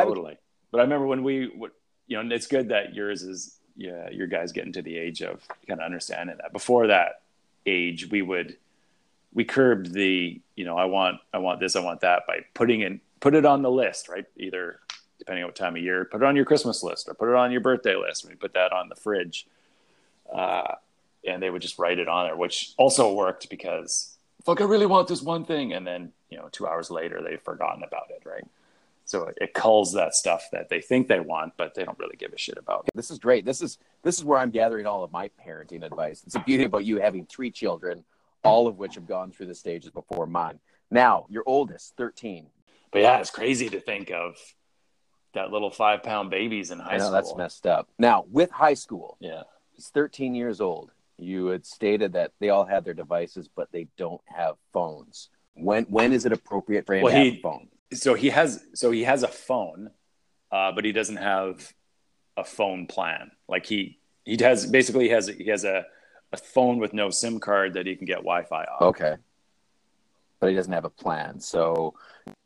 I- 0.00 0.04
totally. 0.04 0.36
But 0.70 0.80
I 0.80 0.82
remember 0.84 1.06
when 1.06 1.22
we, 1.22 1.52
you 2.08 2.22
know, 2.22 2.34
it's 2.34 2.48
good 2.48 2.70
that 2.70 2.94
yours 2.94 3.22
is, 3.22 3.58
yeah, 3.76 4.10
your 4.10 4.26
guys 4.26 4.50
getting 4.52 4.72
to 4.72 4.82
the 4.82 4.96
age 4.96 5.22
of 5.22 5.46
kind 5.68 5.80
of 5.80 5.86
understanding 5.86 6.36
that. 6.42 6.52
Before 6.52 6.88
that 6.88 7.22
age, 7.64 8.10
we 8.10 8.22
would, 8.22 8.56
we 9.32 9.44
curbed 9.44 9.92
the, 9.92 10.40
you 10.56 10.64
know, 10.64 10.76
I 10.76 10.86
want, 10.86 11.20
I 11.32 11.38
want 11.38 11.60
this, 11.60 11.76
I 11.76 11.80
want 11.80 12.00
that 12.00 12.26
by 12.26 12.40
putting 12.54 12.80
in, 12.80 13.00
put 13.20 13.34
it 13.34 13.44
on 13.44 13.62
the 13.62 13.70
list, 13.70 14.08
right? 14.08 14.24
Either 14.36 14.80
depending 15.18 15.44
on 15.44 15.48
what 15.48 15.56
time 15.56 15.76
of 15.76 15.82
year, 15.82 16.04
put 16.04 16.22
it 16.22 16.24
on 16.24 16.36
your 16.36 16.44
Christmas 16.44 16.82
list 16.82 17.08
or 17.08 17.14
put 17.14 17.28
it 17.28 17.34
on 17.34 17.52
your 17.52 17.60
birthday 17.60 17.96
list. 17.96 18.28
We 18.28 18.34
put 18.34 18.54
that 18.54 18.72
on 18.72 18.88
the 18.88 18.94
fridge, 18.94 19.46
uh, 20.32 20.74
and 21.26 21.42
they 21.42 21.50
would 21.50 21.62
just 21.62 21.78
write 21.78 21.98
it 21.98 22.08
on 22.08 22.26
there, 22.26 22.36
which 22.36 22.72
also 22.76 23.12
worked 23.12 23.48
because 23.48 24.16
fuck, 24.44 24.60
I 24.60 24.64
really 24.64 24.86
want 24.86 25.08
this 25.08 25.22
one 25.22 25.44
thing, 25.44 25.72
and 25.72 25.86
then 25.86 26.12
you 26.30 26.36
know, 26.36 26.48
two 26.50 26.66
hours 26.66 26.90
later 26.90 27.22
they've 27.22 27.40
forgotten 27.40 27.82
about 27.82 28.10
it, 28.10 28.22
right? 28.28 28.44
So 29.06 29.30
it, 29.36 29.52
culls 29.54 29.92
that 29.92 30.14
stuff 30.14 30.44
that 30.52 30.68
they 30.70 30.80
think 30.80 31.08
they 31.08 31.20
want, 31.20 31.52
but 31.56 31.74
they 31.74 31.84
don't 31.84 31.98
really 31.98 32.16
give 32.16 32.32
a 32.32 32.38
shit 32.38 32.56
about. 32.56 32.88
This 32.94 33.10
is 33.10 33.18
great. 33.18 33.44
This 33.44 33.60
is 33.60 33.78
this 34.02 34.16
is 34.18 34.24
where 34.24 34.38
I'm 34.38 34.50
gathering 34.50 34.86
all 34.86 35.04
of 35.04 35.12
my 35.12 35.30
parenting 35.46 35.82
advice. 35.84 36.22
It's 36.24 36.34
the 36.34 36.40
beauty 36.40 36.64
about 36.64 36.84
you 36.84 37.00
having 37.00 37.26
three 37.26 37.50
children, 37.50 38.04
all 38.42 38.66
of 38.66 38.78
which 38.78 38.94
have 38.94 39.06
gone 39.06 39.30
through 39.30 39.46
the 39.46 39.54
stages 39.54 39.90
before 39.90 40.26
mine. 40.26 40.58
Now, 40.90 41.26
your 41.28 41.42
oldest, 41.46 41.94
13. 41.96 42.46
But 42.92 43.02
yeah, 43.02 43.18
it's 43.18 43.30
crazy 43.30 43.68
to 43.70 43.80
think 43.80 44.10
of 44.10 44.36
that 45.34 45.50
little 45.50 45.70
five 45.70 46.02
pound 46.02 46.30
babies 46.30 46.70
in 46.70 46.78
high 46.78 46.92
I 46.92 46.98
know 46.98 47.04
school. 47.04 47.12
that's 47.12 47.34
messed 47.36 47.66
up. 47.66 47.88
Now, 47.98 48.24
with 48.30 48.50
high 48.50 48.74
school, 48.74 49.16
Yeah. 49.20 49.42
it's 49.76 49.88
13 49.90 50.34
years 50.34 50.60
old. 50.60 50.92
You 51.18 51.46
had 51.48 51.66
stated 51.66 52.12
that 52.14 52.32
they 52.40 52.50
all 52.50 52.64
had 52.64 52.84
their 52.84 52.94
devices, 52.94 53.48
but 53.54 53.70
they 53.72 53.88
don't 53.96 54.20
have 54.26 54.56
phones. 54.72 55.28
When 55.54 55.84
when 55.84 56.12
is 56.12 56.24
it 56.26 56.32
appropriate 56.32 56.86
for 56.86 56.94
him 56.94 57.02
Well, 57.02 57.12
to 57.12 57.18
have 57.18 57.26
he- 57.32 57.38
a 57.38 57.42
phone? 57.42 57.68
So 57.94 58.14
he 58.14 58.30
has 58.30 58.64
so 58.74 58.90
he 58.90 59.04
has 59.04 59.22
a 59.22 59.28
phone, 59.28 59.90
uh, 60.50 60.72
but 60.72 60.84
he 60.84 60.92
doesn't 60.92 61.16
have 61.16 61.72
a 62.36 62.44
phone 62.44 62.86
plan. 62.86 63.30
Like 63.48 63.66
he 63.66 63.98
he 64.24 64.36
has 64.40 64.66
basically 64.66 65.08
has 65.10 65.28
he 65.28 65.46
has 65.46 65.64
a 65.64 65.86
a 66.32 66.36
phone 66.36 66.78
with 66.78 66.92
no 66.92 67.10
SIM 67.10 67.38
card 67.38 67.74
that 67.74 67.86
he 67.86 67.94
can 67.94 68.06
get 68.06 68.16
Wi-Fi 68.16 68.64
off. 68.64 68.82
Okay. 68.82 69.16
But 70.40 70.50
he 70.50 70.56
doesn't 70.56 70.72
have 70.72 70.84
a 70.84 70.90
plan. 70.90 71.38
So 71.38 71.94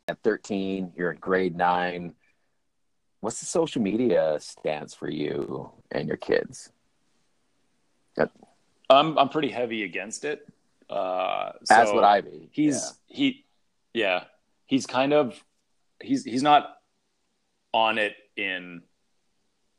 at 0.07 0.21
13, 0.21 0.93
you're 0.95 1.11
in 1.11 1.17
grade 1.17 1.57
nine. 1.57 2.13
What's 3.19 3.39
the 3.39 3.47
social 3.47 3.81
media 3.81 4.37
stance 4.39 4.93
for 4.93 5.09
you 5.09 5.71
and 5.91 6.07
your 6.07 6.17
kids? 6.17 6.71
I'm 8.89 9.17
I'm 9.17 9.29
pretty 9.29 9.49
heavy 9.49 9.83
against 9.83 10.25
it. 10.25 10.47
Uh, 10.89 11.51
As 11.69 11.91
would 11.93 12.03
I 12.03 12.21
be. 12.21 12.49
He's 12.51 12.93
he, 13.05 13.45
yeah, 13.93 14.23
he's 14.69 14.85
kind 14.85 15.13
of 15.13 15.43
he's 16.01 16.23
he's 16.23 16.43
not 16.43 16.77
on 17.73 17.97
it 17.97 18.13
in 18.37 18.83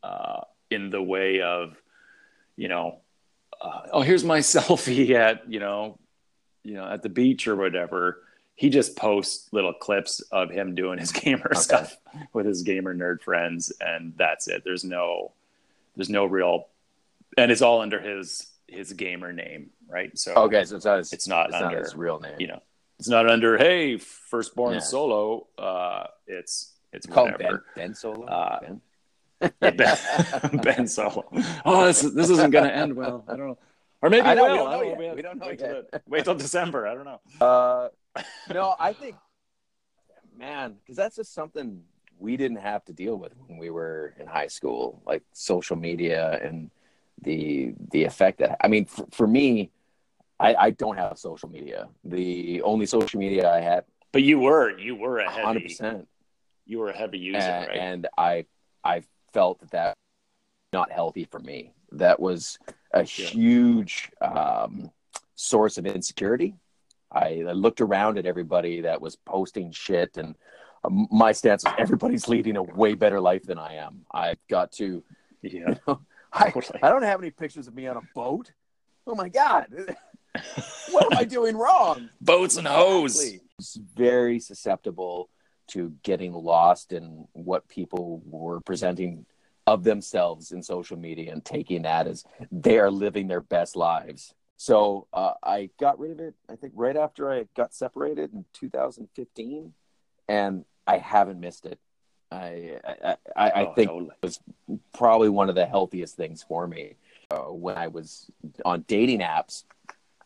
uh, 0.02 0.40
in 0.70 0.90
the 0.90 1.00
way 1.02 1.40
of 1.40 1.76
you 2.56 2.68
know 2.68 2.98
uh, 3.60 3.82
oh, 3.92 4.00
here's 4.02 4.24
my 4.24 4.38
selfie 4.54 5.10
at 5.10 5.50
you 5.50 5.60
know, 5.60 5.98
you 6.64 6.74
know, 6.74 6.84
at 6.86 7.02
the 7.02 7.08
beach 7.08 7.46
or 7.48 7.56
whatever. 7.56 8.22
He 8.56 8.68
just 8.68 8.94
posts 8.94 9.48
little 9.52 9.72
clips 9.72 10.20
of 10.32 10.50
him 10.50 10.74
doing 10.74 10.98
his 10.98 11.12
gamer 11.22 11.46
Okay. 11.52 11.60
stuff 11.60 11.96
with 12.34 12.44
his 12.44 12.62
gamer 12.62 12.94
nerd 12.94 13.22
friends, 13.22 13.72
and 13.80 14.12
that's 14.18 14.48
it. 14.48 14.62
There's 14.64 14.84
no, 14.84 15.32
there's 15.96 16.10
no 16.10 16.26
real, 16.26 16.66
and 17.38 17.50
it's 17.50 17.62
all 17.62 17.80
under 17.80 18.00
his 18.00 18.46
his 18.66 18.92
gamer 18.92 19.32
name, 19.32 19.70
right? 19.88 20.16
So 20.18 20.34
Okay, 20.34 20.64
so 20.64 20.76
it's 20.76 20.84
not 20.84 20.98
his, 20.98 21.12
it's 21.12 21.26
not 21.28 21.48
it's 21.50 21.60
not 21.60 21.74
his 21.74 21.94
real 21.96 22.20
name. 22.20 22.36
you 22.38 22.48
know, 22.48 22.62
it's 23.00 23.08
not 23.08 23.26
under 23.28 23.56
hey 23.56 23.96
firstborn 23.96 24.74
Yeah. 24.74 24.80
solo. 24.80 25.46
Uh, 25.56 26.04
it's 26.26 26.74
it's 26.92 27.06
called 27.06 27.32
Ben, 27.38 27.60
ben 27.74 27.94
Solo. 27.94 28.26
Uh, 28.26 28.60
ben? 28.60 28.80
Ben, 29.60 29.96
ben 30.62 30.86
Solo. 30.86 31.24
Oh, 31.64 31.86
this 31.86 32.02
this 32.02 32.28
isn't 32.28 32.50
going 32.50 32.64
to 32.64 32.76
end 32.76 32.94
well. 32.94 33.24
I 33.26 33.36
don't 33.36 33.48
know. 33.48 33.58
Or 34.02 34.10
maybe 34.10 34.26
I 34.26 34.34
we 34.34 34.36
don't 34.36 34.70
know 34.70 34.82
yet. 34.82 35.16
We, 35.16 35.22
don't 35.22 35.38
know 35.38 35.46
wait 35.46 35.58
till, 35.58 35.82
wait 36.06 36.24
till 36.24 36.34
December. 36.34 36.86
I 36.86 36.94
don't 36.94 37.06
know. 37.06 37.20
Uh, 37.40 37.88
no, 38.52 38.74
I 38.78 38.92
think, 38.92 39.16
man, 40.36 40.76
because 40.82 40.96
that's 40.96 41.16
just 41.16 41.32
something 41.32 41.82
we 42.18 42.36
didn't 42.36 42.58
have 42.58 42.84
to 42.86 42.92
deal 42.92 43.16
with 43.16 43.32
when 43.46 43.56
we 43.56 43.70
were 43.70 44.14
in 44.18 44.26
high 44.26 44.48
school, 44.48 45.02
like 45.06 45.22
social 45.32 45.76
media 45.76 46.38
and 46.42 46.70
the 47.22 47.72
the 47.92 48.04
effect 48.04 48.40
that. 48.40 48.58
I 48.62 48.68
mean, 48.68 48.84
for, 48.84 49.06
for 49.10 49.26
me, 49.26 49.70
I, 50.40 50.54
I 50.54 50.70
don't 50.70 50.96
have 50.96 51.18
social 51.18 51.50
media. 51.50 51.88
The 52.02 52.62
only 52.62 52.86
social 52.86 53.20
media 53.20 53.52
I 53.52 53.60
had, 53.60 53.84
But 54.12 54.22
you 54.22 54.38
were 54.38 54.76
you 54.78 54.96
were 54.96 55.18
a 55.18 55.30
heavy 55.30 55.42
hundred 55.42 55.62
percent, 55.64 56.08
you 56.64 56.78
were 56.78 56.88
a 56.88 56.96
heavy 56.96 57.18
user, 57.18 57.38
and, 57.38 57.68
right? 57.68 57.76
and 57.76 58.08
I 58.16 58.46
I 58.82 59.02
felt 59.32 59.60
that 59.60 59.70
that 59.72 59.94
not 60.72 60.90
healthy 60.90 61.24
for 61.24 61.40
me. 61.40 61.72
That 61.92 62.18
was 62.20 62.58
a 62.92 63.02
huge 63.02 64.10
um, 64.20 64.90
source 65.34 65.78
of 65.78 65.86
insecurity. 65.86 66.54
I, 67.12 67.42
I 67.48 67.52
looked 67.52 67.80
around 67.80 68.18
at 68.18 68.26
everybody 68.26 68.82
that 68.82 69.00
was 69.00 69.16
posting 69.16 69.72
shit, 69.72 70.16
and 70.16 70.36
um, 70.84 71.08
my 71.10 71.32
stance 71.32 71.64
was 71.64 71.74
everybody's 71.78 72.28
leading 72.28 72.56
a 72.56 72.62
way 72.62 72.94
better 72.94 73.20
life 73.20 73.42
than 73.42 73.58
I 73.58 73.74
am. 73.74 74.06
I've 74.12 74.38
got 74.48 74.72
to. 74.72 75.02
yeah. 75.42 75.74
I, 76.32 76.52
I 76.80 76.88
don't 76.90 77.02
have 77.02 77.20
any 77.20 77.32
pictures 77.32 77.66
of 77.66 77.74
me 77.74 77.88
on 77.88 77.96
a 77.96 78.02
boat. 78.14 78.52
Oh 79.04 79.16
my 79.16 79.28
god, 79.28 79.66
what 80.90 81.12
am 81.12 81.18
I 81.18 81.24
doing 81.24 81.56
wrong? 81.56 82.08
Boats 82.20 82.56
and 82.56 82.66
hose. 82.66 83.18
Exactly. 83.20 83.40
It's 83.58 83.76
very 83.94 84.40
susceptible 84.40 85.28
to 85.68 85.92
getting 86.02 86.32
lost 86.32 86.92
in 86.92 87.26
what 87.32 87.68
people 87.68 88.22
were 88.24 88.60
presenting 88.60 89.26
of 89.66 89.84
themselves 89.84 90.50
in 90.50 90.62
social 90.62 90.96
media 90.96 91.32
and 91.32 91.44
taking 91.44 91.82
that 91.82 92.06
as 92.06 92.24
they 92.50 92.78
are 92.78 92.90
living 92.90 93.28
their 93.28 93.40
best 93.42 93.76
lives. 93.76 94.34
So 94.56 95.06
uh, 95.12 95.34
I 95.42 95.70
got 95.78 95.98
rid 95.98 96.10
of 96.10 96.20
it, 96.20 96.34
I 96.48 96.56
think, 96.56 96.72
right 96.76 96.96
after 96.96 97.30
I 97.32 97.46
got 97.56 97.72
separated 97.72 98.32
in 98.32 98.44
2015, 98.52 99.72
and 100.28 100.64
I 100.86 100.98
haven't 100.98 101.40
missed 101.40 101.66
it. 101.66 101.78
I 102.32 102.78
I, 102.84 103.16
I, 103.36 103.50
I 103.50 103.66
Oh, 103.66 103.74
think 103.74 103.90
totally. 103.90 104.34
probably 104.92 105.28
one 105.28 105.48
of 105.48 105.54
the 105.54 105.66
healthiest 105.66 106.16
things 106.16 106.42
for 106.42 106.66
me. 106.66 106.94
Uh, 107.30 107.44
when 107.52 107.76
I 107.76 107.86
was 107.88 108.28
on 108.64 108.84
dating 108.88 109.20
apps, 109.20 109.64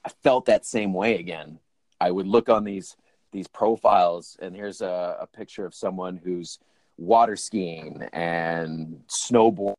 I 0.04 0.10
felt 0.22 0.46
that 0.46 0.66
same 0.66 0.92
way 0.92 1.18
again. 1.18 1.58
I 2.00 2.10
would 2.10 2.26
look 2.26 2.48
on 2.48 2.64
these 2.64 2.96
these 3.32 3.48
profiles, 3.48 4.36
and 4.40 4.54
here's 4.54 4.80
a, 4.80 5.16
a 5.20 5.26
picture 5.26 5.66
of 5.66 5.74
someone 5.74 6.20
who's 6.22 6.58
water 6.96 7.34
skiing 7.34 8.02
and 8.12 9.02
snowboard. 9.08 9.74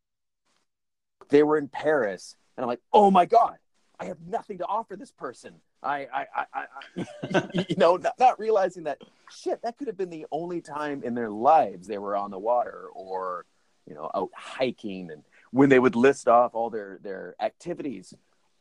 They 1.30 1.42
were 1.42 1.58
in 1.58 1.70
Paris, 1.70 2.36
and 2.58 2.64
I'm 2.64 2.68
like, 2.68 2.82
oh 2.92 3.10
my 3.10 3.26
god, 3.26 3.58
I 4.00 4.06
have 4.06 4.18
nothing 4.28 4.58
to 4.60 4.66
offer 4.66 4.96
this 4.96 5.12
person. 5.12 5.56
I, 5.82 6.08
I, 6.14 6.26
I, 6.36 6.46
I, 6.54 7.64
you 7.70 7.76
know, 7.78 7.96
not, 7.96 8.20
not 8.20 8.40
realizing 8.40 8.84
that 8.84 9.02
shit, 9.32 9.62
that 9.62 9.78
could 9.78 9.88
have 9.88 9.98
been 9.98 10.10
the 10.10 10.26
only 10.32 10.62
time 10.62 11.04
in 11.04 11.14
their 11.14 11.30
lives 11.30 11.88
they 11.88 11.98
were 11.98 12.16
on 12.16 12.32
the 12.32 12.40
water 12.40 12.88
or, 12.94 13.46
you 13.88 13.94
know, 13.94 14.10
out 14.14 14.32
hiking. 14.36 15.12
And 15.12 15.24
when 15.52 15.70
they 15.70 15.80
would 15.80 15.96
list 15.96 16.28
off 16.28 16.56
all 16.56 16.70
their 16.70 17.00
their 17.02 17.36
activities, 17.40 18.14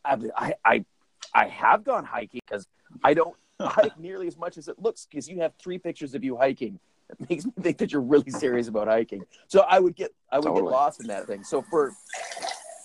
I, 0.05 0.55
I, 0.64 0.85
I 1.33 1.49
have 1.49 1.85
gone 1.85 2.05
hiking 2.05 2.41
because 2.47 2.67
I 3.03 3.15
don't 3.15 3.37
hike 3.61 3.99
nearly 3.99 4.27
as 4.27 4.37
much 4.37 4.59
as 4.59 4.69
it 4.69 4.79
looks 4.79 5.07
because 5.11 5.29
you 5.29 5.41
have 5.41 5.53
three 5.63 5.79
pictures 5.79 6.15
of 6.15 6.25
you 6.25 6.37
hiking. 6.37 6.79
It 7.11 7.29
makes 7.29 7.45
me 7.45 7.53
think 7.61 7.79
that 7.79 7.93
you're 7.93 8.01
really 8.01 8.31
serious 8.31 8.69
about 8.69 8.89
hiking. 8.89 9.25
So 9.49 9.61
I 9.61 9.79
would 9.79 9.95
get 9.95 10.13
I 10.31 10.39
would 10.39 10.47
Totally. 10.47 10.65
get 10.65 10.71
lost 10.71 11.01
in 11.01 11.07
that 11.09 11.27
thing. 11.27 11.45
So 11.45 11.63
for 11.63 11.93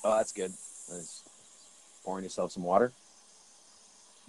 oh, 0.04 0.18
that's 0.18 0.32
good. 0.32 0.54
Nice. 0.92 1.24
Pouring 2.04 2.24
yourself 2.24 2.52
some 2.52 2.64
water. 2.64 2.92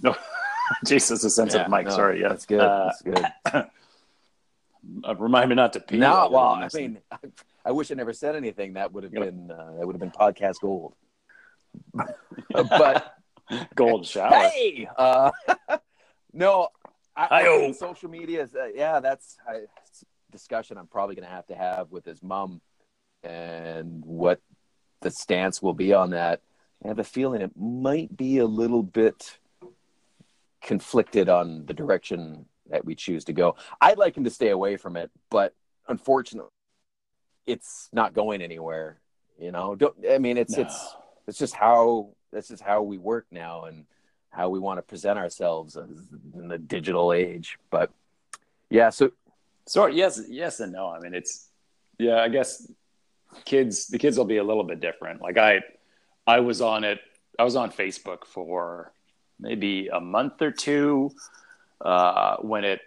No, 0.03 0.15
Jesus, 0.87 1.25
a 1.25 1.31
sense 1.31 1.55
Yeah, 1.55 1.65
of 1.65 1.71
Mike. 1.71 1.87
no, 1.87 1.93
Sorry, 1.93 2.21
yeah, 2.21 2.29
that's 2.29 2.47
good. 2.47 2.61
Uh, 2.61 2.85
that's 2.87 3.03
good. 3.03 3.27
uh, 5.05 5.15
remind 5.17 5.49
me 5.49 5.55
not 5.57 5.73
to 5.75 5.81
pee. 5.81 5.99
No, 5.99 6.29
while 6.29 6.31
well, 6.31 6.45
I 6.55 6.69
mean, 6.73 6.99
I, 7.11 7.17
I 7.67 7.71
wish 7.73 7.91
I 7.91 7.95
never 7.95 8.13
said 8.13 8.37
anything. 8.37 8.75
That 8.75 8.93
would 8.93 9.05
have 9.05 9.13
Yep. 9.13 9.23
been 9.25 9.51
uh, 9.51 9.73
that 9.79 9.87
would 9.87 9.95
have 9.95 10.01
been 10.01 10.11
podcast 10.11 10.61
gold. 10.61 10.95
but 12.55 13.17
gold 13.75 14.07
shower. 14.07 14.49
hey, 14.49 14.89
uh, 14.97 15.31
no, 16.33 16.69
I, 17.17 17.29
I 17.31 17.73
social 17.73 18.09
media 18.11 18.43
is 18.43 18.55
uh, 18.55 18.69
yeah, 18.75 19.01
that's 19.01 19.37
I, 19.49 19.55
a 19.55 19.61
discussion 20.31 20.79
I'm 20.79 20.87
probably 20.87 21.15
going 21.17 21.29
to 21.29 21.35
have 21.35 21.47
to 21.49 21.55
have 21.55 21.91
with 21.91 22.05
his 22.05 22.23
mom 22.23 22.61
and 23.23 24.05
what 24.05 24.41
the 25.01 25.11
stance 25.11 25.61
will 25.61 25.75
be 25.75 25.93
on 25.93 26.11
that. 26.11 26.41
I 26.85 26.89
have 26.89 26.99
a 26.99 27.05
feeling 27.05 27.43
it 27.43 27.53
might 27.57 28.17
be 28.17 28.39
a 28.39 28.47
little 28.47 28.83
bit 28.83 29.39
conflicted 30.63 31.29
on 31.29 31.67
the 31.67 31.75
direction 31.75 32.47
that 32.71 32.85
we 32.85 32.95
choose 32.95 33.25
to 33.25 33.33
go. 33.33 33.57
I'd 33.81 33.99
like 33.99 34.17
him 34.17 34.25
to 34.25 34.31
stay 34.31 34.49
away 34.51 34.77
from 34.77 34.97
it, 34.97 35.11
but 35.31 35.55
unfortunately, 35.89 36.51
it's 37.47 37.89
not 37.93 38.15
going 38.15 38.43
anywhere. 38.43 39.01
You 39.39 39.53
know, 39.53 39.75
don't 39.75 39.95
I 40.09 40.19
mean 40.19 40.37
it's 40.37 40.57
No. 40.57 40.63
it's 40.63 40.97
it's 41.27 41.39
just 41.39 41.55
how 41.55 42.11
this 42.33 42.51
is 42.51 42.61
how 42.61 42.83
we 42.83 42.99
work 42.99 43.27
now 43.31 43.65
and 43.65 43.87
how 44.31 44.49
we 44.49 44.59
want 44.59 44.79
to 44.79 44.83
present 44.83 45.19
ourselves 45.19 45.77
in 45.77 46.49
the 46.49 46.59
digital 46.59 47.13
age. 47.13 47.59
But 47.71 47.91
yeah, 48.71 48.91
so 48.91 49.11
So 49.67 49.87
yes, 49.87 50.21
yes 50.29 50.61
and 50.61 50.73
no. 50.73 50.89
I 50.89 51.01
mean, 51.01 51.15
it's 51.15 51.49
yeah. 51.99 52.19
I 52.21 52.29
guess 52.29 52.71
kids, 53.45 53.89
the 53.89 53.99
kids 53.99 54.17
will 54.17 54.25
be 54.25 54.39
a 54.39 54.45
little 54.45 54.65
bit 54.65 54.81
different. 54.81 55.21
Like 55.21 55.39
I, 55.39 55.61
I 56.27 56.41
was 56.41 56.61
on 56.61 56.85
it. 56.85 57.01
I 57.39 57.45
was 57.45 57.57
on 57.57 57.71
Facebook 57.71 58.25
for 58.27 58.93
maybe 59.39 59.89
a 59.89 60.01
month 60.01 60.43
or 60.43 60.51
two 60.51 61.11
uh, 61.81 62.37
when 62.37 62.65
it 62.65 62.81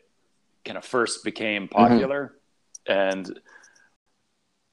kind 0.66 0.78
of 0.78 0.86
first 0.86 1.24
became 1.24 1.68
popular, 1.68 2.36
and 2.86 3.40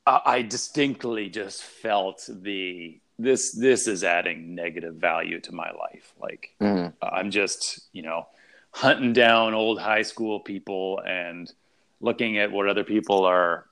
I, 0.07 0.21
I 0.27 0.43
distinctly 0.43 1.29
just 1.29 1.63
felt 1.63 2.29
the 2.29 3.01
this 3.23 3.53
this 3.53 3.87
is 3.87 4.05
adding 4.05 4.55
negative 4.55 4.95
value 4.95 5.41
to 5.41 5.53
my 5.53 5.71
life. 5.73 6.13
Like 6.21 6.55
mm-hmm. 6.61 6.89
I'm 7.03 7.31
just, 7.31 7.81
you 7.93 8.03
know, 8.03 8.27
hunting 8.73 9.13
down 9.13 9.55
old 9.55 9.81
high 9.81 10.03
school 10.03 10.41
people 10.41 11.01
and 11.07 11.53
looking 12.01 12.39
at 12.39 12.53
what 12.53 12.69
other 12.69 12.85
people 12.85 13.25
are 13.25 13.67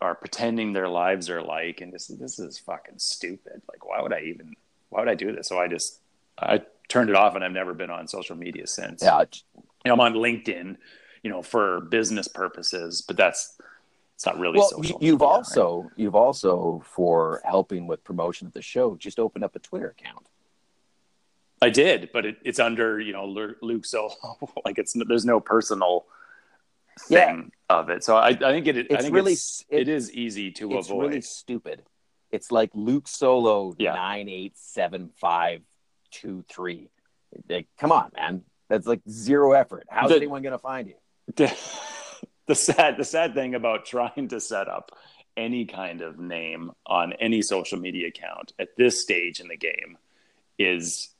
are 0.00 0.14
pretending 0.14 0.72
their 0.72 0.88
lives 0.88 1.30
are 1.30 1.42
like 1.42 1.80
and 1.80 1.92
this 1.92 2.08
this 2.08 2.38
is 2.38 2.58
fucking 2.58 2.98
stupid. 2.98 3.62
Like 3.68 3.86
why 3.86 4.00
would 4.00 4.12
I 4.12 4.20
even 4.20 4.54
why 4.90 5.00
would 5.00 5.08
I 5.08 5.14
do 5.14 5.34
this? 5.34 5.48
So 5.48 5.58
I 5.58 5.68
just 5.68 6.00
I 6.38 6.62
turned 6.88 7.10
it 7.10 7.16
off 7.16 7.34
and 7.34 7.44
I've 7.44 7.52
never 7.52 7.74
been 7.74 7.90
on 7.90 8.08
social 8.08 8.36
media 8.36 8.66
since. 8.66 9.02
yeah, 9.02 9.24
You 9.54 9.62
know, 9.90 9.94
I'm 9.94 10.00
on 10.00 10.14
LinkedIn, 10.14 10.76
you 11.22 11.30
know, 11.30 11.42
for 11.42 11.80
business 11.80 12.28
purposes, 12.28 13.02
but 13.02 13.16
that's 13.16 13.56
it's 14.14 14.26
not 14.26 14.38
really 14.38 14.58
well, 14.58 14.68
social. 14.68 14.84
you- 15.00 15.08
you've 15.12 15.20
media, 15.20 15.26
right? 15.28 15.36
also 15.36 15.90
you've 15.96 16.14
also 16.14 16.82
for 16.86 17.40
helping 17.44 17.86
with 17.86 18.04
promotion 18.04 18.46
of 18.46 18.52
the 18.52 18.62
show 18.62 18.96
just 18.96 19.18
opened 19.18 19.44
up 19.44 19.54
a 19.56 19.58
Twitter 19.58 19.88
account. 19.98 20.26
I 21.62 21.70
did, 21.70 22.10
but 22.12 22.26
it, 22.26 22.36
it's 22.44 22.58
under 22.60 23.00
you 23.00 23.12
know 23.12 23.26
Luke 23.60 23.84
Solo. 23.86 24.14
like 24.64 24.78
it's 24.78 24.94
there's 25.08 25.24
no 25.24 25.40
personal 25.40 26.04
Yeah. 27.08 27.26
thing 27.26 27.52
of 27.68 27.88
it. 27.90 28.04
So 28.04 28.16
I, 28.16 28.28
I 28.28 28.34
think 28.36 28.66
it. 28.66 28.76
I 28.76 28.94
It's 28.94 29.02
think 29.04 29.14
really 29.14 29.32
it's, 29.32 29.64
it- 29.68 29.80
it 29.80 29.88
is 29.88 30.12
easy 30.12 30.50
to 30.52 30.76
it's 30.76 30.88
avoid. 30.88 31.06
really 31.08 31.20
stupid. 31.22 31.82
It's 32.30 32.50
like 32.52 32.70
Luke 32.74 33.08
Solo 33.08 33.74
Yeah. 33.78 33.94
nine 33.94 34.28
eight 34.28 34.56
seven 34.56 35.10
five 35.16 35.62
two 36.10 36.44
three. 36.48 36.90
Like, 37.48 37.66
come 37.78 37.90
on, 37.92 38.10
man. 38.16 38.42
That's 38.68 38.86
like 38.86 39.00
zero 39.08 39.52
effort. 39.52 39.86
How's 39.90 40.10
The- 40.10 40.16
anyone 40.16 40.42
gonna 40.42 40.58
find 40.58 40.86
you? 40.88 40.94
the, 41.34 41.46
the 42.46 42.54
sad 42.54 42.96
the 42.96 43.04
sad 43.04 43.34
thing 43.34 43.54
about 43.54 43.84
trying 43.86 44.28
to 44.28 44.40
set 44.40 44.68
up 44.68 44.92
any 45.36 45.64
kind 45.64 46.00
of 46.00 46.18
name 46.18 46.70
on 46.86 47.12
any 47.14 47.42
social 47.42 47.78
media 47.78 48.08
account 48.08 48.52
at 48.58 48.68
this 48.76 49.00
stage 49.00 49.40
in 49.40 49.48
the 49.48 49.56
game 49.56 49.98
is 50.58 51.10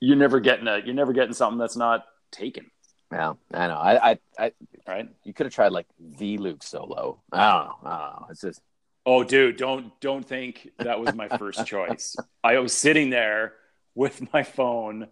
you're 0.00 0.16
never 0.16 0.40
getting 0.40 0.68
a 0.68 0.78
you're 0.84 0.94
never 0.94 1.12
getting 1.12 1.32
something 1.32 1.58
that's 1.58 1.76
not 1.76 2.04
taken 2.30 2.70
Yeah, 3.10 3.34
I 3.52 3.66
know. 3.68 3.76
I, 3.76 4.10
I, 4.10 4.18
I 4.38 4.52
right 4.86 5.08
you 5.24 5.32
could 5.32 5.46
have 5.46 5.54
tried 5.54 5.72
like 5.72 5.86
the 5.98 6.36
Luke 6.38 6.62
Solo. 6.62 7.22
I 7.32 7.50
don't 7.50 7.66
know. 7.66 7.90
I 7.90 7.98
don't 7.98 8.20
know. 8.20 8.26
It's 8.30 8.40
just 8.42 8.60
oh 9.06 9.24
dude 9.24 9.56
don't 9.56 9.98
don't 10.00 10.26
think 10.26 10.70
that 10.78 10.98
was 11.00 11.14
my 11.14 11.28
first 11.28 11.66
choice 11.66 12.16
i 12.42 12.58
was 12.58 12.72
sitting 12.72 13.10
there 13.10 13.52
with 13.94 14.32
my 14.32 14.42
phone 14.42 15.08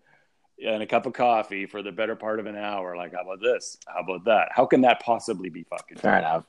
and 0.64 0.82
a 0.82 0.86
cup 0.86 1.06
of 1.06 1.12
coffee 1.12 1.66
for 1.66 1.82
the 1.82 1.92
better 1.92 2.16
part 2.16 2.40
of 2.40 2.46
an 2.46 2.56
hour. 2.56 2.96
Like, 2.96 3.12
how 3.14 3.22
about 3.22 3.40
this? 3.40 3.76
How 3.86 4.00
about 4.00 4.24
that? 4.24 4.48
How 4.52 4.66
can 4.66 4.80
that 4.82 5.00
possibly 5.02 5.50
be 5.50 5.64
fucking 5.64 5.98
Fair 5.98 6.18
enough. 6.18 6.44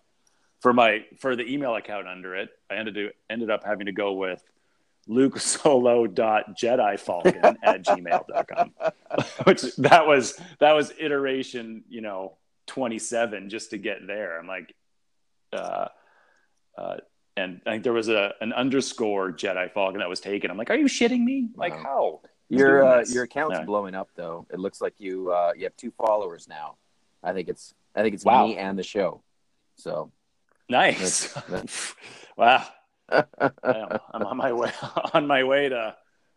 for 0.61 0.73
my 0.73 1.05
for 1.19 1.35
the 1.35 1.45
email 1.51 1.75
account 1.75 2.07
under 2.07 2.35
it, 2.35 2.49
I 2.69 2.75
ended 2.75 2.95
to, 2.95 3.09
ended 3.29 3.49
up 3.49 3.63
having 3.63 3.85
to 3.87 3.91
go 3.91 4.13
with 4.13 4.43
lukesolo.jedifalcon 5.09 7.55
at 7.63 7.83
gmail.com. 7.83 8.73
Which 9.45 9.75
that 9.77 10.05
was 10.07 10.39
that 10.59 10.73
was 10.73 10.93
iteration, 10.99 11.83
you 11.89 12.01
know, 12.01 12.37
27 12.67 13.49
just 13.49 13.71
to 13.71 13.77
get 13.77 14.05
there. 14.07 14.39
I'm 14.39 14.47
like 14.47 14.73
uh 15.51 15.87
uh 16.77 16.97
and 17.35 17.61
I 17.65 17.71
think 17.71 17.83
there 17.83 17.93
was 17.93 18.09
a 18.09 18.33
an 18.41 18.53
underscore 18.53 19.31
Jedi 19.33 19.71
Falcon 19.73 19.99
that 19.99 20.09
was 20.09 20.19
taken. 20.19 20.51
I'm 20.51 20.57
like, 20.57 20.69
are 20.69 20.75
you 20.77 20.85
shitting 20.85 21.23
me? 21.23 21.49
Like 21.55 21.73
Wow. 21.75 21.83
how? 21.83 22.21
Your 22.49 22.83
uh, 22.85 23.03
your 23.07 23.23
account's 23.23 23.59
blowing 23.65 23.95
up 23.95 24.09
though. 24.15 24.45
It 24.51 24.59
looks 24.59 24.81
like 24.81 24.93
you 24.99 25.31
uh, 25.31 25.53
you 25.55 25.63
have 25.63 25.75
two 25.77 25.91
followers 25.91 26.47
now. 26.47 26.75
I 27.23 27.33
think 27.33 27.49
it's 27.49 27.73
I 27.95 28.01
think 28.01 28.13
it's 28.15 28.25
Wow. 28.25 28.47
me 28.47 28.57
and 28.57 28.77
the 28.77 28.83
show. 28.83 29.21
So 29.75 30.11
Nice. 30.69 31.33
That's- 31.33 31.95
wow. 32.37 32.65
I'm, 33.09 33.23
I'm 33.63 34.25
on 34.25 34.37
my 34.37 34.53
way 34.53 34.71
on 35.13 35.27
my 35.27 35.43
way 35.43 35.69
to 35.69 35.95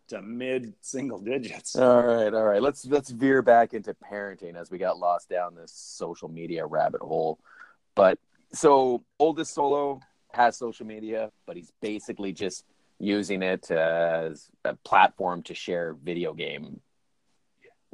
to 0.08 0.22
mid 0.22 0.72
single 0.80 1.18
digits. 1.18 1.74
all 1.76 2.02
right, 2.02 2.32
all 2.32 2.44
right. 2.44 2.62
Let's 2.62 2.84
let's 2.86 3.10
veer 3.10 3.42
back 3.42 3.74
into 3.74 3.94
parenting 3.94 4.54
as 4.56 4.70
we 4.70 4.78
got 4.78 4.98
lost 4.98 5.28
down 5.28 5.54
this 5.54 5.72
social 5.72 6.28
media 6.28 6.64
rabbit 6.66 7.00
hole. 7.00 7.38
But 7.94 8.18
so 8.52 9.02
oldest 9.18 9.52
solo 9.54 10.00
has 10.32 10.56
social 10.56 10.86
media, 10.86 11.30
but 11.46 11.56
he's 11.56 11.72
basically 11.80 12.32
just 12.32 12.64
using 12.98 13.42
it 13.42 13.70
as 13.70 14.48
a 14.64 14.74
platform 14.76 15.42
to 15.44 15.54
share 15.54 15.94
video 15.94 16.32
game. 16.32 16.80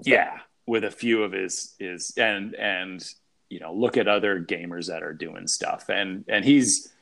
yeah 0.02 0.38
with 0.66 0.84
a 0.84 0.90
few 0.90 1.22
of 1.22 1.32
his 1.32 1.74
his 1.78 2.12
and 2.16 2.54
and 2.54 3.04
you 3.48 3.60
know 3.60 3.74
look 3.74 3.96
at 3.96 4.08
other 4.08 4.40
gamers 4.40 4.86
that 4.86 5.02
are 5.02 5.12
doing 5.12 5.46
stuff. 5.46 5.88
And 5.88 6.24
and 6.28 6.44
he's 6.44 6.92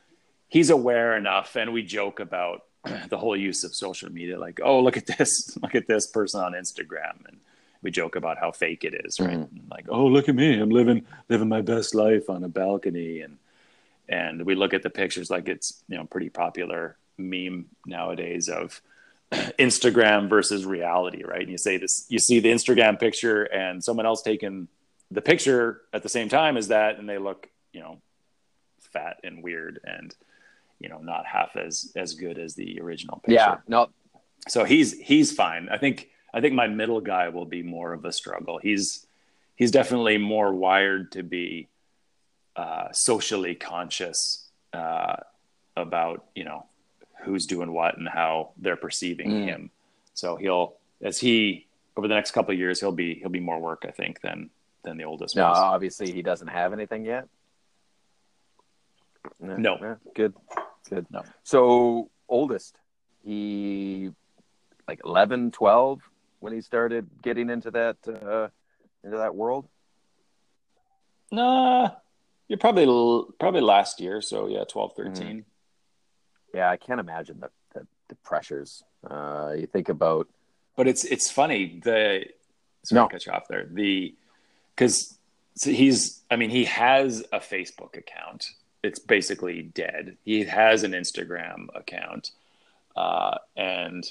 he's 0.48 0.70
aware 0.70 1.16
enough 1.16 1.56
and 1.56 1.72
we 1.72 1.82
joke 1.82 2.20
about 2.20 2.64
the 3.08 3.18
whole 3.18 3.36
use 3.36 3.64
of 3.64 3.74
social 3.74 4.10
media 4.10 4.38
like 4.38 4.60
oh 4.62 4.80
look 4.80 4.96
at 4.96 5.06
this 5.06 5.56
look 5.62 5.74
at 5.74 5.86
this 5.86 6.06
person 6.06 6.40
on 6.40 6.52
instagram. 6.52 7.26
And 7.26 7.38
we 7.82 7.90
joke 7.90 8.16
about 8.16 8.38
how 8.38 8.50
fake 8.50 8.84
it 8.84 8.94
is 9.04 9.20
right? 9.20 9.38
Mm-hmm. 9.38 9.70
Like 9.70 9.86
oh 9.88 10.06
look 10.06 10.28
at 10.28 10.34
me 10.34 10.58
i'm 10.60 10.70
living 10.70 11.04
living 11.28 11.48
my 11.48 11.62
best 11.62 11.94
life 11.94 12.30
on 12.30 12.44
a 12.44 12.48
balcony. 12.48 13.20
And 13.20 13.38
and 14.08 14.44
we 14.44 14.54
look 14.54 14.74
at 14.74 14.82
the 14.82 14.90
pictures 14.90 15.30
like 15.30 15.48
it's 15.48 15.84
you 15.88 15.96
know 15.96 16.04
pretty 16.04 16.30
popular 16.30 16.96
meme 17.28 17.66
nowadays 17.86 18.48
of 18.48 18.80
Instagram 19.32 20.28
versus 20.28 20.64
reality, 20.64 21.22
right? 21.24 21.42
And 21.42 21.50
you 21.50 21.58
say 21.58 21.76
this, 21.76 22.06
you 22.08 22.18
see 22.18 22.40
the 22.40 22.50
Instagram 22.50 22.98
picture 22.98 23.44
and 23.44 23.82
someone 23.82 24.06
else 24.06 24.22
taking 24.22 24.68
the 25.10 25.20
picture 25.20 25.82
at 25.92 26.02
the 26.02 26.08
same 26.08 26.28
time 26.28 26.56
as 26.56 26.68
that, 26.68 26.98
and 26.98 27.08
they 27.08 27.18
look, 27.18 27.48
you 27.72 27.80
know, 27.80 28.00
fat 28.92 29.18
and 29.24 29.42
weird 29.42 29.80
and, 29.84 30.14
you 30.78 30.88
know, 30.88 30.98
not 30.98 31.26
half 31.26 31.56
as 31.56 31.92
as 31.96 32.14
good 32.14 32.38
as 32.38 32.54
the 32.54 32.80
original 32.80 33.18
picture. 33.18 33.34
Yeah, 33.34 33.56
no, 33.68 33.90
So 34.48 34.64
he's 34.64 34.98
he's 34.98 35.32
fine. 35.32 35.68
I 35.70 35.78
think 35.78 36.08
I 36.32 36.40
think 36.40 36.54
my 36.54 36.68
middle 36.68 37.00
guy 37.00 37.28
will 37.28 37.44
be 37.44 37.62
more 37.62 37.92
of 37.92 38.04
a 38.04 38.12
struggle. 38.12 38.58
He's 38.58 39.06
he's 39.56 39.70
definitely 39.70 40.18
more 40.18 40.52
wired 40.52 41.12
to 41.12 41.22
be 41.22 41.68
uh, 42.56 42.92
socially 42.92 43.54
conscious 43.54 44.48
uh, 44.72 45.16
about 45.76 46.24
you 46.34 46.44
know 46.44 46.66
who's 47.24 47.46
doing 47.46 47.72
what 47.72 47.96
and 47.98 48.08
how 48.08 48.50
they're 48.56 48.76
perceiving 48.76 49.30
Mm. 49.30 49.44
him. 49.44 49.70
So 50.14 50.36
he'll 50.36 50.76
as 51.02 51.18
he 51.18 51.66
over 51.96 52.08
the 52.08 52.14
next 52.14 52.30
couple 52.32 52.52
of 52.52 52.58
years 52.58 52.80
he'll 52.80 52.92
be 52.92 53.14
he'll 53.14 53.28
be 53.30 53.40
more 53.40 53.58
work 53.58 53.84
I 53.86 53.90
think 53.90 54.20
than 54.20 54.50
than 54.82 54.96
the 54.96 55.04
oldest 55.04 55.36
no. 55.36 55.48
was. 55.48 55.58
Obviously, 55.58 56.10
he 56.12 56.22
doesn't 56.22 56.48
have 56.48 56.72
anything 56.72 57.04
yet. 57.04 57.28
Yeah, 59.42 59.56
No. 59.56 59.76
yeah, 59.80 59.94
good, 60.14 60.34
good. 60.88 61.06
No. 61.10 61.22
So 61.42 62.08
oldest, 62.28 62.76
he 63.22 64.10
like 64.88 65.00
11, 65.04 65.50
12 65.50 66.00
when 66.40 66.52
he 66.54 66.60
started 66.62 67.06
getting 67.22 67.50
into 67.50 67.70
that 67.72 67.96
uh, 68.08 68.48
into 69.04 69.18
that 69.18 69.34
world. 69.34 69.68
Nah, 71.30 71.90
you're 72.48 72.58
probably 72.58 72.86
probably 73.38 73.60
last 73.60 74.00
year. 74.00 74.20
So 74.22 74.48
yeah, 74.48 74.64
12, 74.64 74.94
13. 74.96 75.44
Yeah, 76.54 76.70
I 76.70 76.76
can't 76.76 77.00
imagine 77.00 77.40
the 77.40 77.50
the, 77.74 77.86
the 78.08 78.14
pressures. 78.16 78.82
Uh, 79.08 79.54
you 79.58 79.66
think 79.66 79.88
about 79.88 80.28
but 80.76 80.86
it's 80.86 81.04
it's 81.04 81.30
funny 81.30 81.80
the 81.82 82.24
sorry 82.82 83.00
No. 83.02 83.06
to 83.08 83.12
cut 83.12 83.26
you 83.26 83.32
off 83.32 83.48
there 83.48 83.66
the 83.70 84.14
because 84.74 85.18
he's 85.62 86.20
i 86.30 86.36
mean 86.36 86.50
he 86.50 86.64
has 86.66 87.24
a 87.32 87.38
facebook 87.38 87.96
account 87.96 88.50
it's 88.82 88.98
basically 88.98 89.62
dead 89.62 90.16
he 90.24 90.44
has 90.44 90.82
an 90.84 90.92
instagram 90.92 91.66
account 91.74 92.30
uh, 92.96 93.36
and 93.56 94.04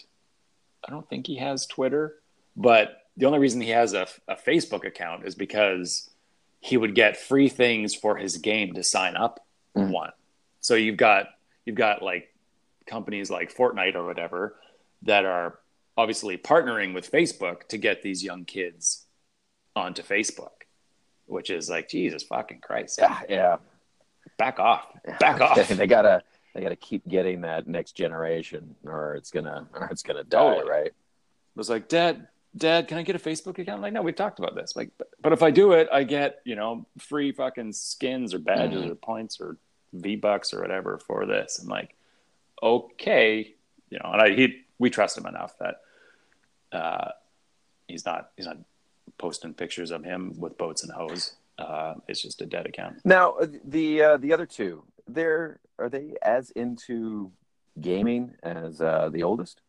i 0.88 0.92
don't 0.92 1.08
think 1.10 1.28
he 1.28 1.38
has 1.38 1.66
twitter 1.68 2.16
but 2.56 3.04
the 3.18 3.26
only 3.26 3.40
reason 3.40 3.62
he 3.62 3.70
has 3.70 3.94
a, 3.94 4.08
a 4.28 4.36
facebook 4.36 4.86
account 4.86 5.26
is 5.26 5.34
because 5.36 6.10
he 6.62 6.78
would 6.78 6.94
get 6.96 7.16
free 7.18 7.50
things 7.50 7.94
for 7.96 8.18
his 8.18 8.38
game 8.38 8.74
to 8.74 8.84
sign 8.84 9.16
up 9.16 9.40
Mm. 9.78 9.92
one 9.92 10.12
so 10.62 10.74
you've 10.76 10.98
got 10.98 11.28
you've 11.70 11.78
got 11.78 12.02
like 12.02 12.34
companies 12.88 13.30
like 13.30 13.56
fortnite 13.56 13.94
or 13.94 14.04
whatever 14.04 14.56
that 15.04 15.24
are 15.24 15.60
obviously 15.96 16.36
partnering 16.36 16.96
with 16.96 17.12
Facebook 17.12 17.68
to 17.68 17.78
get 17.78 18.02
these 18.02 18.24
young 18.24 18.44
kids 18.44 19.06
onto 19.76 20.02
Facebook, 20.02 20.66
which 21.28 21.52
is 21.52 21.70
like 21.70 21.88
Jesus 21.88 22.24
fucking 22.24 22.60
Christ. 22.62 22.98
yeah, 23.00 23.20
yeah. 23.30 23.58
Back 24.40 24.60
off. 24.60 24.88
Back 25.20 25.40
off. 25.42 25.68
they 25.68 25.86
gotta 25.86 26.24
they 26.56 26.62
gotta 26.62 26.76
keep 26.76 27.08
getting 27.08 27.42
that 27.42 27.68
next 27.68 27.92
generation, 27.92 28.76
or 28.84 29.14
it's 29.16 29.30
gonna 29.30 29.68
or 29.74 29.88
it's 29.92 30.02
gonna 30.02 30.24
die, 30.24 30.40
Totally. 30.56 30.70
right? 30.70 30.88
It 30.88 30.94
was 31.56 31.70
like, 31.70 31.88
Dad, 31.88 32.28
Dad, 32.58 32.88
can 32.88 32.98
I 32.98 33.04
get 33.04 33.16
a 33.16 33.20
Facebook 33.20 33.60
account? 33.60 33.82
like, 33.84 33.94
no, 33.94 34.02
we've 34.02 34.16
talked 34.16 34.40
about 34.40 34.56
this. 34.56 34.76
Like, 34.76 34.90
but, 34.98 35.10
but 35.22 35.34
if 35.34 35.44
I 35.44 35.52
do 35.52 35.74
it, 35.74 35.88
I 35.92 36.04
get, 36.04 36.40
you 36.46 36.56
know, 36.56 36.88
free 36.98 37.32
fucking 37.32 37.74
skins 37.74 38.34
or 38.34 38.40
badges 38.40 38.84
Mhm. 38.86 38.92
or 38.92 38.96
points 38.96 39.40
or 39.40 39.58
V 39.94 40.16
bucks 40.16 40.54
or 40.54 40.62
whatever 40.62 40.98
for 40.98 41.26
this. 41.26 41.60
I'm 41.62 41.68
like, 41.70 41.96
okay, 42.62 43.54
you 43.90 44.00
know, 44.00 44.12
and 44.12 44.22
I 44.22 44.30
he 44.36 44.62
we 44.78 44.90
trust 44.90 45.18
him 45.18 45.26
enough 45.26 45.58
that 45.60 45.82
uh 46.72 47.12
he's 47.88 48.06
not 48.06 48.32
he's 48.38 48.46
not 48.46 48.58
posting 49.18 49.54
pictures 49.54 49.92
of 49.92 50.04
him 50.04 50.40
with 50.40 50.58
boats 50.58 50.84
and 50.84 50.92
hose. 50.92 51.34
Uh 51.58 51.96
it's 52.08 52.22
just 52.22 52.42
a 52.42 52.46
dead 52.46 52.66
account. 52.68 52.98
Now 53.04 53.32
uh, 53.32 53.48
the 53.66 54.02
uh, 54.04 54.18
the 54.18 54.34
other 54.34 54.46
two, 54.46 54.84
they're 55.08 55.60
are 55.78 55.90
they 55.90 56.16
as 56.22 56.52
into 56.52 57.32
gaming 57.80 58.36
as 58.44 58.82
uh, 58.82 59.10
the 59.12 59.24
oldest? 59.24 59.62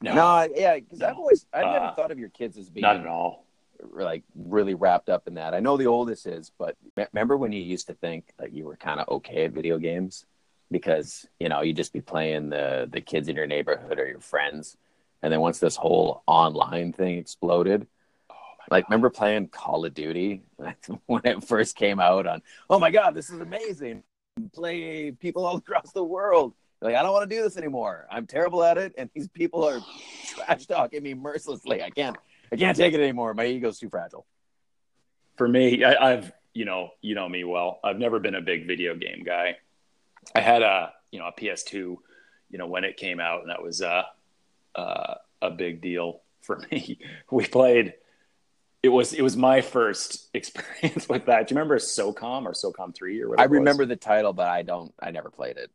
No, 0.00 0.14
No, 0.14 0.48
yeah, 0.54 0.74
because 0.76 1.02
I've 1.02 1.16
always 1.16 1.46
I've 1.52 1.66
never 1.66 1.84
Uh, 1.86 1.94
thought 1.94 2.10
of 2.10 2.18
your 2.18 2.28
kids 2.28 2.56
as 2.56 2.68
being 2.70 2.82
not 2.82 2.96
at 2.96 3.06
all. 3.06 3.43
Like 3.92 4.22
really 4.34 4.74
wrapped 4.74 5.08
up 5.08 5.26
in 5.26 5.34
that. 5.34 5.54
I 5.54 5.60
know 5.60 5.76
the 5.76 5.86
oldest 5.86 6.26
is, 6.26 6.50
but 6.58 6.76
me- 6.96 7.06
remember 7.12 7.36
when 7.36 7.52
you 7.52 7.60
used 7.60 7.86
to 7.88 7.94
think 7.94 8.32
that 8.38 8.52
you 8.52 8.64
were 8.64 8.76
kind 8.76 9.00
of 9.00 9.08
okay 9.08 9.44
at 9.44 9.52
video 9.52 9.78
games 9.78 10.26
because 10.70 11.26
you 11.38 11.48
know 11.48 11.60
you'd 11.62 11.76
just 11.76 11.92
be 11.92 12.00
playing 12.00 12.50
the 12.50 12.88
the 12.90 13.00
kids 13.00 13.28
in 13.28 13.36
your 13.36 13.46
neighborhood 13.46 13.98
or 13.98 14.06
your 14.06 14.20
friends, 14.20 14.76
and 15.22 15.32
then 15.32 15.40
once 15.40 15.58
this 15.58 15.76
whole 15.76 16.22
online 16.26 16.92
thing 16.92 17.18
exploded, 17.18 17.86
Oh 18.30 18.34
like 18.70 18.88
remember 18.88 19.10
playing 19.10 19.48
Call 19.48 19.84
of 19.84 19.94
Duty 19.94 20.42
when 21.06 21.22
it 21.24 21.44
first 21.44 21.76
came 21.76 22.00
out 22.00 22.26
on? 22.26 22.42
Oh 22.70 22.78
my 22.78 22.90
God, 22.90 23.14
this 23.14 23.30
is 23.30 23.40
amazing! 23.40 24.02
Play 24.52 25.12
people 25.12 25.44
all 25.44 25.56
across 25.66 25.92
the 25.92 26.04
world. 26.04 26.54
Like 26.80 26.96
I 26.96 27.02
don't 27.02 27.12
want 27.12 27.28
to 27.28 27.36
do 27.36 27.42
this 27.42 27.56
anymore. 27.56 28.06
I'm 28.10 28.26
terrible 28.26 28.62
at 28.62 28.78
it, 28.78 28.94
and 28.98 29.08
these 29.14 29.28
people 29.28 29.64
are 29.64 29.80
trash 30.26 30.66
talking 30.66 31.02
me 31.02 31.14
mercilessly. 31.14 31.82
I 31.82 31.90
can't. 31.90 32.16
I 32.54 32.56
can't 32.66 32.76
take 32.76 32.94
it 32.94 33.00
anymore. 33.00 33.34
My 33.34 33.46
ego's 33.46 33.78
too 33.78 33.88
fragile. 33.90 34.26
for 35.36 35.48
me, 35.48 35.82
I, 35.84 36.12
I've 36.12 36.32
you 36.52 36.64
know 36.64 36.90
you 37.00 37.14
know 37.14 37.28
me 37.28 37.44
well. 37.44 37.80
I've 37.84 37.98
never 37.98 38.18
been 38.20 38.34
a 38.34 38.40
big 38.40 38.66
video 38.66 38.94
game 38.94 39.22
guy. 39.24 39.56
I 40.34 40.40
had 40.40 40.62
a 40.62 40.92
you 41.10 41.18
know 41.18 41.26
a 41.26 41.32
PS2, 41.32 41.72
you 41.72 41.98
know 42.52 42.66
when 42.66 42.84
it 42.84 42.96
came 42.96 43.20
out, 43.20 43.40
and 43.42 43.50
that 43.50 43.62
was 43.62 43.82
uh, 43.82 44.02
uh, 44.74 45.14
a 45.42 45.50
big 45.50 45.80
deal 45.80 46.20
for 46.42 46.58
me. 46.70 46.98
We 47.30 47.46
played. 47.46 47.94
It 48.82 48.90
was 48.90 49.12
it 49.14 49.22
was 49.22 49.36
my 49.36 49.60
first 49.62 50.28
experience 50.34 51.08
with 51.08 51.26
that. 51.26 51.48
Do 51.48 51.54
you 51.54 51.58
remember 51.58 51.78
SOCOM 51.78 52.44
or 52.44 52.52
SOCOM 52.52 52.94
three 52.94 53.20
or 53.22 53.26
I 53.26 53.30
whatever? 53.30 53.48
was? 53.50 53.58
remember 53.58 53.86
the 53.86 53.96
title, 53.96 54.32
but 54.32 54.46
I 54.46 54.62
don't. 54.62 54.92
I 55.02 55.10
never 55.10 55.30
played 55.30 55.56
it. 55.56 55.70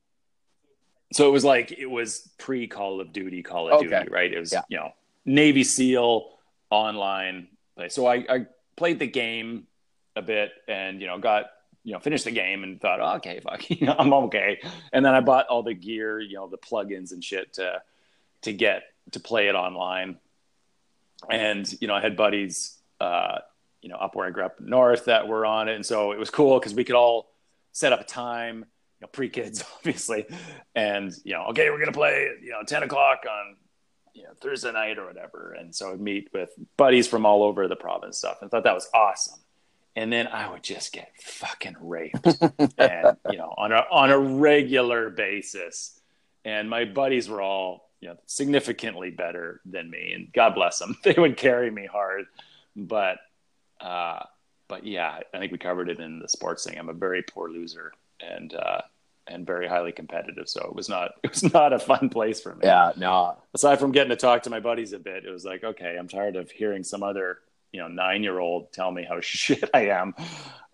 So 1.11 1.27
it 1.27 1.31
was 1.31 1.43
like 1.43 1.71
it 1.71 1.87
was 1.87 2.29
pre 2.37 2.67
Call 2.67 3.01
of 3.01 3.11
Duty, 3.11 3.41
Call 3.41 3.67
of 3.67 3.83
Okay. 3.83 3.99
Duty, 3.99 4.11
right? 4.11 4.31
It 4.31 4.39
was 4.39 4.53
Yeah. 4.53 4.61
you 4.69 4.77
know 4.77 4.91
Navy 5.25 5.63
SEAL 5.63 6.29
online 6.69 7.47
play. 7.75 7.89
So 7.89 8.05
I, 8.05 8.25
I 8.29 8.45
played 8.75 8.99
the 8.99 9.07
game 9.07 9.67
a 10.15 10.21
bit 10.21 10.51
and 10.67 11.01
you 11.01 11.07
know 11.07 11.17
got 11.17 11.51
you 11.83 11.93
know 11.93 11.99
finished 11.99 12.25
the 12.25 12.31
game 12.31 12.63
and 12.63 12.81
thought 12.81 12.99
oh, 12.99 13.15
okay 13.17 13.39
fuck 13.39 13.69
you 13.69 13.87
know, 13.87 13.95
I'm 13.97 14.13
okay 14.13 14.59
and 14.91 15.05
then 15.05 15.13
I 15.13 15.21
bought 15.21 15.47
all 15.47 15.63
the 15.63 15.73
gear 15.73 16.19
you 16.19 16.35
know 16.35 16.47
the 16.47 16.57
plugins 16.57 17.11
and 17.11 17.23
shit 17.23 17.53
to 17.53 17.81
to 18.41 18.53
get 18.53 18.83
to 19.11 19.19
play 19.19 19.47
it 19.47 19.55
online. 19.55 20.17
And 21.29 21.69
you 21.81 21.87
know, 21.87 21.95
I 21.95 22.01
had 22.01 22.15
buddies, 22.15 22.77
uh, 22.99 23.39
you 23.81 23.89
know, 23.89 23.95
up 23.95 24.15
where 24.15 24.27
I 24.27 24.31
grew 24.31 24.45
up 24.45 24.59
north 24.59 25.05
that 25.05 25.27
were 25.27 25.45
on 25.45 25.67
it, 25.69 25.75
and 25.75 25.85
so 25.85 26.11
it 26.11 26.19
was 26.19 26.29
cool 26.29 26.59
because 26.59 26.73
we 26.73 26.83
could 26.83 26.95
all 26.95 27.31
set 27.71 27.93
up 27.93 28.01
a 28.01 28.05
time, 28.05 28.57
you 28.57 29.01
know, 29.01 29.07
pre 29.07 29.29
kids 29.29 29.63
obviously, 29.77 30.25
and 30.75 31.13
you 31.23 31.33
know, 31.33 31.45
okay, 31.49 31.69
we're 31.69 31.79
gonna 31.79 31.91
play, 31.91 32.29
you 32.41 32.51
know, 32.51 32.63
ten 32.65 32.83
o'clock 32.83 33.23
on 33.29 33.57
you 34.13 34.23
know 34.23 34.29
Thursday 34.39 34.71
night 34.71 34.97
or 34.97 35.05
whatever, 35.05 35.55
and 35.57 35.75
so 35.75 35.91
I'd 35.91 35.99
meet 35.99 36.29
with 36.33 36.49
buddies 36.77 37.07
from 37.07 37.25
all 37.25 37.43
over 37.43 37.67
the 37.67 37.75
province 37.75 38.17
stuff, 38.17 38.41
and 38.41 38.49
thought 38.49 38.63
that 38.63 38.75
was 38.75 38.89
awesome. 38.93 39.39
And 39.95 40.13
then 40.13 40.27
I 40.27 40.49
would 40.49 40.63
just 40.63 40.93
get 40.93 41.11
fucking 41.21 41.75
raped, 41.79 42.25
and 42.77 43.17
you 43.29 43.37
know, 43.37 43.53
on 43.57 43.71
a 43.71 43.85
on 43.91 44.11
a 44.11 44.19
regular 44.19 45.09
basis. 45.09 45.99
And 46.45 46.69
my 46.69 46.85
buddies 46.85 47.27
were 47.27 47.41
all 47.41 47.89
you 47.99 48.09
know 48.09 48.17
significantly 48.25 49.11
better 49.11 49.61
than 49.65 49.89
me, 49.89 50.13
and 50.13 50.31
God 50.33 50.55
bless 50.55 50.79
them, 50.79 50.95
they 51.03 51.15
would 51.17 51.37
carry 51.37 51.69
me 51.69 51.85
hard. 51.85 52.25
But 52.75 53.17
uh, 53.81 54.23
but 54.67 54.85
yeah, 54.85 55.19
I 55.33 55.39
think 55.39 55.51
we 55.51 55.57
covered 55.57 55.89
it 55.89 55.99
in 55.99 56.19
the 56.19 56.29
sports 56.29 56.65
thing. 56.65 56.77
I'm 56.77 56.89
a 56.89 56.93
very 56.93 57.23
poor 57.23 57.49
loser, 57.49 57.91
and 58.21 58.53
uh, 58.53 58.81
and 59.29 59.45
very 59.45 59.67
highly 59.67 59.91
competitive. 59.91 60.49
So 60.49 60.61
it 60.61 60.75
was 60.75 60.89
not 60.89 61.11
it 61.23 61.29
was 61.31 61.53
not 61.53 61.73
a 61.73 61.79
fun 61.79 62.09
place 62.09 62.41
for 62.41 62.55
me. 62.55 62.61
Yeah, 62.63 62.91
no. 62.97 63.37
Aside 63.53 63.79
from 63.79 63.91
getting 63.91 64.09
to 64.09 64.15
talk 64.15 64.43
to 64.43 64.49
my 64.49 64.59
buddies 64.59 64.93
a 64.93 64.99
bit, 64.99 65.25
it 65.25 65.31
was 65.31 65.45
like, 65.45 65.63
okay, 65.63 65.95
I'm 65.97 66.07
tired 66.07 66.35
of 66.35 66.51
hearing 66.51 66.83
some 66.83 67.03
other 67.03 67.39
you 67.71 67.79
know 67.79 67.87
nine 67.87 68.23
year 68.23 68.39
old 68.39 68.71
tell 68.73 68.91
me 68.91 69.05
how 69.07 69.19
shit 69.21 69.69
I 69.73 69.87
am, 69.87 70.13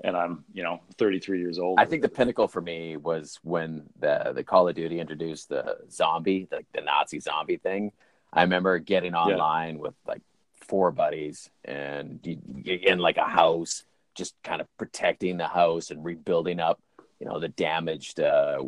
and 0.03 0.15
I'm 0.15 0.45
you 0.53 0.63
know 0.63 0.81
33 0.97 1.39
years 1.39 1.59
old. 1.59 1.79
I 1.79 1.85
think 1.85 2.01
the 2.01 2.09
pinnacle 2.09 2.47
for 2.47 2.61
me 2.61 2.97
was 2.97 3.39
when 3.43 3.83
the 3.99 4.31
the 4.33 4.43
Call 4.43 4.67
of 4.67 4.75
Duty 4.75 4.99
introduced 4.99 5.49
the 5.49 5.77
zombie, 5.91 6.47
the, 6.49 6.63
the 6.73 6.81
Nazi 6.81 7.19
zombie 7.19 7.57
thing. 7.57 7.91
I 8.33 8.41
remember 8.41 8.79
getting 8.79 9.15
online 9.15 9.75
yeah. 9.75 9.81
with 9.81 9.93
like 10.05 10.21
four 10.67 10.91
buddies 10.91 11.49
and 11.63 12.19
in 12.25 12.99
like 12.99 13.17
a 13.17 13.23
house, 13.23 13.83
just 14.15 14.35
kind 14.43 14.61
of 14.61 14.67
protecting 14.77 15.37
the 15.37 15.47
house 15.47 15.91
and 15.91 16.03
rebuilding 16.03 16.59
up, 16.59 16.79
you 17.19 17.27
know, 17.27 17.39
the 17.39 17.47
damaged 17.47 18.19
uh, 18.19 18.61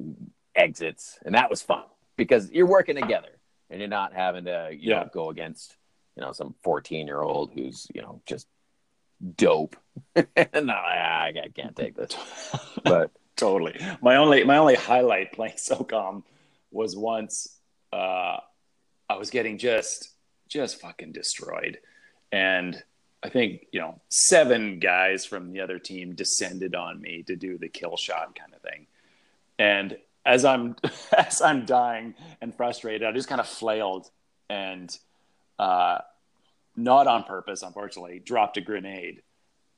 exits, 0.55 1.19
and 1.25 1.35
that 1.35 1.49
was 1.49 1.61
fun 1.61 1.83
because 2.15 2.51
you're 2.51 2.67
working 2.67 2.95
together 2.95 3.39
and 3.69 3.79
you're 3.79 3.89
not 3.89 4.13
having 4.13 4.45
to 4.45 4.69
you 4.71 4.91
yeah. 4.91 5.01
know 5.01 5.09
go 5.13 5.29
against 5.29 5.75
you 6.15 6.21
know 6.21 6.31
some 6.31 6.55
14 6.63 7.07
year 7.07 7.21
old 7.21 7.51
who's 7.53 7.87
you 7.93 8.01
know 8.01 8.21
just 8.25 8.47
dope. 9.35 9.75
no, 10.15 10.73
I, 10.73 11.31
I 11.35 11.47
can't 11.55 11.75
take 11.75 11.95
this, 11.95 12.15
but 12.83 13.11
totally. 13.35 13.79
My 14.01 14.17
only 14.17 14.43
my 14.43 14.57
only 14.57 14.75
highlight 14.75 15.33
playing 15.33 15.53
SOCOM 15.57 16.23
was 16.71 16.95
once 16.95 17.57
uh, 17.93 18.37
I 19.09 19.17
was 19.17 19.29
getting 19.29 19.57
just 19.57 20.13
just 20.47 20.79
fucking 20.81 21.11
destroyed. 21.11 21.79
And 22.31 22.81
I 23.23 23.29
think, 23.29 23.65
you 23.71 23.79
know, 23.79 23.99
seven 24.09 24.79
guys 24.79 25.25
from 25.25 25.51
the 25.51 25.61
other 25.61 25.79
team 25.79 26.13
descended 26.13 26.75
on 26.75 27.01
me 27.01 27.23
to 27.23 27.35
do 27.35 27.57
the 27.57 27.67
kill 27.67 27.97
shot 27.97 28.37
kind 28.37 28.53
of 28.53 28.61
thing. 28.61 28.87
And 29.57 29.97
as 30.25 30.45
I'm 30.45 30.75
as 31.17 31.41
I'm 31.41 31.65
dying 31.65 32.15
and 32.41 32.55
frustrated, 32.55 33.07
I 33.07 33.11
just 33.11 33.27
kind 33.27 33.41
of 33.41 33.47
flailed 33.47 34.09
and 34.49 34.95
uh, 35.57 35.99
not 36.75 37.07
on 37.07 37.23
purpose, 37.23 37.63
unfortunately, 37.63 38.19
dropped 38.19 38.57
a 38.57 38.61
grenade. 38.61 39.23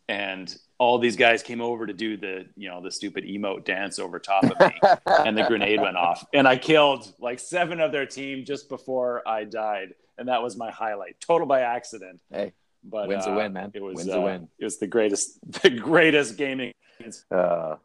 And 0.10 0.54
all 0.80 0.98
these 0.98 1.16
guys 1.16 1.44
came 1.44 1.62
over 1.62 1.86
to 1.86 1.94
do 1.94 2.18
the, 2.18 2.48
you 2.58 2.68
know, 2.68 2.82
the 2.82 2.90
stupid 2.90 3.26
emote 3.26 3.64
dance 3.64 4.00
over 4.00 4.18
top 4.18 4.44
of 4.44 4.60
me, 4.60 4.80
and 5.06 5.38
the 5.38 5.44
grenade 5.44 5.80
went 5.80 5.98
off, 5.98 6.26
and 6.34 6.48
I 6.48 6.58
killed 6.58 7.14
like 7.20 7.40
seven 7.40 7.80
of 7.80 7.92
their 7.92 8.08
team 8.08 8.44
just 8.44 8.70
before 8.70 9.22
I 9.28 9.44
died 9.44 9.94
and 10.20 10.28
that 10.28 10.44
was 10.44 10.58
my 10.58 10.70
highlight, 10.70 11.20
total 11.22 11.48
by 11.48 11.62
accident. 11.62 12.20
Hey, 12.30 12.54
but 12.84 13.08
wins 13.08 13.28
uh, 13.28 13.32
a 13.32 13.36
win, 13.36 13.54
man. 13.54 13.72
It 13.74 13.82
was 13.82 13.96
wins 13.96 14.10
uh, 14.10 14.20
a 14.20 14.22
win. 14.22 14.48
It 14.58 14.64
was 14.64 14.78
the 14.78 14.88
greatest, 14.88 15.40
the 15.64 15.70
greatest 15.70 16.38
gaming. 16.38 16.74
Uh, 17.32 17.76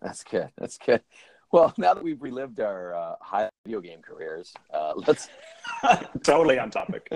that's 0.00 0.24
good. 0.24 0.50
That's 0.58 0.78
good. 0.78 1.02
Well, 1.52 1.72
now 1.78 1.94
that 1.94 2.02
we've 2.02 2.20
relived 2.20 2.60
our 2.60 2.94
uh, 2.94 3.14
high 3.20 3.48
video 3.64 3.80
game 3.80 4.02
careers, 4.02 4.52
uh, 4.72 4.94
let's 5.06 5.28
totally 6.22 6.58
on 6.58 6.70
topic. 6.70 7.08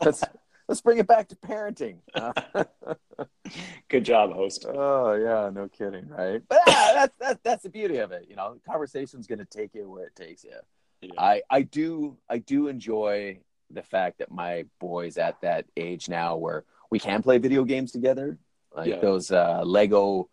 let's 0.00 0.24
let's 0.68 0.80
bring 0.80 0.98
it 0.98 1.06
back 1.06 1.28
to 1.28 1.36
parenting. 1.36 1.98
Good 3.88 4.04
job, 4.04 4.32
host. 4.32 4.66
Oh 4.68 5.14
yeah, 5.14 5.50
no 5.52 5.68
kidding, 5.68 6.08
right? 6.08 6.42
But 6.48 6.60
yeah, 6.66 6.90
that's 6.94 7.16
that's 7.18 7.40
that's 7.42 7.62
the 7.64 7.70
beauty 7.70 7.98
of 7.98 8.12
it. 8.12 8.26
You 8.28 8.36
know, 8.36 8.56
conversation's 8.66 9.26
going 9.26 9.40
to 9.40 9.44
take 9.44 9.74
you 9.74 9.90
where 9.90 10.06
it 10.06 10.16
takes 10.16 10.44
you. 10.44 10.52
Yeah. 11.00 11.10
I 11.18 11.42
I 11.50 11.62
do 11.62 12.16
I 12.28 12.38
do 12.38 12.68
enjoy 12.68 13.38
the 13.70 13.82
fact 13.82 14.18
that 14.18 14.30
my 14.30 14.64
boys 14.78 15.18
at 15.18 15.40
that 15.42 15.66
age 15.76 16.08
now 16.08 16.36
where 16.36 16.64
we 16.90 16.98
can 16.98 17.22
play 17.22 17.38
video 17.38 17.64
games 17.64 17.92
together, 17.92 18.38
like 18.74 18.88
yeah. 18.88 18.98
those 19.00 19.30
uh, 19.30 19.62
Lego 19.64 20.28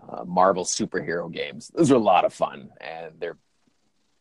uh, 0.00 0.24
Marvel 0.24 0.64
superhero 0.64 1.30
games. 1.32 1.70
Those 1.74 1.90
are 1.90 1.96
a 1.96 1.98
lot 1.98 2.24
of 2.24 2.32
fun, 2.32 2.70
and 2.80 3.14
they're 3.18 3.38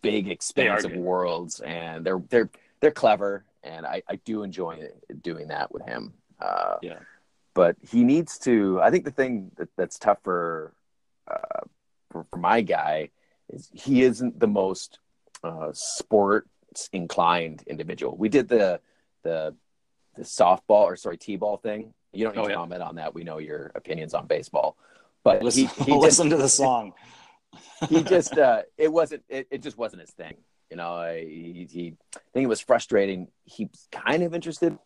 big, 0.02 0.30
expansive 0.30 0.92
they 0.92 0.98
worlds, 0.98 1.60
and 1.60 2.06
they're 2.06 2.22
they're 2.30 2.50
they're 2.80 2.92
clever, 2.92 3.46
and 3.64 3.86
I, 3.86 4.04
I 4.08 4.16
do 4.18 4.44
enjoy 4.44 4.90
doing 5.22 5.48
that 5.48 5.72
with 5.72 5.84
him. 5.86 6.14
Uh, 6.40 6.78
yeah, 6.82 7.00
but 7.54 7.76
he 7.82 8.04
needs 8.04 8.38
to. 8.40 8.80
I 8.82 8.92
think 8.92 9.06
the 9.06 9.12
thing 9.12 9.52
that, 9.58 9.70
that's 9.76 10.00
tough 10.00 10.20
for, 10.24 10.74
uh, 11.30 11.62
for 12.12 12.26
for 12.30 12.38
my 12.38 12.62
guy 12.62 13.10
is 13.50 13.70
he 13.74 14.04
isn't 14.04 14.40
the 14.40 14.48
most 14.48 15.00
uh, 15.44 15.72
sport 15.74 16.48
inclined 16.94 17.64
individual. 17.68 18.16
We 18.18 18.30
did 18.30 18.48
the 18.48 18.80
the 19.24 19.56
the 20.16 20.24
softball 20.24 20.86
or 20.86 20.96
sorry 20.96 21.18
t-ball 21.18 21.58
thing. 21.58 21.94
You 22.12 22.26
don't 22.26 22.36
need 22.36 22.42
oh, 22.42 22.46
to 22.46 22.50
yeah. 22.52 22.56
comment 22.56 22.82
on 22.82 22.96
that. 22.96 23.14
We 23.14 23.24
know 23.24 23.38
your 23.38 23.72
opinions 23.76 24.14
on 24.14 24.28
baseball, 24.28 24.78
but 25.24 25.44
listen, 25.44 25.68
he, 25.68 25.84
he 25.86 25.94
listen 25.94 26.30
to 26.30 26.38
the 26.38 26.50
song. 26.50 26.94
he 27.90 28.04
just 28.04 28.38
uh, 28.38 28.64
it 28.78 28.92
wasn't 28.92 29.24
it, 29.30 29.48
it 29.52 29.62
just 29.62 29.78
wasn't 29.78 30.02
his 30.02 30.12
thing. 30.12 30.36
You 30.70 30.78
know, 30.78 31.02
he, 31.16 31.68
he 31.70 31.96
I 32.16 32.20
think 32.34 32.44
it 32.44 32.48
was 32.48 32.62
frustrating. 32.62 33.28
He's 33.46 33.88
kind 33.92 34.24
of 34.24 34.34
interested. 34.34 34.78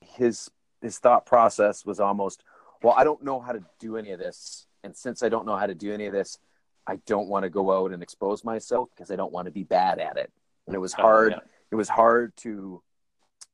His 0.00 0.50
his 0.82 0.98
thought 0.98 1.24
process 1.24 1.86
was 1.86 1.98
almost, 1.98 2.44
well, 2.82 2.94
I 2.96 3.04
don't 3.04 3.22
know 3.22 3.40
how 3.40 3.52
to 3.52 3.64
do 3.80 3.96
any 3.96 4.10
of 4.10 4.18
this, 4.18 4.66
and 4.82 4.94
since 4.94 5.22
I 5.22 5.30
don't 5.30 5.46
know 5.46 5.56
how 5.56 5.66
to 5.66 5.74
do 5.74 5.92
any 5.92 6.06
of 6.06 6.12
this, 6.12 6.38
I 6.86 6.96
don't 7.06 7.28
want 7.28 7.44
to 7.44 7.50
go 7.50 7.72
out 7.72 7.92
and 7.92 8.02
expose 8.02 8.44
myself 8.44 8.90
because 8.94 9.10
I 9.10 9.16
don't 9.16 9.32
want 9.32 9.46
to 9.46 9.52
be 9.52 9.64
bad 9.64 9.98
at 9.98 10.18
it 10.18 10.30
and 10.66 10.74
it 10.74 10.78
was 10.78 10.94
oh, 10.98 11.02
hard. 11.02 11.32
Oh, 11.32 11.36
yeah. 11.36 11.48
It 11.70 11.76
was 11.76 11.88
hard 11.88 12.36
to 12.38 12.82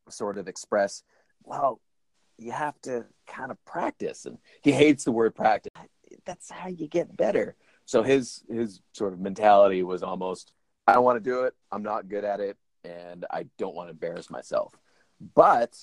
sort 0.09 0.39
of 0.39 0.49
express. 0.49 1.03
Well, 1.45 1.81
you 2.39 2.53
have 2.53 2.81
to 2.83 3.07
kind 3.27 3.51
of 3.51 3.65
practice, 3.65 4.27
and 4.27 4.39
he 4.63 4.73
hates 4.73 5.05
the 5.05 5.13
word 5.13 5.35
practice. 5.35 5.73
That's 6.25 6.51
how 6.51 6.69
you 6.69 6.89
get 6.89 7.17
better. 7.17 7.57
So 7.85 8.03
his 8.03 8.43
his 8.49 8.81
sort 8.93 9.13
of 9.13 9.21
mentality 9.21 9.83
was 9.83 10.03
almost, 10.03 10.53
I 10.87 10.95
don't 10.95 11.05
want 11.05 11.23
to 11.23 11.31
do 11.31 11.43
it. 11.45 11.55
I'm 11.71 11.83
not 11.83 12.09
good 12.09 12.25
at 12.25 12.41
it, 12.41 12.57
and 12.85 13.27
I 13.31 13.47
don't 13.59 13.75
want 13.75 13.89
to 13.89 13.93
embarrass 13.93 14.31
myself. 14.31 14.75
But 15.35 15.77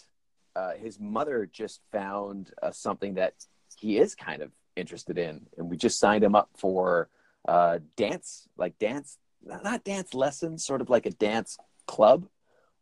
uh, 0.55 0.73
his 0.73 0.99
mother 0.99 1.49
just 1.51 1.81
found 1.91 2.51
uh, 2.61 2.71
something 2.71 3.15
that 3.15 3.33
he 3.77 3.97
is 3.97 4.15
kind 4.15 4.41
of 4.41 4.51
interested 4.75 5.17
in, 5.17 5.47
and 5.57 5.69
we 5.69 5.77
just 5.77 5.99
signed 5.99 6.23
him 6.23 6.35
up 6.35 6.49
for 6.57 7.09
uh, 7.47 7.79
dance, 7.95 8.47
like 8.57 8.77
dance 8.79 9.17
not 9.45 9.83
dance 9.83 10.13
lessons, 10.13 10.65
sort 10.65 10.81
of 10.81 10.89
like 10.89 11.05
a 11.05 11.11
dance 11.11 11.57
club 11.85 12.27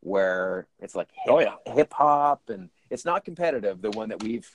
where 0.01 0.67
it's 0.79 0.95
like 0.95 1.09
hip, 1.11 1.33
oh, 1.33 1.39
yeah. 1.39 1.55
hip 1.73 1.91
hop 1.93 2.49
and 2.49 2.69
it's 2.89 3.05
not 3.05 3.25
competitive. 3.25 3.81
The 3.81 3.91
one 3.91 4.09
that 4.09 4.21
we've 4.21 4.49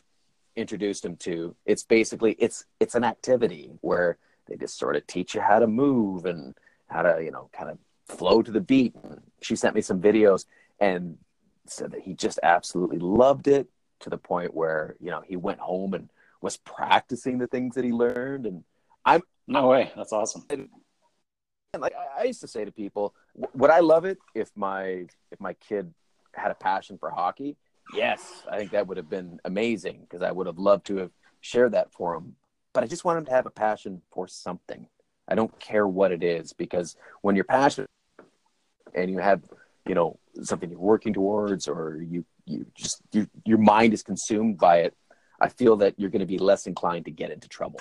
introduced 0.57 1.05
him 1.05 1.17
to, 1.17 1.55
it's 1.67 1.83
basically 1.83 2.37
it's 2.39 2.65
it's 2.79 2.95
an 2.95 3.05
activity 3.05 3.73
where 3.81 4.19
they 4.47 4.57
just 4.57 4.79
sort 4.79 4.97
of 4.97 5.07
teach 5.07 5.35
you 5.35 5.41
how 5.41 5.59
to 5.59 5.67
move 5.67 6.27
and 6.27 6.55
how 6.89 7.03
to 7.03 7.23
you 7.23 7.31
know 7.31 7.49
kind 7.53 7.71
of 7.71 7.79
flow 8.07 8.43
to 8.43 8.51
the 8.51 8.61
beat. 8.61 8.95
And 9.03 9.21
she 9.41 9.57
sent 9.57 9.75
me 9.75 9.81
some 9.81 10.01
videos 10.01 10.47
and 10.79 11.19
said 11.67 11.93
that 11.93 12.03
he 12.03 12.15
just 12.15 12.39
absolutely 12.43 12.99
loved 12.99 13.49
it 13.49 13.69
to 14.01 14.11
the 14.11 14.19
point 14.19 14.55
where 14.55 14.97
you 15.01 15.11
know 15.11 15.23
he 15.27 15.37
went 15.37 15.61
home 15.61 15.95
and 15.95 16.11
was 16.41 16.57
practicing 16.57 17.39
the 17.39 17.47
things 17.47 17.75
that 17.75 17.85
he 17.85 17.93
learned 17.93 18.47
and 18.47 18.65
I'm 19.05 19.23
no 19.47 19.69
way 19.69 19.93
that's 19.95 20.13
awesome 20.13 20.47
like 21.79 21.95
I 22.19 22.25
used 22.25 22.41
to 22.41 22.49
say 22.49 22.65
to 22.65 22.73
people, 22.73 23.15
would 23.55 23.71
I 23.71 23.81
love 23.81 24.05
it 24.05 24.19
if 24.35 24.51
my 24.57 25.07
if 25.31 25.41
my 25.41 25.53
kid 25.55 25.93
had 26.35 26.51
a 26.51 26.55
passion 26.55 26.99
for 26.99 27.11
hockey? 27.11 27.57
Yes, 27.95 28.45
I 28.51 28.59
think 28.59 28.73
that 28.73 28.87
would 28.87 28.97
have 28.97 29.09
been 29.09 29.41
amazing 29.45 30.01
because 30.01 30.23
I 30.23 30.33
would 30.33 30.47
have 30.47 30.59
loved 30.59 30.87
to 30.87 30.97
have 30.97 31.11
shared 31.41 31.73
that 31.73 31.93
for 31.93 32.15
him. 32.15 32.37
But 32.73 32.85
I 32.85 32.87
just 32.87 33.05
want 33.05 33.19
him 33.19 33.25
to 33.27 33.33
have 33.33 33.47
a 33.47 33.51
passion 33.51 34.03
for 34.13 34.27
something. 34.29 34.87
I 35.29 35.35
don't 35.35 35.57
care 35.61 35.87
what 35.87 36.13
it 36.13 36.23
is 36.23 36.53
because 36.53 36.97
when 37.23 37.37
you're 37.37 37.45
passionate 37.45 37.91
and 38.95 39.11
you 39.11 39.19
have, 39.19 39.43
you 39.87 39.95
know, 39.95 40.19
something 40.43 40.71
you're 40.71 40.79
working 40.79 41.13
towards 41.13 41.69
or 41.69 42.01
you 42.03 42.25
you 42.47 42.67
just 42.75 43.01
you, 43.13 43.29
your 43.45 43.59
mind 43.59 43.93
is 43.93 44.03
consumed 44.03 44.59
by 44.59 44.79
it, 44.79 44.95
I 45.41 45.49
feel 45.49 45.77
that 45.77 45.95
you're 45.99 46.11
going 46.11 46.21
to 46.21 46.27
be 46.27 46.39
less 46.39 46.67
inclined 46.67 47.05
to 47.05 47.13
get 47.13 47.31
into 47.31 47.49
trouble 47.49 47.81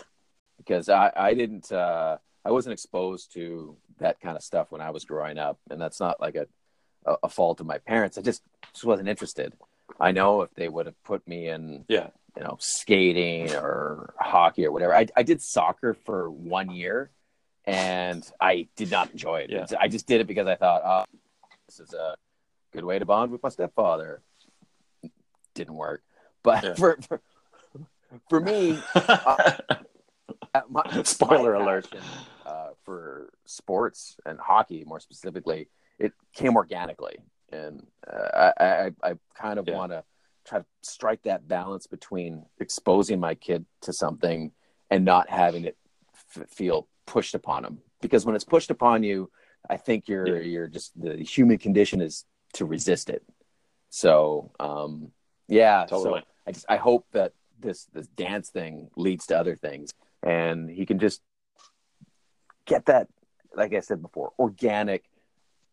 because 0.58 0.90
I 0.90 1.12
I 1.16 1.34
didn't 1.34 1.72
uh 1.72 2.18
I 2.46 2.52
wasn't 2.52 2.74
exposed 2.74 3.34
to 3.34 3.76
that 4.00 4.20
kind 4.22 4.36
of 4.38 4.44
stuff 4.44 4.72
when 4.72 4.82
I 4.82 4.92
was 4.92 5.06
growing 5.06 5.38
up, 5.38 5.60
and 5.70 5.80
that's 5.82 6.00
not 6.00 6.20
like 6.22 6.36
a 6.36 6.48
a, 7.24 7.30
fault 7.30 7.60
of 7.62 7.66
my 7.66 7.78
parents. 7.80 8.18
I 8.18 8.22
just 8.22 8.42
just 8.74 8.84
wasn't 8.86 9.08
interested. 9.10 9.54
I 10.00 10.12
know 10.12 10.42
if 10.42 10.54
they 10.54 10.68
would 10.70 10.86
have 10.86 11.02
put 11.04 11.26
me 11.28 11.48
in, 11.48 11.86
Yeah. 11.88 12.10
you 12.38 12.44
know, 12.44 12.58
skating 12.60 13.56
or 13.56 14.14
hockey 14.20 14.66
or 14.66 14.72
whatever. 14.72 14.94
I, 14.94 15.08
I 15.16 15.24
did 15.24 15.42
soccer 15.42 15.94
for 16.06 16.30
one 16.30 16.70
year, 16.70 17.10
and 17.66 18.30
I 18.40 18.68
did 18.76 18.92
not 18.92 19.12
enjoy 19.12 19.42
it. 19.42 19.50
Yeah. 19.50 19.66
I 19.80 19.88
just 19.88 20.08
did 20.08 20.22
it 20.22 20.28
because 20.28 20.46
I 20.46 20.56
thought, 20.56 20.82
oh, 20.86 21.06
this 21.68 21.80
is 21.80 21.94
a 21.94 22.16
good 22.74 22.84
way 22.84 23.00
to 23.00 23.06
bond 23.06 23.32
with 23.32 23.42
my 23.42 23.50
stepfather. 23.50 24.22
Didn't 25.56 25.76
work, 25.76 26.04
but 26.44 26.64
Yeah. 26.64 26.74
for, 26.76 27.00
for 27.08 27.22
for 28.30 28.40
me, 28.40 28.78
my, 30.70 30.84
Spoiler 31.04 31.54
my 31.54 31.64
alert. 31.64 31.89
passion, 31.91 32.06
uh, 32.45 32.70
for 32.84 33.32
sports 33.45 34.18
and 34.26 34.39
hockey, 34.39 34.84
more 34.86 35.00
specifically, 35.00 35.70
it 35.97 36.14
came 36.34 36.56
organically, 36.56 37.18
and 37.52 37.86
uh, 38.12 38.52
I, 38.60 38.64
I, 38.66 38.91
I 39.04 39.14
kind 39.36 39.60
of 39.60 39.68
Yeah. 39.68 39.76
want 39.76 39.91
to 39.91 40.04
try 40.45 40.60
to 40.60 40.66
strike 40.82 41.22
that 41.24 41.47
balance 41.47 41.86
between 41.88 42.45
exposing 42.60 43.20
my 43.20 43.36
kid 43.36 43.66
to 43.82 43.93
something 43.93 44.52
and 44.89 45.06
not 45.06 45.30
having 45.30 45.66
it 45.66 45.78
f- 46.36 46.50
feel 46.50 46.88
pushed 47.06 47.36
upon 47.36 47.64
him. 47.66 47.80
Because 48.02 48.26
when 48.26 48.36
it's 48.36 48.45
pushed 48.45 48.72
upon 48.72 49.04
you, 49.04 49.30
I 49.70 49.78
think 49.78 50.08
you're 50.08 50.38
Yeah. 50.38 50.41
you're 50.43 50.68
just 50.68 51.00
the 51.00 51.18
human 51.18 51.58
condition 51.58 52.02
is 52.02 52.26
to 52.54 52.66
resist 52.66 53.10
it. 53.10 53.24
So, 53.89 54.52
um, 54.60 55.12
yeah, 55.47 55.86
Totally. 55.88 56.22
So 56.22 56.26
I 56.47 56.52
just 56.52 56.66
I 56.70 56.78
hope 56.78 57.06
that 57.12 57.34
this 57.60 57.86
this 57.93 58.08
dance 58.08 58.50
thing 58.50 58.89
leads 58.95 59.28
to 59.28 59.38
other 59.38 59.56
things, 59.56 59.91
and 60.24 60.70
he 60.70 60.86
can 60.86 60.99
just 60.99 61.22
get 62.65 62.86
that, 62.86 63.07
like 63.55 63.74
I 63.74 63.80
said 63.80 64.01
before, 64.01 64.32
organic 64.38 65.03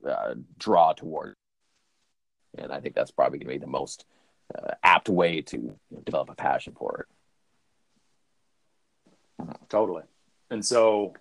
uh, 0.07 0.34
draw 0.59 0.92
toward. 0.92 1.34
And 2.57 2.72
I 2.72 2.80
think 2.80 2.94
that's 2.94 3.11
probably 3.11 3.38
going 3.38 3.49
to 3.49 3.55
be 3.55 3.64
the 3.64 3.70
most 3.70 4.07
uh, 4.55 4.72
apt 4.82 5.09
way 5.09 5.42
to 5.42 5.57
you 5.57 5.78
know, 5.90 6.01
develop 6.05 6.30
a 6.30 6.34
passion 6.34 6.74
for 6.76 7.07
it. 9.40 9.47
Totally. 9.68 10.03
And 10.51 10.64
so, 10.64 11.14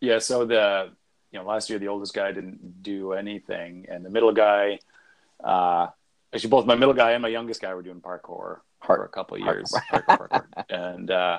yeah, 0.00 0.18
so 0.18 0.44
the, 0.44 0.90
you 1.32 1.38
know, 1.38 1.44
last 1.44 1.70
year 1.70 1.78
the 1.78 1.88
oldest 1.88 2.14
guy 2.14 2.32
didn't 2.32 2.82
do 2.82 3.12
anything, 3.12 3.86
and 3.88 4.04
the 4.04 4.10
middle 4.10 4.32
guy, 4.32 4.78
uh, 5.42 5.88
actually 6.32 6.50
both 6.50 6.66
my 6.66 6.74
middle 6.74 6.94
guy 6.94 7.12
and 7.12 7.22
my 7.22 7.28
youngest 7.28 7.60
guy 7.60 7.74
were 7.74 7.82
doing 7.82 8.00
parkour 8.00 8.58
for 8.84 9.04
a 9.04 9.08
couple 9.08 9.36
of 9.36 9.42
years, 9.42 9.72
parkour, 9.90 10.28
parkour. 10.28 10.64
and 10.68 11.10
uh, 11.10 11.38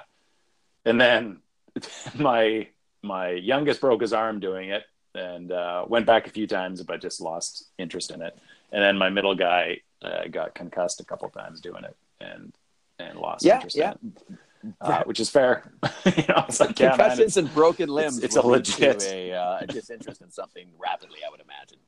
and 0.85 0.99
then 0.99 1.37
my 2.17 2.67
my 3.03 3.29
youngest 3.31 3.81
broke 3.81 4.01
his 4.01 4.13
arm 4.13 4.39
doing 4.39 4.69
it 4.69 4.83
and 5.15 5.51
uh, 5.51 5.83
went 5.87 6.05
back 6.05 6.27
a 6.27 6.29
few 6.29 6.47
times, 6.47 6.81
but 6.83 7.01
just 7.01 7.19
lost 7.19 7.65
interest 7.77 8.11
in 8.11 8.21
it. 8.21 8.37
And 8.71 8.81
then 8.81 8.97
my 8.97 9.09
middle 9.09 9.35
guy 9.35 9.81
uh, 10.01 10.27
got 10.31 10.53
concussed 10.55 11.01
a 11.01 11.03
couple 11.05 11.29
times 11.29 11.61
doing 11.61 11.83
it 11.83 11.95
and 12.19 12.53
and 12.99 13.19
lost 13.19 13.43
Yeah, 13.43 13.55
interest 13.55 13.75
yeah. 13.75 13.93
in 14.01 14.13
it, 14.29 14.37
uh, 14.79 15.03
which 15.05 15.19
is 15.19 15.29
fair. 15.29 15.71
you 16.05 16.23
know, 16.29 16.45
it's 16.47 16.59
like 16.59 16.79
yeah, 16.79 16.89
man, 16.89 16.97
Concussions 16.97 17.37
and 17.37 17.53
broken 17.53 17.89
limbs. 17.89 18.19
it's 18.23 18.35
a 18.35 18.41
lead 18.41 18.63
to 18.65 18.71
legit- 18.81 19.01
a, 19.01 19.33
uh, 19.33 19.57
a 19.61 19.67
disinterest 19.67 20.21
in 20.21 20.29
something 20.31 20.67
rapidly. 20.77 21.19
I 21.25 21.29
would 21.31 21.41
imagine. 21.41 21.79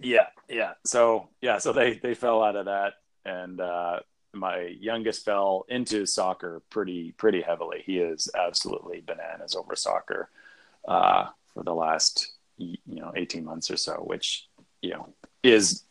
Yeah, 0.00 0.26
yeah. 0.48 0.74
So 0.84 1.28
yeah, 1.40 1.58
so 1.58 1.72
they 1.72 1.94
they 1.94 2.14
fell 2.14 2.42
out 2.42 2.54
of 2.56 2.66
that, 2.66 2.94
and 3.24 3.60
uh, 3.60 4.00
my 4.38 4.76
youngest 4.80 5.24
fell 5.24 5.64
into 5.68 6.06
soccer 6.06 6.62
pretty 6.70 7.12
pretty 7.12 7.42
heavily. 7.42 7.82
He 7.84 7.98
is 7.98 8.28
absolutely 8.36 9.02
bananas 9.06 9.54
over 9.54 9.76
soccer 9.76 10.30
uh, 10.86 11.26
for 11.52 11.62
the 11.62 11.74
last 11.74 12.32
you 12.56 12.78
know 12.86 13.12
eighteen 13.16 13.44
months 13.44 13.70
or 13.70 13.76
so, 13.76 13.94
which 14.06 14.48
you 14.82 14.90
know 14.90 15.08
is 15.42 15.84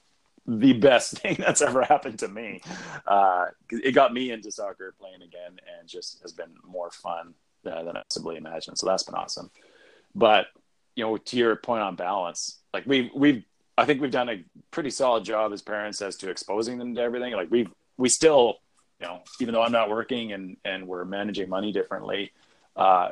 the 0.47 0.73
best 0.73 1.17
thing 1.19 1.35
that's 1.39 1.61
ever 1.61 1.83
happened 1.83 2.19
to 2.19 2.27
me. 2.27 2.61
Uh, 3.05 3.47
it 3.69 3.93
got 3.93 4.13
me 4.13 4.31
into 4.31 4.51
soccer 4.51 4.93
playing 4.99 5.21
again, 5.21 5.59
and 5.77 5.87
just 5.87 6.21
has 6.21 6.31
been 6.31 6.55
more 6.65 6.91
fun 6.91 7.33
uh, 7.65 7.83
than 7.83 7.97
I 7.97 8.03
possibly 8.03 8.37
imagined. 8.37 8.77
So 8.77 8.87
that's 8.87 9.03
been 9.03 9.15
awesome. 9.15 9.51
But 10.15 10.47
you 10.95 11.03
know, 11.03 11.17
to 11.17 11.37
your 11.37 11.55
point 11.55 11.83
on 11.83 11.95
balance, 11.95 12.59
like 12.73 12.85
we've 12.85 13.09
we've 13.13 13.43
I 13.77 13.85
think 13.85 14.01
we've 14.01 14.11
done 14.11 14.29
a 14.29 14.43
pretty 14.71 14.89
solid 14.89 15.23
job 15.23 15.53
as 15.53 15.61
parents 15.61 16.01
as 16.01 16.15
to 16.17 16.29
exposing 16.29 16.79
them 16.79 16.95
to 16.95 17.01
everything. 17.01 17.33
Like 17.33 17.51
we've 17.51 17.69
we 17.97 18.09
still, 18.09 18.57
you 18.99 19.07
know, 19.07 19.21
even 19.39 19.53
though 19.53 19.61
I'm 19.61 19.71
not 19.71 19.89
working 19.89 20.33
and 20.33 20.57
and 20.63 20.87
we're 20.87 21.05
managing 21.05 21.49
money 21.49 21.71
differently, 21.71 22.31
uh, 22.75 23.09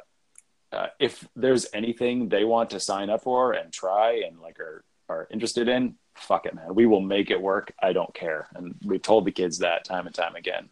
uh, 0.72 0.88
if 1.00 1.28
there's 1.36 1.68
anything 1.74 2.30
they 2.30 2.44
want 2.44 2.72
to 2.72 2.80
sign 2.80 3.10
up 3.10 3.24
for 3.24 3.54
and 3.54 3.72
try 3.72 4.24
and 4.28 4.40
like 4.40 4.60
are 4.60 4.84
are 5.08 5.28
interested 5.32 5.68
in, 5.68 5.96
fuck 6.16 6.46
it, 6.46 6.56
man. 6.56 6.74
We 6.74 6.86
will 6.86 7.02
make 7.02 7.30
it 7.30 7.42
work. 7.42 7.74
I 7.82 7.94
don't 7.94 8.14
care. 8.14 8.48
And 8.56 8.76
we've 8.84 9.02
told 9.02 9.26
the 9.26 9.32
kids 9.32 9.60
that 9.60 9.86
time 9.86 10.08
and 10.08 10.16
time 10.16 10.36
again. 10.36 10.70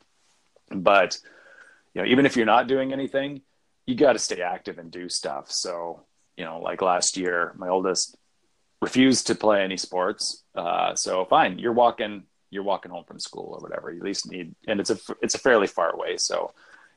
But 0.72 1.20
you 1.94 2.02
know, 2.02 2.08
even 2.08 2.26
if 2.26 2.36
you're 2.36 2.46
not 2.46 2.68
doing 2.68 2.92
anything, 2.92 3.42
you 3.86 3.96
got 3.96 4.14
to 4.14 4.20
stay 4.20 4.42
active 4.42 4.80
and 4.80 4.90
do 4.92 5.10
stuff. 5.10 5.52
So 5.52 6.02
you 6.38 6.46
know, 6.46 6.60
like 6.60 6.82
last 6.82 7.18
year, 7.18 7.54
my 7.56 7.70
oldest 7.70 8.18
refused 8.82 9.28
to 9.28 9.36
play 9.36 9.64
any 9.64 9.78
sports. 9.78 10.44
Uh, 10.56 10.96
so 10.96 11.26
fine, 11.26 11.60
you're 11.60 11.74
walking, 11.74 12.24
you're 12.54 12.64
walking 12.64 12.92
home 12.92 13.04
from 13.04 13.20
school 13.20 13.54
or 13.54 13.60
whatever. 13.60 13.92
You 13.92 14.00
at 14.00 14.06
least 14.06 14.30
need, 14.30 14.54
and 14.68 14.80
it's 14.80 14.90
a 14.90 14.98
it's 15.22 15.36
a 15.36 15.40
fairly 15.40 15.68
far 15.68 15.92
away, 15.92 16.18
so 16.18 16.54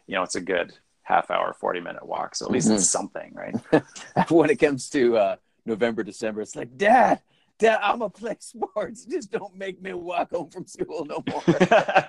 you 0.06 0.14
know 0.14 0.22
it's 0.22 0.34
a 0.34 0.40
good 0.40 0.74
half 1.02 1.30
hour, 1.30 1.54
forty 1.54 1.80
minute 1.80 2.06
walk. 2.06 2.34
So 2.34 2.46
at 2.46 2.52
least 2.52 2.70
it's 2.70 2.88
something, 2.88 3.34
right? 3.34 3.56
when 4.30 4.50
it 4.50 4.56
comes 4.56 4.90
to 4.90 5.16
uh, 5.16 5.36
November, 5.64 6.02
December, 6.02 6.42
it's 6.42 6.56
like, 6.56 6.76
Dad, 6.76 7.20
Dad, 7.58 7.78
I'm 7.82 8.00
gonna 8.00 8.10
play 8.10 8.36
sports. 8.38 9.04
Just 9.04 9.32
don't 9.32 9.56
make 9.56 9.80
me 9.80 9.94
walk 9.94 10.30
home 10.30 10.50
from 10.50 10.66
school 10.66 11.06
no 11.06 11.24
more. 11.26 11.42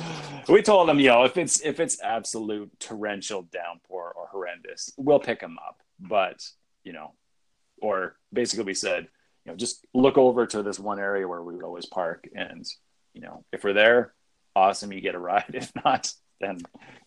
we 0.48 0.62
told 0.62 0.88
them, 0.88 0.98
you 0.98 1.08
know, 1.08 1.24
if 1.24 1.36
it's 1.36 1.60
if 1.60 1.78
it's 1.78 2.02
absolute 2.02 2.70
torrential 2.80 3.42
downpour 3.42 4.12
or 4.16 4.26
horrendous, 4.30 4.92
we'll 4.96 5.20
pick 5.20 5.40
them 5.40 5.58
up. 5.66 5.80
But 6.00 6.44
you 6.84 6.92
know, 6.92 7.12
or 7.80 8.16
basically 8.32 8.64
we 8.64 8.74
said, 8.74 9.08
you 9.44 9.52
know, 9.52 9.56
just 9.56 9.84
look 9.94 10.18
over 10.18 10.46
to 10.46 10.62
this 10.62 10.78
one 10.78 10.98
area 10.98 11.26
where 11.26 11.42
we 11.42 11.54
would 11.54 11.64
always 11.64 11.86
park, 11.86 12.28
and 12.34 12.66
you 13.14 13.20
know, 13.20 13.44
if 13.52 13.64
we're 13.64 13.72
there, 13.72 14.14
awesome, 14.54 14.92
you 14.92 15.00
get 15.00 15.14
a 15.14 15.18
ride. 15.18 15.44
If 15.54 15.72
not, 15.84 16.12
then 16.40 16.58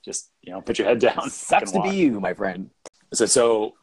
just 0.04 0.30
you 0.42 0.52
know, 0.52 0.62
put 0.62 0.78
your 0.80 0.88
head 0.88 1.00
down. 1.00 1.30
Sucks 1.30 1.72
to 1.72 1.82
be 1.82 1.90
you, 1.96 2.20
my 2.20 2.34
friend. 2.34 2.70
so, 3.14 3.26
so 3.26 3.74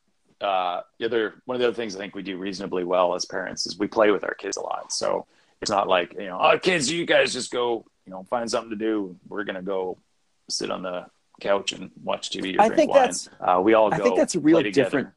uh, 0.41 0.81
the 0.99 1.07
other 1.07 1.35
one 1.47 1.55
of 1.55 1.61
the 1.61 1.69
other 1.69 1.75
things 1.77 1.97
I 1.97 1.99
think 1.99 2.15
we 2.15 2.23
do 2.23 2.37
reasonably 2.37 2.85
well 2.85 3.15
as 3.15 3.25
parents 3.25 3.67
is 3.67 3.79
we 3.79 3.87
play 3.87 4.11
with 4.11 4.25
our 4.25 4.35
kids 4.35 4.57
a 4.57 4.63
lot. 4.63 4.93
So 4.93 5.27
it's 5.61 5.71
not 5.71 5.89
like 5.89 6.15
you 6.15 6.27
know, 6.27 6.39
oh, 6.41 6.59
kids, 6.59 6.91
you 6.91 7.07
guys 7.07 7.33
just 7.33 7.51
go, 7.51 7.85
you 8.07 8.13
know, 8.13 8.25
find 8.25 8.51
something 8.51 8.71
to 8.71 8.77
do. 8.77 9.17
We're 9.29 9.45
gonna 9.45 9.63
go 9.63 9.99
sit 10.51 10.71
on 10.71 10.83
the 10.83 11.07
couch 11.41 11.73
and 11.73 11.91
watch 12.03 12.31
TV 12.31 12.57
or 12.59 12.63
I 12.63 12.69
drink 12.69 12.79
think 12.79 12.91
wine. 12.91 13.01
that's- 13.01 13.29
uh, 13.41 13.61
we 13.61 13.75
all 13.75 13.91
go. 13.91 13.97
I 13.97 13.99
think 14.01 14.17
that's 14.17 14.35
a 14.35 14.41
real 14.41 14.63
different 14.63 15.09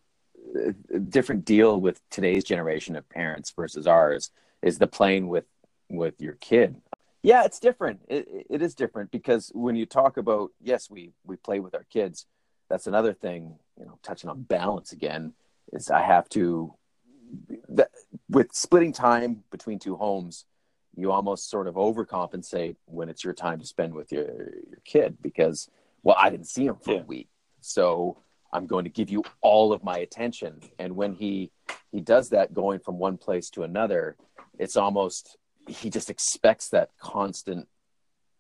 different 1.10 1.46
deal 1.46 1.80
with 1.80 2.02
today's 2.10 2.44
generation 2.44 2.96
of 2.96 3.08
parents 3.10 3.52
versus 3.56 3.88
ours 3.88 4.32
is 4.62 4.78
the 4.78 4.88
playing 4.88 5.28
with 5.28 5.46
with 5.90 6.20
your 6.22 6.34
kid. 6.34 6.82
Yeah, 7.24 7.44
it's 7.46 7.60
different. 7.60 8.02
It, 8.08 8.46
it 8.50 8.62
is 8.62 8.76
different 8.76 9.12
because 9.12 9.52
when 9.54 9.76
you 9.76 9.86
talk 9.86 10.18
about 10.18 10.52
yes, 10.62 10.90
we 10.90 11.12
we 11.24 11.36
play 11.36 11.60
with 11.60 11.74
our 11.76 11.86
kids. 11.86 12.26
That's 12.70 12.88
another 12.88 13.14
thing. 13.14 13.58
You 13.80 13.86
know, 13.86 14.00
touching 14.02 14.30
on 14.30 14.42
balance 14.42 14.92
again 14.92 15.34
is 15.72 15.90
I 15.92 16.02
have 16.02 16.28
to 16.30 16.74
that, 17.70 17.92
with 18.30 18.54
splitting 18.54 18.94
time 18.94 19.44
between 19.52 19.80
two 19.80 19.96
homes. 19.96 20.46
You 20.98 21.12
almost 21.12 21.50
sort 21.50 21.68
of 21.68 21.76
overcompensate 21.76 22.78
when 22.86 23.10
it's 23.10 23.24
your 23.24 23.34
time 23.34 23.60
to 23.60 23.66
spend 23.66 23.94
with 23.94 24.12
your 24.12 24.24
your 24.24 24.82
kid 24.86 25.18
because 25.22 25.70
well, 26.04 26.16
I 26.20 26.30
didn't 26.30 26.48
see 26.48 26.66
him 26.66 26.76
for 26.76 26.94
Yeah. 26.94 27.00
a 27.02 27.04
week, 27.04 27.28
so 27.60 28.18
I'm 28.56 28.68
going 28.68 28.86
to 28.86 28.90
give 28.90 29.10
you 29.10 29.24
all 29.42 29.74
of 29.74 29.84
my 29.84 29.98
attention. 29.98 30.62
And 30.80 30.96
when 30.96 31.14
he 31.14 31.52
he 31.92 32.00
does 32.02 32.30
that, 32.30 32.54
going 32.54 32.80
from 32.80 32.98
one 33.00 33.18
place 33.18 33.50
to 33.52 33.64
another, 33.64 34.16
it's 34.58 34.78
almost 34.78 35.38
he 35.68 35.90
just 35.90 36.10
expects 36.10 36.70
that 36.70 36.90
constant 37.00 37.68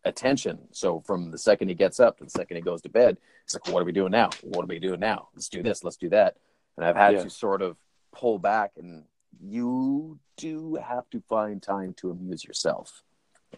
attention. 0.05 0.59
So 0.71 1.01
from 1.01 1.31
the 1.31 1.37
second 1.37 1.67
he 1.69 1.75
gets 1.75 1.99
up 1.99 2.17
to 2.17 2.23
the 2.23 2.29
second 2.29 2.55
he 2.57 2.61
goes 2.61 2.81
to 2.83 2.89
bed, 2.89 3.17
it's 3.43 3.55
like, 3.55 3.67
what 3.67 3.81
are 3.81 3.85
we 3.85 3.91
doing 3.91 4.11
now? 4.11 4.29
What 4.43 4.63
are 4.63 4.67
we 4.67 4.79
doing 4.79 4.99
now? 4.99 5.29
Let's 5.33 5.49
do 5.49 5.61
this. 5.63 5.83
Let's 5.83 5.97
do 5.97 6.09
that. 6.09 6.37
And 6.77 6.85
I've 6.85 6.95
had 6.95 7.13
Yeah. 7.15 7.23
to 7.23 7.29
sort 7.29 7.61
of 7.61 7.77
pull 8.11 8.39
back, 8.39 8.71
and 8.77 9.03
you 9.41 10.19
do 10.37 10.75
have 10.75 11.09
to 11.09 11.21
find 11.21 11.61
time 11.61 11.93
to 11.97 12.11
amuse 12.11 12.43
yourself. 12.45 13.03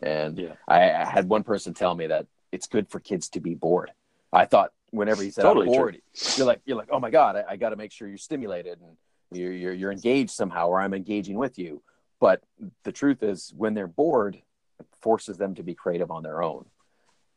And 0.01 0.37
Yeah. 0.39 0.53
I, 0.67 0.91
I 0.91 1.05
had 1.05 1.29
one 1.29 1.43
person 1.43 1.73
tell 1.73 1.93
me 1.95 2.07
that 2.07 2.25
it's 2.51 2.67
good 2.67 2.89
for 2.89 2.99
kids 2.99 3.29
to 3.29 3.39
be 3.39 3.53
bored. 3.53 3.91
I 4.31 4.45
thought 4.45 4.71
whenever 4.91 5.23
he 5.23 5.31
said 5.31 5.43
Totally 5.43 5.67
bored, 5.67 6.01
you're 6.35 6.47
like 6.47 6.61
you're 6.65 6.77
like, 6.77 6.89
oh 6.91 6.99
my 6.99 7.09
god, 7.09 7.35
I, 7.35 7.43
I 7.49 7.55
got 7.55 7.69
to 7.69 7.75
make 7.75 7.91
sure 7.91 8.07
you're 8.07 8.17
stimulated 8.17 8.79
and 8.79 8.97
you're, 9.31 9.51
you're 9.51 9.73
you're 9.73 9.91
engaged 9.91 10.31
somehow, 10.31 10.67
or 10.67 10.79
I'm 10.79 10.93
engaging 10.93 11.37
with 11.37 11.59
you. 11.59 11.81
But 12.19 12.43
the 12.83 12.91
truth 12.91 13.21
is, 13.21 13.53
when 13.55 13.73
they're 13.73 13.87
bored, 13.87 14.35
it 14.79 14.85
forces 15.01 15.37
them 15.37 15.55
to 15.55 15.63
be 15.63 15.75
creative 15.75 16.09
on 16.09 16.23
their 16.23 16.41
own. 16.41 16.65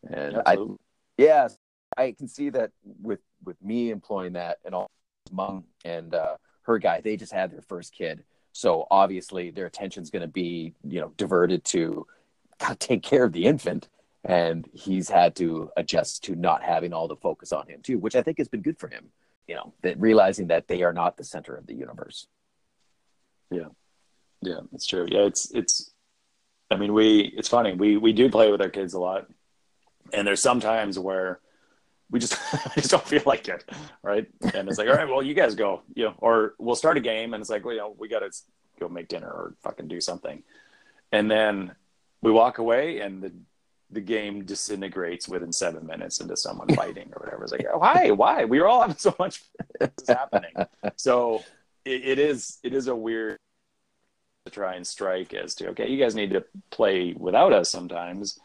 And 0.08 0.36
I, 0.36 0.52
Absolutely. 0.52 0.76
yeah, 1.18 1.48
I 1.96 2.12
can 2.12 2.28
see 2.28 2.50
that 2.50 2.70
with 3.02 3.20
with 3.44 3.62
me 3.62 3.90
employing 3.90 4.34
that 4.34 4.58
and 4.64 4.74
all 4.74 4.90
mom 5.30 5.64
and 5.84 6.14
uh, 6.14 6.36
her 6.62 6.78
guy, 6.78 7.00
they 7.00 7.16
just 7.16 7.32
had 7.32 7.50
their 7.50 7.62
first 7.62 7.92
kid. 7.92 8.24
So 8.52 8.86
obviously 8.90 9.50
their 9.50 9.66
attention's 9.66 10.10
going 10.10 10.22
to 10.22 10.28
be, 10.28 10.74
you 10.86 11.00
know, 11.00 11.12
diverted 11.16 11.64
to 11.66 12.06
take 12.78 13.02
care 13.02 13.24
of 13.24 13.32
the 13.32 13.46
infant. 13.46 13.88
And 14.24 14.68
he's 14.72 15.08
had 15.08 15.34
to 15.36 15.70
adjust 15.76 16.24
to 16.24 16.34
not 16.34 16.62
having 16.62 16.92
all 16.92 17.08
the 17.08 17.16
focus 17.16 17.52
on 17.52 17.66
him 17.68 17.80
too, 17.82 17.98
which 17.98 18.14
I 18.14 18.22
think 18.22 18.38
has 18.38 18.48
been 18.48 18.62
good 18.62 18.78
for 18.78 18.88
him. 18.88 19.10
You 19.46 19.56
know, 19.56 19.72
that 19.82 19.98
realizing 19.98 20.48
that 20.48 20.68
they 20.68 20.82
are 20.82 20.92
not 20.92 21.16
the 21.16 21.24
center 21.24 21.54
of 21.54 21.66
the 21.66 21.74
universe. 21.74 22.26
Yeah, 23.50 23.68
yeah, 24.42 24.60
it's 24.72 24.86
true. 24.86 25.06
Yeah, 25.10 25.22
it's 25.22 25.50
it's. 25.52 25.90
I 26.70 26.76
mean, 26.76 26.92
we 26.92 27.32
it's 27.36 27.48
funny. 27.48 27.72
We 27.74 27.96
we 27.96 28.12
do 28.12 28.30
play 28.30 28.50
with 28.50 28.60
our 28.60 28.68
kids 28.68 28.94
a 28.94 29.00
lot, 29.00 29.26
and 30.12 30.26
there's 30.26 30.42
sometimes 30.42 30.98
where 30.98 31.40
we 32.10 32.20
just 32.20 32.36
just 32.74 32.90
don't 32.90 33.06
feel 33.06 33.22
like 33.26 33.48
it, 33.48 33.64
right? 34.02 34.26
And 34.54 34.68
it's 34.68 34.78
like, 34.78 34.88
all 34.88 34.94
right, 34.94 35.08
well, 35.08 35.22
you 35.22 35.34
guys 35.34 35.54
go, 35.54 35.82
you 35.94 36.04
know, 36.04 36.14
or 36.18 36.54
we'll 36.58 36.76
start 36.76 36.96
a 36.96 37.00
game, 37.00 37.34
and 37.34 37.40
it's 37.40 37.50
like, 37.50 37.64
well, 37.64 37.74
you 37.74 37.80
know, 37.80 37.94
we 37.98 38.08
got 38.08 38.20
to 38.20 38.30
go 38.78 38.88
make 38.88 39.08
dinner 39.08 39.28
or 39.28 39.54
fucking 39.62 39.88
do 39.88 40.00
something, 40.00 40.42
and 41.12 41.30
then 41.30 41.74
we 42.22 42.30
walk 42.30 42.58
away, 42.58 43.00
and 43.00 43.22
the 43.22 43.32
the 43.92 44.00
game 44.00 44.44
disintegrates 44.44 45.28
within 45.28 45.52
seven 45.52 45.86
minutes 45.86 46.20
into 46.20 46.36
someone 46.36 46.68
fighting 46.74 47.10
or 47.14 47.24
whatever. 47.24 47.42
It's 47.42 47.52
like, 47.52 47.66
why, 47.74 48.10
why? 48.10 48.44
We 48.44 48.60
were 48.60 48.68
all 48.68 48.80
having 48.80 48.96
so 48.96 49.14
much 49.18 49.42
this 49.80 49.90
is 50.02 50.08
happening. 50.08 50.52
So 50.96 51.42
it, 51.84 52.04
it 52.04 52.18
is 52.18 52.58
it 52.62 52.74
is 52.74 52.86
a 52.86 52.94
weird 52.94 53.38
to 54.46 54.52
try 54.52 54.74
and 54.74 54.86
strike 54.86 55.34
as 55.34 55.54
to 55.56 55.68
okay, 55.70 55.88
you 55.88 55.98
guys 55.98 56.14
need 56.14 56.30
to 56.30 56.44
play 56.70 57.14
without 57.16 57.52
us 57.52 57.68
sometimes, 57.68 58.38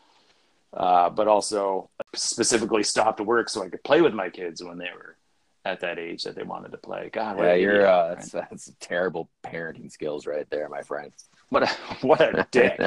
uh, 0.73 1.09
but 1.09 1.27
also 1.27 1.89
specifically 2.13 2.83
stopped 2.83 3.19
work 3.21 3.49
so 3.49 3.63
I 3.63 3.69
could 3.69 3.83
play 3.83 4.01
with 4.01 4.13
my 4.13 4.29
kids 4.29 4.63
when 4.63 4.77
they 4.77 4.89
were 4.95 5.15
at 5.63 5.79
that 5.81 5.97
age 5.97 6.23
that 6.23 6.35
they 6.35 6.43
wanted 6.43 6.71
to 6.71 6.77
play. 6.77 7.09
God, 7.11 7.39
yeah, 7.39 7.55
you're 7.55 7.87
uh, 7.87 8.15
that's, 8.15 8.29
that's 8.29 8.71
terrible 8.79 9.29
parenting 9.43 9.91
skills 9.91 10.27
right 10.27 10.47
there, 10.49 10.69
my 10.69 10.81
friend. 10.81 11.11
What 11.49 11.63
a 11.63 11.67
what 12.01 12.21
a 12.21 12.47
dick. 12.51 12.79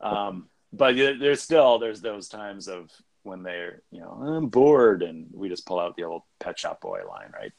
um, 0.00 0.48
but 0.72 0.96
there's 0.96 1.42
still 1.42 1.78
there's 1.78 2.00
those 2.00 2.28
times 2.28 2.68
of 2.68 2.90
when 3.22 3.42
they're 3.42 3.82
you 3.90 4.00
know 4.00 4.10
I'm 4.10 4.48
bored 4.48 5.02
and 5.02 5.26
we 5.32 5.48
just 5.48 5.66
pull 5.66 5.80
out 5.80 5.96
the 5.96 6.04
old 6.04 6.22
Pet 6.38 6.58
Shop 6.58 6.80
Boy 6.80 7.00
line, 7.08 7.32
right? 7.32 7.52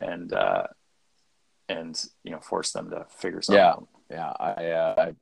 And 0.00 0.32
uh, 0.32 0.64
and 1.68 2.02
you 2.22 2.30
know 2.30 2.40
force 2.40 2.72
them 2.72 2.90
to 2.90 3.06
figure 3.08 3.42
something 3.42 3.62
yeah. 3.62 3.70
out. 3.70 3.88
Yeah, 4.10 4.32
I, 4.38 4.70
uh, 4.70 4.94
I 4.98 5.14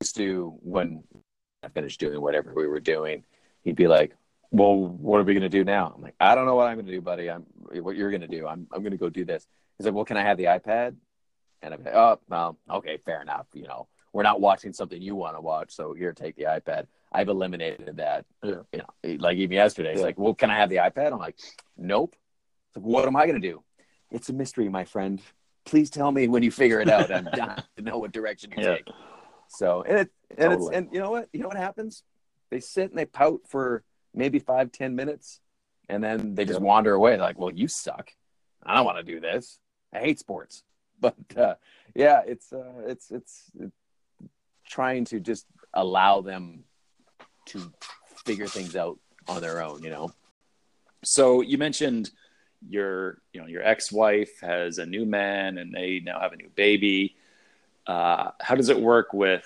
used 0.00 0.16
to 0.16 0.58
when 0.62 1.04
I 1.62 1.68
finished 1.68 2.00
doing 2.00 2.20
whatever 2.20 2.52
we 2.54 2.66
were 2.66 2.80
doing, 2.80 3.24
he'd 3.62 3.76
be 3.76 3.88
like, 3.88 4.14
"Well, 4.50 4.76
what 4.76 5.20
are 5.20 5.24
we 5.24 5.34
going 5.34 5.42
to 5.42 5.48
do 5.48 5.64
now?" 5.64 5.92
I'm 5.94 6.02
like, 6.02 6.14
"I 6.20 6.34
don't 6.34 6.46
know 6.46 6.54
what 6.54 6.68
I'm 6.68 6.76
going 6.76 6.86
to 6.86 6.92
do, 6.92 7.00
buddy. 7.00 7.30
I'm 7.30 7.44
what 7.82 7.96
you're 7.96 8.10
going 8.10 8.22
to 8.22 8.28
do. 8.28 8.46
I'm 8.46 8.66
I'm 8.72 8.82
going 8.82 8.92
to 8.92 8.98
go 8.98 9.08
do 9.08 9.24
this." 9.24 9.46
He's 9.78 9.86
like, 9.86 9.94
"Well, 9.94 10.04
can 10.04 10.16
I 10.16 10.22
have 10.22 10.38
the 10.38 10.44
iPad?" 10.44 10.96
And 11.62 11.74
I'm 11.74 11.84
like, 11.84 11.94
"Oh, 11.94 12.18
well, 12.28 12.58
okay, 12.70 12.98
fair 13.04 13.22
enough. 13.22 13.46
You 13.52 13.64
know, 13.64 13.88
we're 14.12 14.22
not 14.22 14.40
watching 14.40 14.72
something 14.72 15.00
you 15.00 15.14
want 15.14 15.36
to 15.36 15.40
watch, 15.40 15.72
so 15.72 15.92
here, 15.94 16.12
take 16.12 16.36
the 16.36 16.44
iPad." 16.44 16.86
I've 17.14 17.28
eliminated 17.28 17.96
that. 17.98 18.24
Yeah. 18.42 18.62
You 18.72 18.78
know, 18.78 19.16
like 19.18 19.36
even 19.36 19.54
yesterday, 19.54 19.96
Yeah. 19.96 20.02
like, 20.04 20.18
"Well, 20.18 20.34
can 20.34 20.50
I 20.50 20.56
have 20.56 20.70
the 20.70 20.76
iPad?" 20.76 21.12
I'm 21.12 21.18
like, 21.18 21.38
"Nope." 21.76 22.16
It's 22.68 22.76
like, 22.76 22.84
what 22.86 23.06
am 23.06 23.16
I 23.16 23.26
going 23.26 23.40
to 23.40 23.48
do? 23.48 23.62
It's 24.10 24.28
a 24.30 24.32
mystery, 24.32 24.68
my 24.70 24.84
friend. 24.84 25.20
Please 25.64 25.90
tell 25.90 26.10
me 26.10 26.26
when 26.28 26.42
you 26.42 26.50
figure 26.50 26.80
it 26.80 26.88
out. 26.88 27.12
I'm 27.12 27.24
dying 27.24 27.62
to 27.76 27.82
know 27.82 27.98
what 27.98 28.12
direction 28.12 28.50
you 28.56 28.56
Yeah. 28.62 28.76
take. 28.76 28.88
So 29.48 29.82
and 29.82 29.98
it 29.98 30.10
and 30.30 30.38
Totally. 30.38 30.66
it's 30.68 30.76
and 30.76 30.88
you 30.92 31.00
know 31.00 31.10
what 31.10 31.28
you 31.32 31.40
know 31.40 31.48
what 31.48 31.56
happens? 31.58 32.02
They 32.50 32.60
sit 32.60 32.90
and 32.90 32.98
they 32.98 33.04
pout 33.04 33.40
for 33.46 33.84
maybe 34.14 34.38
five 34.38 34.72
ten 34.72 34.96
minutes, 34.96 35.40
and 35.90 36.02
then 36.02 36.34
they 36.34 36.44
just 36.46 36.60
wander 36.60 36.94
away. 36.94 37.10
They're 37.12 37.20
like, 37.20 37.38
"Well, 37.38 37.50
you 37.52 37.68
suck. 37.68 38.10
I 38.62 38.74
don't 38.74 38.84
want 38.86 38.98
to 38.98 39.02
do 39.12 39.20
this. 39.20 39.58
I 39.92 39.98
hate 39.98 40.18
sports." 40.18 40.64
But 41.02 41.16
uh, 41.36 41.54
yeah, 41.96 42.22
it's 42.24 42.52
uh, 42.52 42.82
it's 42.86 43.10
it's 43.10 43.50
it's 43.58 43.76
trying 44.72 45.04
to 45.04 45.20
just 45.20 45.46
allow 45.74 46.22
them 46.22 46.64
to 47.44 47.72
figure 48.24 48.46
things 48.46 48.74
out 48.74 48.98
on 49.28 49.40
their 49.40 49.62
own. 49.62 49.82
You 49.82 49.90
know. 49.90 50.12
So 51.04 51.42
you 51.42 51.58
mentioned 51.58 52.10
your 52.68 53.18
you 53.32 53.40
know 53.40 53.46
your 53.46 53.62
ex-wife 53.62 54.40
has 54.40 54.78
a 54.78 54.86
new 54.86 55.04
man 55.04 55.58
and 55.58 55.74
they 55.74 56.00
now 56.00 56.20
have 56.20 56.32
a 56.32 56.36
new 56.36 56.50
baby. 56.54 57.16
Uh, 57.86 58.30
how 58.40 58.54
does 58.54 58.68
it 58.68 58.80
work 58.80 59.12
with 59.12 59.44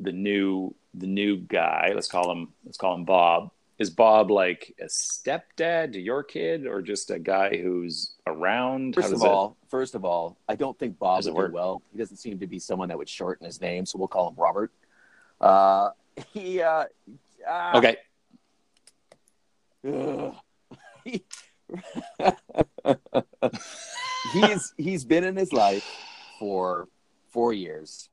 the 0.00 0.12
new 0.12 0.74
the 0.94 1.06
new 1.06 1.36
guy? 1.36 1.92
Let's 1.94 2.08
call 2.08 2.30
him 2.30 2.54
let's 2.64 2.78
call 2.78 2.94
him 2.94 3.04
Bob. 3.04 3.50
Is 3.78 3.90
Bob 3.90 4.30
like 4.30 4.74
a 4.80 4.86
stepdad 4.86 5.92
to 5.92 6.00
your 6.00 6.24
kid 6.24 6.66
or 6.66 6.82
just 6.82 7.10
a 7.12 7.18
guy 7.18 7.56
who's 7.56 8.14
around? 8.26 8.96
First 8.96 9.12
of 9.12 9.22
it- 9.22 9.28
all, 9.28 9.56
first 9.68 9.94
of 9.94 10.04
all, 10.04 10.36
I 10.48 10.56
don't 10.56 10.76
think 10.78 10.98
Bob 10.98 11.24
would 11.24 11.34
do 11.34 11.52
well. 11.52 11.82
He 11.92 11.98
doesn't 11.98 12.16
seem 12.16 12.40
to 12.40 12.46
be 12.48 12.58
someone 12.58 12.88
that 12.88 12.98
would 12.98 13.08
shorten 13.08 13.46
his 13.46 13.60
name, 13.60 13.86
so 13.86 13.98
we'll 13.98 14.08
call 14.08 14.30
him 14.30 14.34
Robert. 14.36 14.72
Uh, 15.40 15.90
he 16.32 16.60
uh, 16.60 16.86
ah, 17.48 17.78
okay, 17.78 17.96
He- 21.04 21.24
he's 24.32 24.72
he's 24.76 25.04
been 25.04 25.22
in 25.22 25.36
his 25.36 25.52
life 25.52 25.84
for 26.40 26.88
four 27.30 27.52
years. 27.52 28.08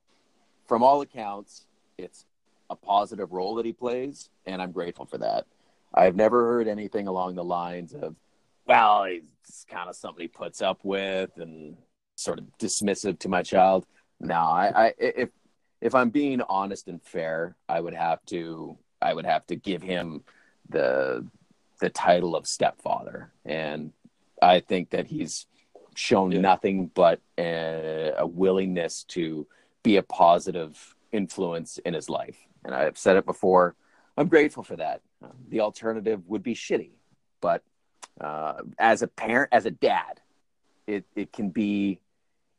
From 0.67 0.83
all 0.83 1.01
accounts, 1.01 1.65
it's 1.97 2.25
a 2.69 2.75
positive 2.75 3.31
role 3.31 3.55
that 3.55 3.65
he 3.65 3.73
plays, 3.73 4.29
and 4.45 4.61
I'm 4.61 4.71
grateful 4.71 5.05
for 5.05 5.17
that. 5.19 5.45
I've 5.95 6.15
never 6.15 6.45
heard 6.45 6.67
anything 6.67 7.07
along 7.07 7.35
the 7.35 7.43
lines 7.43 7.93
of, 7.93 8.15
"Well, 8.67 9.05
it's 9.05 9.65
kind 9.69 9.89
of 9.89 9.95
something 9.95 10.23
he 10.23 10.27
puts 10.27 10.61
up 10.61 10.79
with," 10.83 11.37
and 11.37 11.77
sort 12.15 12.39
of 12.39 12.45
dismissive 12.59 13.19
to 13.19 13.29
my 13.29 13.43
child. 13.43 13.85
No, 14.19 14.35
I, 14.35 14.87
I 14.87 14.93
if 14.99 15.29
if 15.81 15.95
I'm 15.95 16.09
being 16.09 16.41
honest 16.41 16.87
and 16.87 17.01
fair, 17.01 17.55
I 17.69 17.79
would 17.81 17.93
have 17.93 18.25
to 18.27 18.77
I 19.01 19.13
would 19.13 19.25
have 19.25 19.45
to 19.47 19.55
give 19.55 19.81
him 19.81 20.23
the 20.69 21.25
the 21.79 21.89
title 21.89 22.35
of 22.35 22.47
stepfather, 22.47 23.31
and 23.45 23.93
I 24.41 24.59
think 24.61 24.91
that 24.91 25.07
he's 25.07 25.47
shown 25.95 26.31
Yeah. 26.31 26.41
nothing 26.41 26.87
but 26.87 27.21
a, 27.37 28.13
a 28.17 28.27
willingness 28.27 29.03
to 29.05 29.47
be 29.83 29.97
a 29.97 30.03
positive 30.03 30.95
influence 31.11 31.77
in 31.79 31.93
his 31.93 32.09
life. 32.09 32.37
And 32.65 32.75
I've 32.75 32.97
said 32.97 33.15
it 33.17 33.25
before. 33.25 33.75
I'm 34.17 34.27
grateful 34.27 34.63
for 34.63 34.75
that. 34.77 35.01
Uh, 35.23 35.27
the 35.49 35.61
alternative 35.61 36.21
would 36.27 36.43
be 36.43 36.53
shitty, 36.53 36.91
but 37.41 37.63
uh, 38.21 38.61
as 38.77 39.01
a 39.01 39.07
parent, 39.07 39.49
as 39.51 39.65
a 39.65 39.71
dad, 39.71 40.21
it 40.87 41.05
it 41.15 41.31
can 41.31 41.49
be 41.49 41.99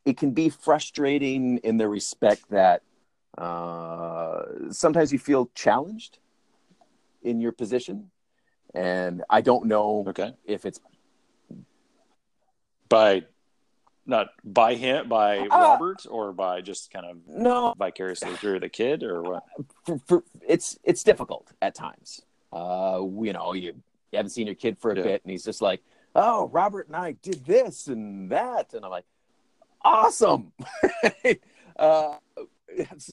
it 0.05 0.17
can 0.17 0.31
be 0.31 0.49
frustrating 0.49 1.59
in 1.59 1.77
the 1.77 1.89
respect 1.89 2.49
that 2.51 2.83
uh, 3.39 4.43
sometimes 4.71 5.13
you 5.13 5.19
feel 5.19 5.51
challenged 5.55 6.19
in 7.23 7.41
your 7.41 7.53
position, 7.53 8.11
and 8.75 9.23
I 9.29 9.41
don't 9.41 9.67
know 9.67 10.05
okay. 10.09 10.35
if 10.45 10.65
it's 10.65 10.81
By 12.89 13.25
not 14.07 14.29
by 14.45 14.75
him, 14.77 15.09
by 15.09 15.49
Ah. 15.51 15.73
Robert, 15.73 16.07
or 16.09 16.33
by 16.33 16.61
just 16.61 16.91
kind 16.93 17.07
of 17.07 17.17
no 17.27 17.75
vicariously 17.77 18.35
through 18.37 18.61
the 18.61 18.69
kid, 18.69 19.03
or 19.03 19.23
what? 19.23 19.43
for, 19.85 19.99
for, 20.07 20.25
it's 20.47 20.79
it's 20.85 21.03
difficult 21.03 21.53
at 21.61 21.75
times. 21.75 22.23
Uh, 22.57 23.01
you 23.23 23.33
know, 23.35 23.53
you, 23.53 23.73
you 24.13 24.17
haven't 24.17 24.31
seen 24.31 24.47
your 24.47 24.55
kid 24.57 24.79
for 24.79 24.93
a 24.93 24.97
Yeah. 24.97 25.03
bit, 25.03 25.23
and 25.25 25.31
he's 25.31 25.45
just 25.45 25.61
like, 25.61 25.83
"Oh, 26.15 26.49
Robert 26.49 26.87
and 26.87 26.97
I 26.97 27.13
did 27.13 27.45
this 27.45 27.87
and 27.87 28.31
that," 28.31 28.73
and 28.73 28.85
I'm 28.85 28.91
like, 28.91 29.05
"Awesome!" 29.85 30.53
uh, 31.79 32.17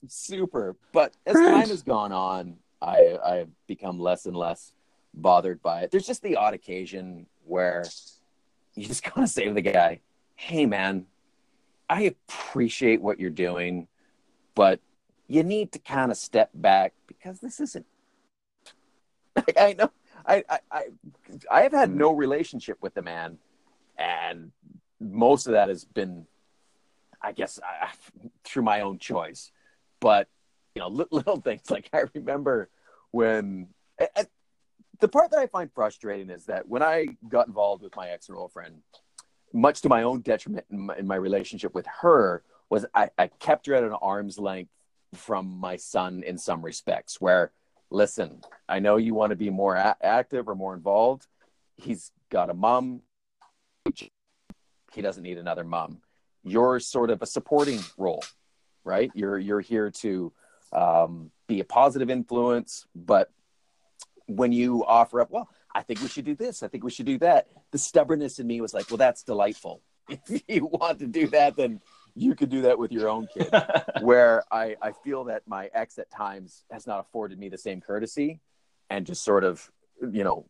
super. 0.08 0.78
But 0.94 1.14
as 1.26 1.36
time 1.36 1.68
has 1.70 1.84
gone 1.84 2.14
on, 2.14 2.56
I 2.82 3.18
I've 3.24 3.50
become 3.68 4.00
less 4.00 4.26
and 4.26 4.36
less 4.36 4.72
bothered 5.14 5.62
by 5.62 5.82
it. 5.82 5.92
There's 5.92 6.08
just 6.08 6.24
the 6.24 6.38
odd 6.38 6.54
occasion 6.54 7.28
where 7.46 7.84
you 8.76 8.86
just 8.86 9.04
gotta 9.14 9.28
say 9.28 9.46
to 9.46 9.54
the 9.54 9.62
guy, 9.62 10.00
"Hey, 10.36 10.66
man, 10.66 11.06
I 11.90 12.04
appreciate 12.04 13.02
what 13.02 13.20
you're 13.20 13.30
doing, 13.30 13.88
but." 14.56 14.80
you 15.30 15.42
need 15.42 15.72
to 15.72 15.80
kind 15.80 16.12
of 16.12 16.18
step 16.18 16.50
back 16.54 16.94
because 17.08 17.40
this 17.40 17.60
isn't. 17.62 17.86
Like, 19.48 19.58
I 19.60 19.74
know, 19.74 19.92
I, 20.26 20.44
I, 20.48 20.60
I, 20.72 20.84
I 21.52 21.62
have 21.64 21.72
had 21.72 21.94
no 21.94 22.12
relationship 22.12 22.78
with 22.82 22.94
the 22.94 23.02
man, 23.02 23.40
and 23.98 24.52
most 25.00 25.48
of 25.48 25.54
that 25.54 25.70
has 25.70 25.86
been, 25.86 26.28
I 27.22 27.32
guess, 27.32 27.60
I, 27.64 27.90
through 28.44 28.64
my 28.64 28.82
own 28.82 29.00
choice. 29.00 29.52
But 30.00 30.28
you 30.76 30.82
know, 30.82 30.90
li- 30.90 31.06
little 31.12 31.38
things 31.38 31.70
like 31.70 31.90
I 31.94 32.04
remember 32.14 32.70
when. 33.12 33.70
and 34.16 34.28
the 35.00 35.08
part 35.08 35.32
that 35.32 35.40
I 35.40 35.48
find 35.48 35.70
frustrating 35.74 36.30
is 36.30 36.46
that 36.46 36.68
when 36.68 36.82
I 36.84 37.08
got 37.28 37.48
involved 37.48 37.84
with 37.84 37.96
my 37.96 38.10
ex 38.10 38.28
girlfriend, 38.28 38.76
much 39.52 39.82
to 39.82 39.90
my 39.90 40.04
own 40.04 40.22
detriment 40.22 40.66
in 40.72 40.80
my, 40.80 40.98
in 40.98 41.08
my 41.08 41.16
relationship 41.16 41.74
with 41.74 41.86
her, 42.02 42.44
was 42.70 42.86
I, 42.94 43.10
I 43.18 43.28
kept 43.28 43.66
her 43.68 43.76
at 43.76 43.84
an 43.84 43.94
arm's 43.94 44.40
length 44.40 44.72
from 45.14 45.58
my 45.60 45.76
son 45.76 46.24
in 46.24 46.38
some 46.38 46.64
respects 46.64 47.20
where 47.20 47.52
listen 47.94 48.42
i 48.68 48.80
know 48.80 48.98
you 48.98 49.14
want 49.14 49.30
to 49.30 49.36
be 49.36 49.50
more 49.50 49.76
a- 49.76 49.98
active 50.02 50.50
or 50.50 50.56
more 50.56 50.74
involved 50.74 51.28
he's 51.78 52.12
got 52.30 52.50
a 52.50 52.54
mom 52.54 53.02
he 54.92 55.02
doesn't 55.02 55.24
need 55.24 55.38
another 55.38 55.64
mom 55.64 56.02
you're 56.44 56.80
sort 56.80 57.10
of 57.10 57.22
a 57.22 57.26
supporting 57.26 57.80
role 57.98 58.22
right? 58.84 59.12
You're 59.14 59.38
you're 59.38 59.62
here 59.62 59.92
to 60.02 60.32
um, 60.72 61.32
be 61.48 61.60
a 61.60 61.64
positive 61.64 62.10
influence, 62.10 62.86
but 62.96 63.30
when 64.28 64.52
you 64.52 64.86
offer 64.86 65.22
up, 65.22 65.32
well, 65.32 65.50
I 65.76 65.82
think 65.82 66.02
we 66.02 66.08
should 66.08 66.26
do 66.26 66.36
this. 66.36 66.64
I 66.64 66.68
think 66.68 66.84
we 66.84 66.92
should 66.92 67.06
do 67.06 67.18
that. 67.20 67.48
The 67.72 67.78
stubbornness 67.78 68.40
in 68.40 68.48
me 68.48 68.62
was 68.62 68.74
like, 68.74 68.90
well, 68.90 68.98
that's 68.98 69.24
delightful. 69.24 69.82
If 70.10 70.44
you 70.48 70.66
want 70.66 71.00
to 71.00 71.08
do 71.08 71.28
that, 71.28 71.56
then 71.56 71.80
you 72.16 72.36
could 72.36 72.50
do 72.50 72.62
that 72.64 72.78
with 72.78 72.92
your 72.92 73.10
own 73.10 73.28
kid. 73.34 73.54
Where 74.02 74.44
I, 74.52 74.76
I 74.82 74.92
feel 74.92 75.26
that 75.26 75.44
my 75.48 75.70
ex 75.74 75.98
at 75.98 76.12
times 76.12 76.64
has 76.72 76.86
not 76.88 77.00
afforded 77.00 77.40
me 77.40 77.50
the 77.50 77.58
same 77.58 77.82
courtesy 77.82 78.40
and 78.90 79.06
just 79.06 79.24
sort 79.24 79.44
of, 79.44 79.70
you 80.12 80.24
know, 80.24 80.46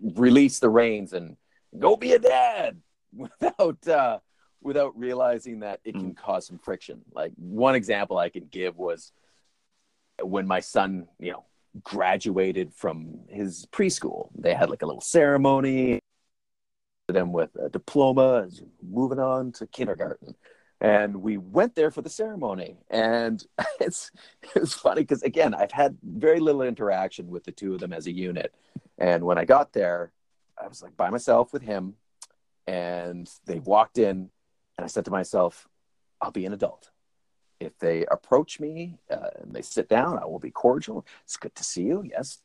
release 0.00 0.58
the 0.60 0.68
reins 0.68 1.12
and 1.12 1.36
go 1.78 1.96
be 1.96 2.12
a 2.12 2.18
dad 2.18 2.80
without 3.14 3.88
uh, 3.88 4.18
without 4.62 4.98
realizing 4.98 5.60
that 5.60 5.80
it 5.84 5.92
can 5.92 6.14
cause 6.14 6.46
some 6.46 6.58
friction. 6.58 7.02
Like 7.12 7.32
one 7.36 7.74
example 7.74 8.16
I 8.16 8.30
can 8.30 8.46
give 8.50 8.76
was 8.76 9.12
when 10.22 10.46
my 10.46 10.60
son, 10.60 11.06
you 11.18 11.32
know, 11.32 11.44
graduated 11.82 12.72
from 12.72 13.20
his 13.28 13.66
preschool. 13.72 14.30
They 14.38 14.54
had 14.54 14.70
like 14.70 14.82
a 14.82 14.86
little 14.86 15.02
ceremony, 15.02 16.00
them 17.08 17.32
with 17.32 17.50
a 17.56 17.68
diploma, 17.68 18.48
moving 18.82 19.18
on 19.18 19.52
to 19.52 19.66
kindergarten. 19.66 20.34
And 20.80 21.16
we 21.16 21.38
went 21.38 21.74
there 21.74 21.90
for 21.90 22.02
the 22.02 22.10
ceremony. 22.10 22.78
And 22.90 23.44
it's 23.80 24.10
it's 24.54 24.74
funny 24.74 25.02
because 25.02 25.22
again, 25.22 25.54
I've 25.54 25.72
had 25.72 25.96
very 26.02 26.40
little 26.40 26.62
interaction 26.62 27.28
with 27.28 27.44
the 27.44 27.52
two 27.52 27.74
of 27.74 27.80
them 27.80 27.92
as 27.92 28.06
a 28.06 28.12
unit. 28.12 28.54
And 28.98 29.24
when 29.24 29.38
I 29.38 29.44
got 29.44 29.72
there, 29.72 30.12
I 30.62 30.68
was 30.68 30.82
like 30.82 30.96
by 30.96 31.10
myself 31.10 31.52
with 31.52 31.62
him. 31.62 31.94
And 32.66 33.30
they 33.44 33.58
walked 33.58 33.98
in, 33.98 34.30
and 34.78 34.84
I 34.84 34.86
said 34.86 35.04
to 35.04 35.10
myself, 35.10 35.68
I'll 36.20 36.30
be 36.30 36.46
an 36.46 36.54
adult 36.54 36.90
if 37.60 37.78
they 37.78 38.04
approach 38.06 38.60
me 38.60 38.98
uh, 39.10 39.30
and 39.40 39.52
they 39.54 39.62
sit 39.62 39.88
down, 39.88 40.18
I 40.18 40.26
will 40.26 40.38
be 40.38 40.50
cordial. 40.50 41.06
It's 41.24 41.36
good 41.36 41.54
to 41.54 41.64
see 41.64 41.84
you. 41.84 42.04
Yes. 42.04 42.40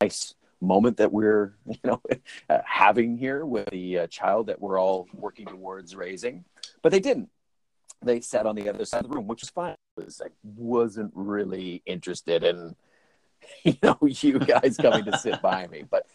Nice 0.00 0.34
moment 0.60 0.96
that 0.98 1.12
we're, 1.12 1.54
you 1.66 1.78
know, 1.84 2.00
having 2.64 3.16
here 3.16 3.44
with 3.44 3.68
the 3.70 4.00
uh, 4.00 4.06
child 4.08 4.46
that 4.46 4.60
we're 4.60 4.80
all 4.80 5.08
working 5.14 5.46
towards 5.46 5.94
raising. 5.96 6.44
But 6.82 6.92
they 6.92 7.00
didn't. 7.00 7.30
They 8.02 8.20
sat 8.20 8.46
on 8.46 8.54
the 8.54 8.68
other 8.68 8.84
side 8.84 9.04
of 9.04 9.10
the 9.10 9.16
room, 9.16 9.26
which 9.26 9.40
was 9.40 9.50
fine. 9.50 9.76
Was 9.96 10.20
I 10.24 10.28
wasn't 10.42 11.12
really 11.14 11.82
interested 11.86 12.44
in, 12.44 12.76
you 13.64 13.76
know, 13.82 13.98
you 14.02 14.38
guys 14.38 14.76
coming 14.76 15.04
to 15.04 15.16
sit 15.18 15.40
by 15.40 15.66
me. 15.68 15.84
But 15.88 16.06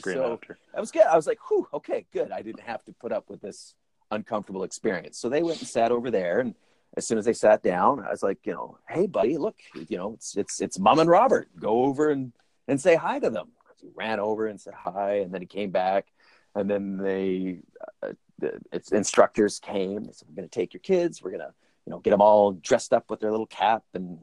Great 0.00 0.16
so 0.16 0.28
laughter. 0.28 0.58
that 0.72 0.80
was 0.80 0.90
good. 0.90 1.02
I 1.02 1.16
was 1.16 1.26
like, 1.26 1.38
whew, 1.48 1.66
okay, 1.74 2.06
good. 2.12 2.30
I 2.30 2.42
didn't 2.42 2.60
have 2.62 2.84
to 2.84 2.92
put 2.92 3.12
up 3.12 3.28
with 3.28 3.40
this 3.40 3.74
uncomfortable 4.10 4.62
experience. 4.62 5.18
So 5.18 5.28
they 5.28 5.42
went 5.42 5.58
and 5.58 5.68
sat 5.68 5.90
over 5.90 6.10
there 6.10 6.40
and 6.40 6.54
as 6.96 7.06
soon 7.06 7.18
as 7.18 7.24
they 7.24 7.32
sat 7.32 7.62
down, 7.62 8.00
I 8.00 8.10
was 8.10 8.22
like, 8.22 8.38
you 8.44 8.52
know, 8.52 8.78
hey 8.88 9.06
buddy, 9.06 9.38
look, 9.38 9.56
you 9.88 9.96
know, 9.96 10.12
it's 10.14 10.36
it's 10.36 10.60
it's 10.60 10.78
mom 10.78 10.98
and 10.98 11.08
Robert. 11.08 11.48
Go 11.58 11.84
over 11.84 12.10
and 12.10 12.32
and 12.68 12.80
say 12.80 12.94
hi 12.94 13.18
to 13.18 13.30
them. 13.30 13.48
He 13.80 13.88
ran 13.94 14.20
over 14.20 14.46
and 14.46 14.60
said 14.60 14.74
hi, 14.74 15.16
and 15.16 15.32
then 15.32 15.40
he 15.40 15.46
came 15.46 15.70
back, 15.70 16.06
and 16.54 16.70
then 16.70 16.96
they, 16.98 17.58
uh, 18.02 18.12
the 18.38 18.60
its 18.72 18.92
instructors 18.92 19.58
came. 19.58 20.04
They 20.04 20.12
said, 20.12 20.28
we're 20.28 20.36
going 20.36 20.48
to 20.48 20.54
take 20.54 20.72
your 20.72 20.80
kids. 20.80 21.22
We're 21.22 21.30
going 21.30 21.40
to, 21.40 21.52
you 21.86 21.90
know, 21.90 21.98
get 21.98 22.10
them 22.10 22.20
all 22.20 22.52
dressed 22.52 22.92
up 22.92 23.10
with 23.10 23.20
their 23.20 23.30
little 23.30 23.46
cap 23.46 23.82
and 23.94 24.18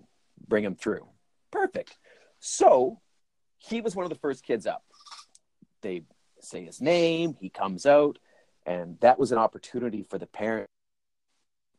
bring 0.47 0.63
them 0.63 0.75
through. 0.75 1.07
Perfect. 1.51 1.97
So 2.39 3.01
he 3.57 3.81
was 3.81 3.95
one 3.95 4.05
of 4.05 4.09
the 4.09 4.19
first 4.19 4.45
kids 4.45 4.65
up. 4.65 4.83
They 5.81 6.03
say 6.39 6.63
his 6.63 6.79
name. 6.79 7.35
He 7.41 7.49
comes 7.49 7.85
out, 7.85 8.17
and 8.65 8.97
that 9.01 9.19
was 9.19 9.33
an 9.33 9.37
opportunity 9.37 10.03
for 10.03 10.17
the 10.17 10.27
parent 10.27 10.69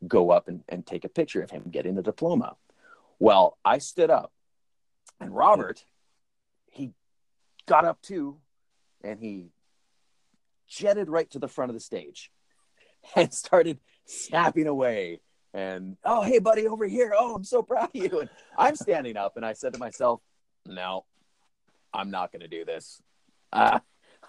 go 0.07 0.31
up 0.31 0.47
and, 0.47 0.63
and 0.69 0.85
take 0.85 1.03
a 1.03 1.09
picture 1.09 1.41
of 1.41 1.51
him 1.51 1.63
getting 1.71 1.95
the 1.95 2.01
diploma. 2.01 2.55
Well, 3.19 3.57
I 3.63 3.77
stood 3.77 4.09
up 4.09 4.31
and 5.19 5.33
Robert, 5.33 5.85
he 6.71 6.91
got 7.67 7.85
up 7.85 8.01
too 8.01 8.37
and 9.03 9.19
he 9.19 9.51
jetted 10.67 11.09
right 11.09 11.29
to 11.31 11.39
the 11.39 11.47
front 11.47 11.69
of 11.69 11.75
the 11.75 11.79
stage 11.79 12.31
and 13.15 13.33
started 13.33 13.79
snapping 14.05 14.67
away. 14.67 15.21
And 15.53 15.97
oh, 16.05 16.21
hey, 16.21 16.39
buddy, 16.39 16.67
over 16.67 16.87
here. 16.87 17.13
Oh, 17.17 17.35
I'm 17.35 17.43
so 17.43 17.61
proud 17.61 17.89
of 17.93 17.95
you. 17.95 18.21
And 18.21 18.29
I'm 18.57 18.75
standing 18.75 19.17
up 19.17 19.35
and 19.35 19.45
I 19.45 19.53
said 19.53 19.73
to 19.73 19.79
myself, 19.79 20.21
no, 20.65 21.05
I'm 21.93 22.09
not 22.09 22.31
going 22.31 22.41
to 22.41 22.47
do 22.47 22.63
this. 22.63 23.01
Uh, 23.51 23.79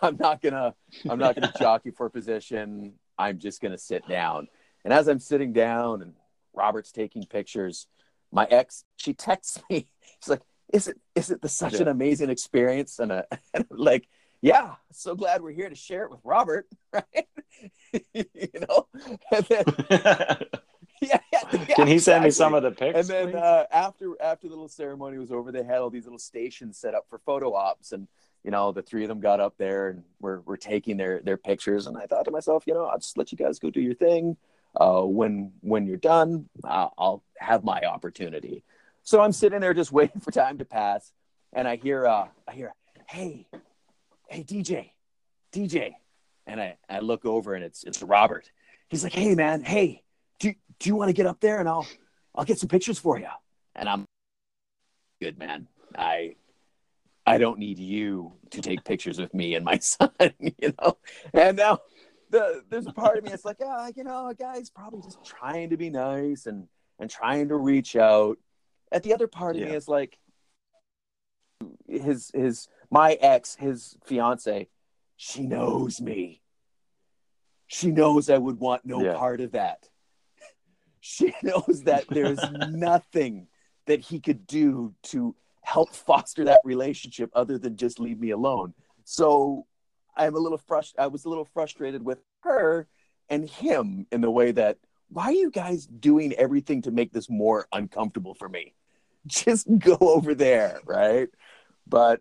I'm 0.02 0.16
not 0.16 0.42
going 0.42 0.54
to, 0.54 0.74
I'm 1.08 1.18
not 1.18 1.36
going 1.36 1.48
to 1.52 1.58
jockey 1.58 1.92
for 1.92 2.10
position. 2.10 2.94
I'm 3.16 3.38
just 3.38 3.60
going 3.60 3.72
to 3.72 3.78
sit 3.78 4.08
down. 4.08 4.48
And 4.84 4.92
as 4.92 5.06
I'm 5.06 5.20
sitting 5.20 5.52
down 5.52 6.02
and 6.02 6.14
Robert's 6.52 6.90
taking 6.90 7.24
pictures, 7.24 7.86
my 8.32 8.46
ex, 8.46 8.84
she 8.96 9.14
texts 9.14 9.60
me. 9.70 9.86
She's 10.20 10.28
like, 10.28 10.42
"Is 10.72 10.88
it 10.88 10.98
is 11.14 11.30
it 11.30 11.42
the, 11.42 11.48
such 11.48 11.74
an 11.74 11.88
amazing 11.88 12.30
experience?" 12.30 12.98
And, 12.98 13.12
uh, 13.12 13.22
and 13.54 13.66
like, 13.70 14.08
"Yeah, 14.40 14.74
so 14.90 15.14
glad 15.14 15.42
we're 15.42 15.52
here 15.52 15.68
to 15.68 15.74
share 15.74 16.04
it 16.04 16.10
with 16.10 16.20
Robert, 16.24 16.66
right?" 16.92 17.28
you 17.92 18.48
know. 18.68 18.86
And 19.30 19.46
then, 19.46 19.64
yeah, 21.00 21.18
yeah, 21.32 21.64
Can 21.74 21.86
he 21.86 21.98
send 21.98 22.24
me 22.24 22.30
some 22.30 22.54
of 22.54 22.62
the 22.62 22.70
pics? 22.70 23.08
And 23.08 23.32
then 23.32 23.42
uh, 23.42 23.66
after 23.70 24.14
after 24.20 24.48
the 24.48 24.54
little 24.54 24.68
ceremony 24.68 25.18
was 25.18 25.30
over, 25.30 25.52
they 25.52 25.62
had 25.62 25.78
all 25.78 25.90
these 25.90 26.04
little 26.04 26.18
stations 26.18 26.78
set 26.78 26.94
up 26.94 27.06
for 27.08 27.18
photo 27.18 27.54
ops, 27.54 27.92
and 27.92 28.08
you 28.44 28.50
know 28.50 28.72
the 28.72 28.82
three 28.82 29.02
of 29.02 29.08
them 29.08 29.20
got 29.20 29.40
up 29.40 29.54
there 29.58 29.90
and 29.90 30.02
were 30.20 30.40
were 30.42 30.56
taking 30.56 30.96
their 30.96 31.20
their 31.20 31.36
pictures. 31.36 31.86
And 31.86 31.96
I 31.96 32.06
thought 32.06 32.24
to 32.24 32.30
myself, 32.30 32.64
you 32.66 32.74
know, 32.74 32.84
I'll 32.84 32.98
just 32.98 33.18
let 33.18 33.32
you 33.32 33.38
guys 33.38 33.58
go 33.58 33.70
do 33.70 33.80
your 33.80 33.94
thing. 33.94 34.36
Uh, 34.74 35.02
when 35.02 35.52
when 35.60 35.86
you're 35.86 35.98
done, 35.98 36.48
uh, 36.64 36.88
I'll 36.96 37.22
have 37.38 37.64
my 37.64 37.82
opportunity. 37.82 38.64
So 39.02 39.20
I'm 39.20 39.32
sitting 39.32 39.60
there 39.60 39.74
just 39.74 39.92
waiting 39.92 40.20
for 40.20 40.30
time 40.30 40.58
to 40.58 40.64
pass, 40.64 41.12
and 41.52 41.66
I 41.66 41.76
hear 41.76 42.06
uh, 42.06 42.28
I 42.46 42.52
hear, 42.52 42.74
hey, 43.08 43.46
hey 44.28 44.44
DJ, 44.44 44.90
DJ, 45.52 45.94
and 46.46 46.60
I 46.60 46.76
I 46.88 47.00
look 47.00 47.24
over 47.24 47.54
and 47.54 47.64
it's 47.64 47.84
it's 47.84 48.02
Robert. 48.02 48.50
He's 48.88 49.02
like, 49.04 49.12
hey 49.12 49.34
man, 49.34 49.62
hey, 49.62 50.02
do 50.38 50.54
do 50.78 50.88
you 50.88 50.96
want 50.96 51.08
to 51.08 51.14
get 51.14 51.26
up 51.26 51.40
there 51.40 51.60
and 51.60 51.68
I'll 51.68 51.86
I'll 52.34 52.44
get 52.44 52.58
some 52.58 52.68
pictures 52.68 52.98
for 52.98 53.18
you. 53.18 53.28
And 53.74 53.88
I'm 53.88 54.06
good 55.20 55.38
man. 55.38 55.68
I 55.96 56.36
I 57.24 57.38
don't 57.38 57.58
need 57.58 57.78
you 57.78 58.32
to 58.50 58.60
take 58.60 58.84
pictures 58.84 59.18
with 59.18 59.32
me 59.32 59.54
and 59.54 59.64
my 59.64 59.78
son, 59.78 60.10
you 60.40 60.74
know. 60.80 60.98
And 61.32 61.56
now 61.56 61.78
the 62.30 62.64
there's 62.68 62.86
a 62.86 62.92
part 62.92 63.18
of 63.18 63.24
me 63.24 63.30
that's 63.30 63.44
like, 63.44 63.58
ah, 63.64 63.90
you 63.94 64.04
know, 64.04 64.28
a 64.28 64.34
guy's 64.34 64.70
probably 64.70 65.02
just 65.02 65.24
trying 65.24 65.70
to 65.70 65.76
be 65.76 65.90
nice 65.90 66.46
and 66.46 66.68
and 66.98 67.10
trying 67.10 67.48
to 67.48 67.56
reach 67.56 67.96
out. 67.96 68.38
At 68.92 69.02
the 69.02 69.14
other 69.14 69.26
part 69.26 69.56
of 69.56 69.62
me 69.62 69.70
is 69.74 69.88
like 69.88 70.18
his 71.88 72.30
his 72.34 72.68
my 72.90 73.14
ex, 73.14 73.54
his 73.54 73.96
fiance, 74.04 74.68
she 75.16 75.42
knows 75.46 76.00
me. 76.00 76.42
She 77.66 77.90
knows 77.90 78.28
I 78.28 78.36
would 78.38 78.58
want 78.60 78.84
no 78.84 79.02
Yeah. 79.02 79.14
part 79.16 79.40
of 79.40 79.52
that. 79.52 79.88
She 81.00 81.34
knows 81.42 81.82
that 81.84 82.04
there's 82.08 82.40
nothing 82.50 83.48
that 83.86 84.00
he 84.00 84.20
could 84.20 84.46
do 84.46 84.94
to 85.04 85.34
help 85.62 85.94
foster 85.94 86.44
that 86.44 86.60
relationship 86.64 87.30
other 87.34 87.56
than 87.58 87.76
just 87.76 87.98
leave 87.98 88.20
me 88.20 88.30
alone. 88.30 88.74
So 89.04 89.66
I'm 90.16 90.34
a 90.34 90.38
little 90.38 90.58
frust- 90.58 90.98
I 90.98 91.06
was 91.06 91.24
a 91.24 91.28
little 91.28 91.46
frustrated 91.46 92.04
with 92.04 92.18
her 92.42 92.86
and 93.30 93.48
him 93.48 94.06
in 94.12 94.20
the 94.20 94.30
way 94.30 94.52
that 94.52 94.78
why 95.08 95.24
are 95.24 95.32
you 95.32 95.50
guys 95.50 95.86
doing 95.86 96.32
everything 96.34 96.82
to 96.82 96.90
make 96.90 97.12
this 97.12 97.28
more 97.30 97.66
uncomfortable 97.72 98.34
for 98.34 98.48
me? 98.48 98.74
Just 99.26 99.66
go 99.78 99.96
over 100.00 100.34
there, 100.34 100.80
right? 100.84 101.28
But 101.86 102.20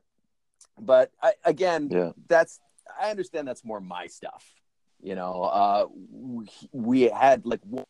but 0.80 1.12
I, 1.22 1.34
again, 1.44 1.90
Yeah. 1.92 2.12
that's 2.28 2.60
I 3.00 3.10
understand 3.10 3.48
that's 3.48 3.64
more 3.66 3.80
my 3.80 4.08
stuff. 4.08 4.46
You 5.02 5.16
know, 5.16 5.44
uh, 5.44 5.86
we, 6.12 6.48
we 6.72 7.02
had 7.04 7.46
like 7.46 7.62
one- 7.64 7.86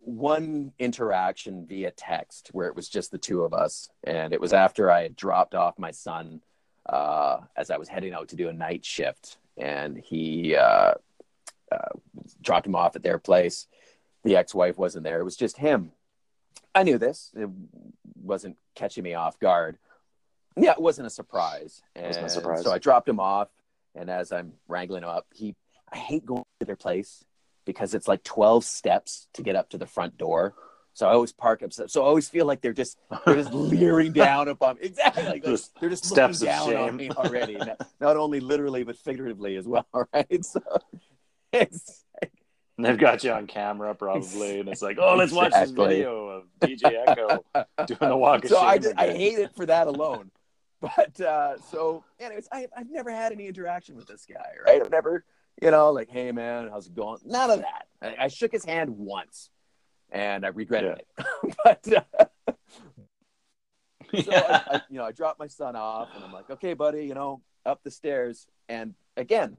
one 0.00 0.72
interaction 0.78 1.66
via 1.66 1.90
text 1.90 2.48
where 2.52 2.68
it 2.68 2.76
was 2.76 2.88
just 2.88 3.10
the 3.10 3.18
two 3.18 3.42
of 3.42 3.52
us, 3.52 3.90
and 4.04 4.32
it 4.32 4.40
was 4.40 4.52
after 4.54 4.90
I 4.90 5.02
had 5.02 5.16
dropped 5.16 5.54
off 5.54 5.78
my 5.78 5.90
son 5.90 6.40
uh, 6.88 7.40
as 7.56 7.70
I 7.70 7.76
was 7.76 7.88
heading 7.88 8.14
out 8.14 8.28
to 8.28 8.36
do 8.36 8.48
a 8.48 8.52
night 8.52 8.84
shift, 8.86 9.36
and 9.58 9.98
he 9.98 10.56
uh, 10.56 10.94
uh, 11.70 11.88
dropped 12.40 12.66
him 12.66 12.74
off 12.74 12.96
at 12.96 13.02
their 13.02 13.18
place. 13.18 13.66
The 14.24 14.36
ex-wife 14.36 14.78
wasn't 14.78 15.04
there; 15.04 15.20
it 15.20 15.24
was 15.24 15.36
just 15.36 15.58
him. 15.58 15.92
I 16.74 16.82
knew 16.82 16.98
this; 16.98 17.30
it 17.36 17.48
wasn't 18.22 18.56
catching 18.74 19.04
me 19.04 19.14
off 19.14 19.38
guard. 19.38 19.78
Yeah, 20.56 20.72
it 20.72 20.80
wasn't 20.80 21.06
a 21.06 21.10
surprise. 21.10 21.82
Wasn't 21.96 22.26
a 22.26 22.28
surprise. 22.28 22.64
So 22.64 22.72
I 22.72 22.78
dropped 22.78 23.08
him 23.08 23.20
off, 23.20 23.48
and 23.94 24.10
as 24.10 24.32
I'm 24.32 24.52
wrangling 24.66 25.02
him 25.02 25.08
up, 25.08 25.26
he 25.34 25.54
I 25.92 25.98
hate 25.98 26.26
going 26.26 26.44
to 26.60 26.66
their 26.66 26.76
place 26.76 27.24
because 27.64 27.94
it's 27.94 28.08
like 28.08 28.22
12 28.22 28.64
steps 28.64 29.28
to 29.34 29.42
get 29.42 29.56
up 29.56 29.70
to 29.70 29.78
the 29.78 29.86
front 29.86 30.16
door. 30.16 30.54
So 30.94 31.06
I 31.06 31.12
always 31.12 31.32
park 31.32 31.62
up. 31.62 31.72
So 31.72 32.02
I 32.02 32.06
always 32.06 32.28
feel 32.28 32.44
like 32.44 32.60
they're 32.60 32.72
just 32.72 32.98
they're 33.24 33.36
just 33.36 33.52
leering 33.54 34.12
down 34.12 34.48
upon 34.48 34.76
me. 34.76 34.82
Exactly. 34.82 35.24
Like, 35.24 35.44
Just 35.44 35.78
they're 35.78 35.90
just 35.90 36.04
steps 36.04 36.42
of 36.42 36.48
looking 36.48 36.72
down 36.72 36.88
on 36.88 36.96
me 36.96 37.10
already. 37.10 37.54
Not, 37.54 37.88
not 38.00 38.16
only 38.16 38.40
literally 38.40 38.82
but 38.82 38.96
figuratively 38.96 39.56
as 39.56 39.68
well. 39.68 39.86
Right. 40.12 40.44
So 40.44 40.60
it's 41.52 42.04
And 42.78 42.86
they've 42.86 42.96
got 42.96 43.22
you 43.24 43.32
on 43.32 43.46
camera 43.46 43.94
probably, 43.94 44.60
and 44.60 44.68
it's 44.68 44.80
like, 44.80 44.98
oh, 44.98 45.16
let's 45.16 45.32
watch 45.32 45.52
this 45.52 45.72
video 45.72 46.28
of 46.28 46.44
DJ 46.60 47.04
Echo 47.06 47.44
doing 47.86 47.98
the 48.00 48.16
walk 48.16 48.44
of 48.44 48.50
so 48.50 48.56
shame. 48.56 48.68
I 48.68 48.78
just, 48.78 48.94
I 48.96 49.06
hate 49.08 49.38
it 49.38 49.54
for 49.54 49.66
that 49.66 49.86
alone. 49.86 50.30
But 50.80 51.20
uh, 51.20 51.58
so, 51.72 52.04
anyways, 52.20 52.46
I, 52.52 52.68
I've 52.76 52.88
never 52.88 53.10
had 53.10 53.32
any 53.32 53.48
interaction 53.48 53.96
with 53.96 54.06
this 54.06 54.24
guy, 54.24 54.50
right? 54.64 54.80
I've 54.80 54.92
never, 54.92 55.24
you 55.60 55.72
know, 55.72 55.90
like, 55.90 56.08
hey 56.08 56.30
man, 56.30 56.68
how's 56.70 56.86
it 56.86 56.94
going? 56.94 57.18
None 57.24 57.50
of 57.50 57.62
that. 57.62 57.86
I, 58.00 58.26
I 58.26 58.28
shook 58.28 58.52
his 58.52 58.64
hand 58.64 58.90
once, 58.90 59.50
and 60.12 60.46
I 60.46 60.50
regretted 60.50 61.00
it. 61.00 61.26
but 61.64 61.92
uh, 61.92 62.26
so 64.22 64.32
I, 64.32 64.62
I, 64.70 64.82
you 64.88 64.98
know, 64.98 65.04
I 65.04 65.10
dropped 65.10 65.40
my 65.40 65.48
son 65.48 65.74
off, 65.74 66.10
and 66.14 66.22
I'm 66.22 66.32
like, 66.32 66.48
okay, 66.48 66.74
buddy, 66.74 67.04
you 67.06 67.14
know, 67.14 67.42
up 67.66 67.82
the 67.82 67.90
stairs, 67.90 68.46
and 68.68 68.94
again, 69.16 69.56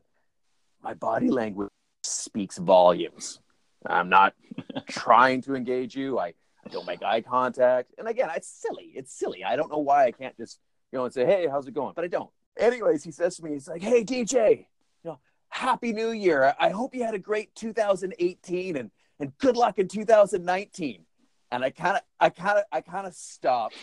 my 0.82 0.94
body 0.94 1.30
language 1.30 1.70
speaks 2.04 2.58
volumes. 2.58 3.40
I'm 3.86 4.10
not 4.10 4.34
trying 4.90 5.42
to 5.44 5.56
engage 5.56 5.96
you. 5.96 6.20
I, 6.20 6.34
I 6.66 6.70
don't 6.72 6.86
make 6.86 7.04
eye 7.04 7.22
contact, 7.22 7.94
and 7.98 8.08
again, 8.08 8.30
it's 8.36 8.48
silly. 8.48 8.92
It's 8.96 9.18
silly. 9.18 9.44
I 9.44 9.56
don't 9.56 9.72
know 9.72 9.80
why 9.80 10.06
I 10.06 10.12
can't 10.12 10.36
just 10.38 10.60
you 10.92 11.00
know 11.00 11.06
and 11.06 11.14
say, 11.14 11.26
hey, 11.26 11.48
how's 11.48 11.68
it 11.68 11.74
going? 11.74 11.94
But 11.96 12.06
I 12.06 12.08
don't. 12.08 12.30
Anyways, 12.58 13.04
he 13.04 13.12
says 13.12 13.38
to 13.38 13.44
me, 13.44 13.52
he's 13.52 13.68
like, 13.68 13.82
hey, 13.82 14.04
DJ, 14.04 14.66
you 15.04 15.12
know, 15.12 15.20
happy 15.50 15.94
New 15.94 16.12
Year. 16.12 16.54
I 16.60 16.70
hope 16.70 16.94
you 16.94 17.04
had 17.04 17.14
a 17.14 17.20
great 17.20 17.56
2018, 17.56 18.76
and 18.76 18.92
and 19.20 19.38
good 19.38 19.58
luck 19.58 19.80
in 19.80 19.88
2019. 19.88 21.06
And 21.52 21.64
I 21.64 21.70
kind 21.72 21.98
of, 21.98 22.02
I 22.20 22.30
kind 22.30 22.60
of, 22.60 22.64
I 22.72 22.82
kind 22.82 23.08
of 23.08 23.14
stopped. 23.14 23.76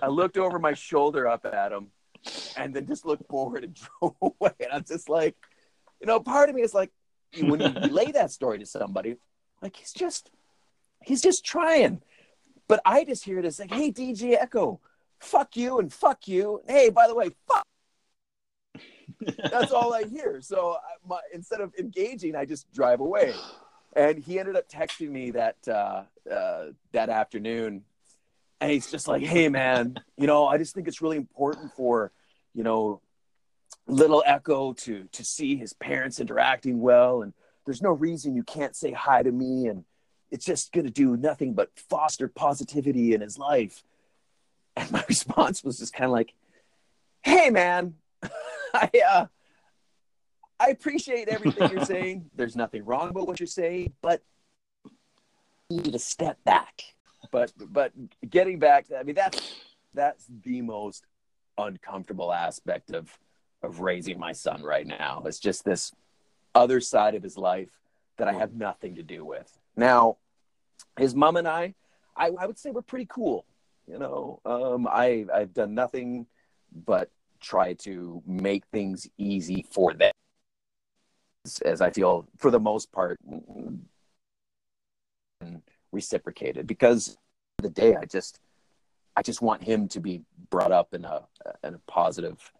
I 0.00 0.08
looked 0.08 0.38
over 0.38 0.58
my 0.58 0.74
shoulder 0.74 1.26
up 1.28 1.44
at 1.44 1.72
him 1.72 1.88
and 2.56 2.74
then 2.74 2.86
just 2.86 3.04
looked 3.04 3.28
forward 3.28 3.64
and 3.64 3.74
drove 4.00 4.14
away. 4.22 4.52
And 4.60 4.72
I'm 4.72 4.84
just 4.84 5.08
like, 5.08 5.36
you 6.00 6.06
know, 6.06 6.20
part 6.20 6.48
of 6.48 6.54
me 6.54 6.62
is 6.62 6.74
like, 6.74 6.90
when 7.40 7.60
you 7.60 7.72
relay 7.82 8.12
that 8.12 8.30
story 8.30 8.58
to 8.58 8.66
somebody, 8.66 9.16
like 9.60 9.76
he's 9.76 9.92
just, 9.92 10.30
he's 11.02 11.22
just 11.22 11.44
trying. 11.44 12.02
But 12.68 12.80
I 12.84 13.04
just 13.04 13.24
hear 13.24 13.42
this 13.42 13.58
like, 13.58 13.72
hey, 13.72 13.90
DJ 13.90 14.36
Echo, 14.40 14.80
fuck 15.20 15.56
you 15.56 15.78
and 15.78 15.92
fuck 15.92 16.28
you. 16.28 16.60
Hey, 16.66 16.90
by 16.90 17.06
the 17.06 17.14
way, 17.14 17.30
fuck. 17.46 17.66
That's 19.50 19.72
all 19.72 19.94
I 19.94 20.04
hear. 20.04 20.40
So 20.40 20.76
I, 20.76 21.08
my, 21.08 21.20
instead 21.32 21.60
of 21.60 21.72
engaging, 21.78 22.34
I 22.36 22.44
just 22.44 22.72
drive 22.72 23.00
away. 23.00 23.34
And 23.94 24.18
he 24.18 24.38
ended 24.38 24.56
up 24.56 24.68
texting 24.68 25.10
me 25.10 25.32
that 25.32 25.56
uh, 25.68 26.04
uh, 26.30 26.66
that 26.92 27.10
afternoon, 27.10 27.82
and 28.58 28.70
he's 28.70 28.90
just 28.90 29.06
like, 29.06 29.22
"Hey, 29.22 29.50
man, 29.50 29.96
you 30.16 30.26
know, 30.26 30.46
I 30.46 30.56
just 30.56 30.74
think 30.74 30.88
it's 30.88 31.02
really 31.02 31.18
important 31.18 31.72
for, 31.74 32.10
you 32.54 32.62
know, 32.64 33.02
little 33.86 34.22
Echo 34.26 34.72
to 34.72 35.04
to 35.12 35.24
see 35.24 35.56
his 35.56 35.72
parents 35.72 36.20
interacting 36.20 36.80
well, 36.80 37.22
and 37.22 37.32
there's 37.64 37.82
no 37.82 37.90
reason 37.90 38.34
you 38.34 38.42
can't 38.42 38.76
say 38.76 38.92
hi 38.92 39.22
to 39.22 39.32
me, 39.32 39.66
and 39.66 39.84
it's 40.30 40.44
just 40.44 40.72
gonna 40.72 40.90
do 40.90 41.16
nothing 41.16 41.54
but 41.54 41.70
foster 41.76 42.28
positivity 42.28 43.14
in 43.14 43.20
his 43.20 43.38
life." 43.38 43.82
And 44.76 44.90
my 44.90 45.04
response 45.08 45.62
was 45.64 45.78
just 45.78 45.92
kind 45.92 46.06
of 46.06 46.12
like, 46.12 46.34
"Hey, 47.22 47.50
man, 47.50 47.94
I 48.74 48.90
uh, 49.06 49.26
I 50.58 50.68
appreciate 50.68 51.28
everything 51.28 51.70
you're 51.70 51.84
saying. 51.84 52.30
There's 52.34 52.56
nothing 52.56 52.84
wrong 52.84 53.10
about 53.10 53.26
what 53.26 53.40
you're 53.40 53.46
saying, 53.46 53.94
but 54.02 54.22
you 55.68 55.78
need 55.78 55.92
to 55.92 55.98
step 55.98 56.42
back." 56.44 56.82
But 57.30 57.52
but 57.58 57.92
getting 58.28 58.58
back 58.58 58.88
to, 58.88 58.98
I 58.98 59.02
mean, 59.02 59.14
that's 59.14 59.40
that's 59.94 60.26
the 60.42 60.62
most 60.62 61.04
uncomfortable 61.58 62.32
aspect 62.32 62.92
of 62.92 63.18
of 63.62 63.80
raising 63.80 64.18
my 64.18 64.32
son 64.32 64.62
right 64.62 64.86
now. 64.86 65.22
It's 65.26 65.38
just 65.38 65.64
this 65.64 65.92
other 66.54 66.80
side 66.80 67.14
of 67.14 67.22
his 67.22 67.38
life 67.38 67.70
that 68.18 68.28
I 68.28 68.32
have 68.32 68.54
nothing 68.54 68.96
to 68.96 69.02
do 69.02 69.24
with. 69.24 69.58
Now, 69.76 70.16
his 70.98 71.14
mom 71.14 71.36
and 71.36 71.48
I, 71.48 71.74
I, 72.16 72.30
I 72.38 72.46
would 72.46 72.58
say 72.58 72.70
we're 72.70 72.82
pretty 72.82 73.06
cool. 73.08 73.44
You 73.86 73.98
know, 73.98 74.40
um, 74.44 74.86
I 74.86 75.26
I've 75.32 75.54
done 75.54 75.74
nothing 75.74 76.26
but 76.86 77.10
try 77.40 77.74
to 77.74 78.22
make 78.26 78.64
things 78.66 79.08
easy 79.18 79.66
for 79.70 79.92
them, 79.92 80.12
as, 81.44 81.58
as 81.60 81.80
I 81.80 81.90
feel 81.90 82.28
for 82.38 82.50
the 82.50 82.60
most 82.60 82.92
part 82.92 83.18
reciprocated. 85.90 86.66
Because 86.66 87.16
the 87.58 87.70
day, 87.70 87.96
I 87.96 88.04
just 88.04 88.38
I 89.16 89.22
just 89.22 89.42
want 89.42 89.62
him 89.62 89.88
to 89.88 90.00
be 90.00 90.22
brought 90.50 90.72
up 90.72 90.94
in 90.94 91.04
a 91.04 91.22
in 91.64 91.74
a 91.74 91.80
positive 91.88 92.52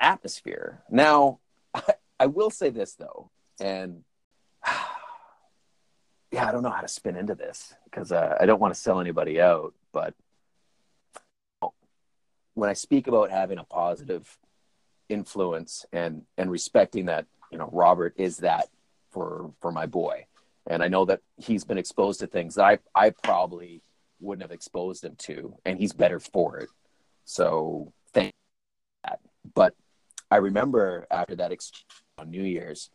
atmosphere. 0.00 0.82
Now, 0.90 1.40
I, 1.74 1.82
I 2.20 2.26
will 2.26 2.50
say 2.50 2.70
this 2.70 2.94
though, 2.94 3.30
and 3.60 4.02
yeah, 6.32 6.48
I 6.48 6.52
don't 6.52 6.62
know 6.62 6.70
how 6.70 6.80
to 6.80 6.88
spin 6.88 7.16
into 7.16 7.34
this 7.34 7.74
because 7.84 8.10
uh, 8.12 8.36
I 8.40 8.46
don't 8.46 8.60
want 8.60 8.74
to 8.74 8.80
sell 8.80 9.00
anybody 9.00 9.40
out, 9.40 9.74
but 9.92 10.14
when 12.54 12.68
I 12.68 12.72
speak 12.72 13.06
about 13.06 13.30
having 13.30 13.58
a 13.58 13.64
positive 13.64 14.36
influence 15.08 15.86
and 15.92 16.22
and 16.36 16.50
respecting 16.50 17.06
that, 17.06 17.26
you 17.52 17.58
know, 17.58 17.70
Robert 17.72 18.14
is 18.16 18.38
that 18.38 18.68
for 19.10 19.52
for 19.60 19.70
my 19.70 19.86
boy, 19.86 20.26
and 20.66 20.82
I 20.82 20.88
know 20.88 21.04
that 21.04 21.20
he's 21.36 21.64
been 21.64 21.78
exposed 21.78 22.20
to 22.20 22.26
things 22.26 22.56
that 22.56 22.64
I 22.64 22.78
I 22.94 23.10
probably 23.10 23.82
wouldn't 24.20 24.42
have 24.42 24.52
exposed 24.52 25.04
him 25.04 25.14
to, 25.16 25.54
and 25.64 25.78
he's 25.78 25.92
better 25.92 26.18
for 26.18 26.58
it. 26.58 26.68
So 27.24 27.92
thank 28.12 28.32
that. 29.04 29.20
But 29.54 29.74
I 30.30 30.36
remember 30.36 31.06
after 31.10 31.36
that 31.36 31.52
exchange 31.52 31.86
on 32.18 32.30
New 32.30 32.42
Year's, 32.42 32.90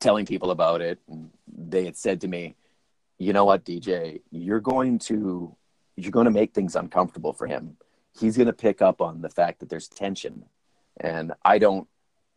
telling 0.00 0.26
people 0.26 0.50
about 0.50 0.80
it, 0.80 0.98
and 1.08 1.30
they 1.46 1.84
had 1.84 1.96
said 1.96 2.20
to 2.22 2.28
me, 2.28 2.56
"You 3.18 3.32
know 3.32 3.44
what, 3.44 3.64
DJ, 3.64 4.22
you're 4.30 4.60
going 4.60 4.98
to 5.00 5.56
you're 5.96 6.12
going 6.12 6.26
to 6.26 6.30
make 6.30 6.52
things 6.52 6.76
uncomfortable 6.76 7.32
for 7.32 7.46
him. 7.46 7.76
He's 8.18 8.36
going 8.36 8.46
to 8.46 8.52
pick 8.52 8.82
up 8.82 9.00
on 9.00 9.22
the 9.22 9.30
fact 9.30 9.60
that 9.60 9.68
there's 9.68 9.88
tension, 9.88 10.44
and 11.00 11.32
I 11.44 11.58
don't, 11.58 11.88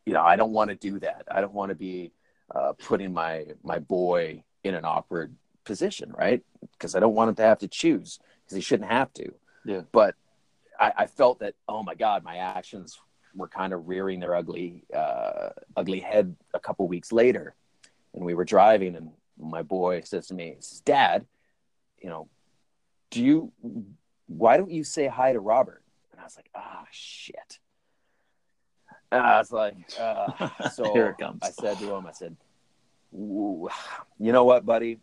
you 0.05 0.13
know, 0.13 0.23
I 0.23 0.36
don't 0.36 0.53
want 0.53 0.69
to 0.69 0.75
do 0.75 0.99
that. 0.99 1.23
I 1.30 1.41
don't 1.41 1.53
want 1.53 1.69
to 1.69 1.75
be 1.75 2.11
uh, 2.53 2.73
putting 2.73 3.13
my 3.13 3.47
my 3.63 3.80
boy 3.80 4.43
in 4.63 4.73
an 4.75 4.86
awkward 4.86 5.36
position, 5.65 6.13
right? 6.17 6.41
Because 6.73 6.95
I 6.95 6.99
don't 6.99 7.13
want 7.13 7.30
him 7.30 7.36
to 7.36 7.43
have 7.43 7.59
to 7.59 7.67
choose 7.67 8.19
because 8.43 8.55
he 8.55 8.61
shouldn't 8.61 8.89
have 8.89 9.13
to. 9.13 9.34
Yeah. 9.65 9.82
But 9.91 10.15
I, 10.80 10.93
I 10.97 11.05
felt 11.05 11.39
that, 11.39 11.55
oh 11.67 11.84
my 11.84 11.95
God, 11.95 12.23
my 12.23 12.38
actions 12.38 12.99
were 13.39 13.47
kind 13.47 13.73
of 13.73 13.87
rearing 13.87 14.19
their 14.19 14.35
ugly, 14.35 14.83
uh, 14.93 15.49
ugly 15.75 15.99
head 15.99 16.35
a 16.53 16.59
couple 16.59 16.87
weeks 16.87 17.11
later. 17.11 17.55
And 18.13 18.23
we 18.23 18.33
were 18.33 18.45
driving, 18.45 18.95
and 18.95 19.11
my 19.39 19.61
boy 19.61 20.01
says 20.01 20.27
to 20.27 20.33
me, 20.33 20.55
says, 20.59 20.81
Dad, 20.81 21.25
you 22.01 22.09
know, 22.09 22.27
do 23.11 23.23
you, 23.23 23.51
why 24.27 24.57
don't 24.57 24.71
you 24.71 24.83
say 24.83 25.07
hi 25.07 25.33
to 25.33 25.39
Robert? 25.39 25.83
And 26.11 26.21
I 26.21 26.23
was 26.23 26.35
like, 26.35 26.49
ah, 26.55 26.85
shit. 26.91 27.59
And 29.11 29.21
I 29.21 29.39
was 29.39 29.51
like, 29.51 29.75
uh, 29.99 30.49
so 30.73 30.93
Here 30.93 31.07
it 31.07 31.17
comes. 31.17 31.39
I 31.41 31.49
said 31.49 31.79
to 31.79 31.95
him, 31.95 32.05
I 32.05 32.11
said, 32.11 32.35
you 33.11 33.69
know 34.19 34.43
what, 34.43 34.65
buddy? 34.65 34.99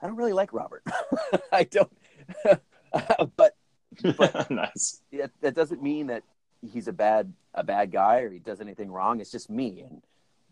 I 0.00 0.06
don't 0.06 0.16
really 0.16 0.32
like 0.32 0.52
Robert. 0.52 0.82
I 1.52 1.64
don't, 1.64 1.92
but 3.36 3.56
nice. 4.50 5.00
that, 5.12 5.30
that 5.40 5.54
doesn't 5.54 5.82
mean 5.82 6.08
that 6.08 6.22
he's 6.72 6.88
a 6.88 6.92
bad 6.92 7.32
a 7.54 7.64
bad 7.64 7.90
guy 7.90 8.20
or 8.20 8.30
he 8.30 8.38
does 8.38 8.60
anything 8.60 8.90
wrong. 8.90 9.20
It's 9.20 9.30
just 9.30 9.48
me. 9.48 9.80
And 9.80 10.02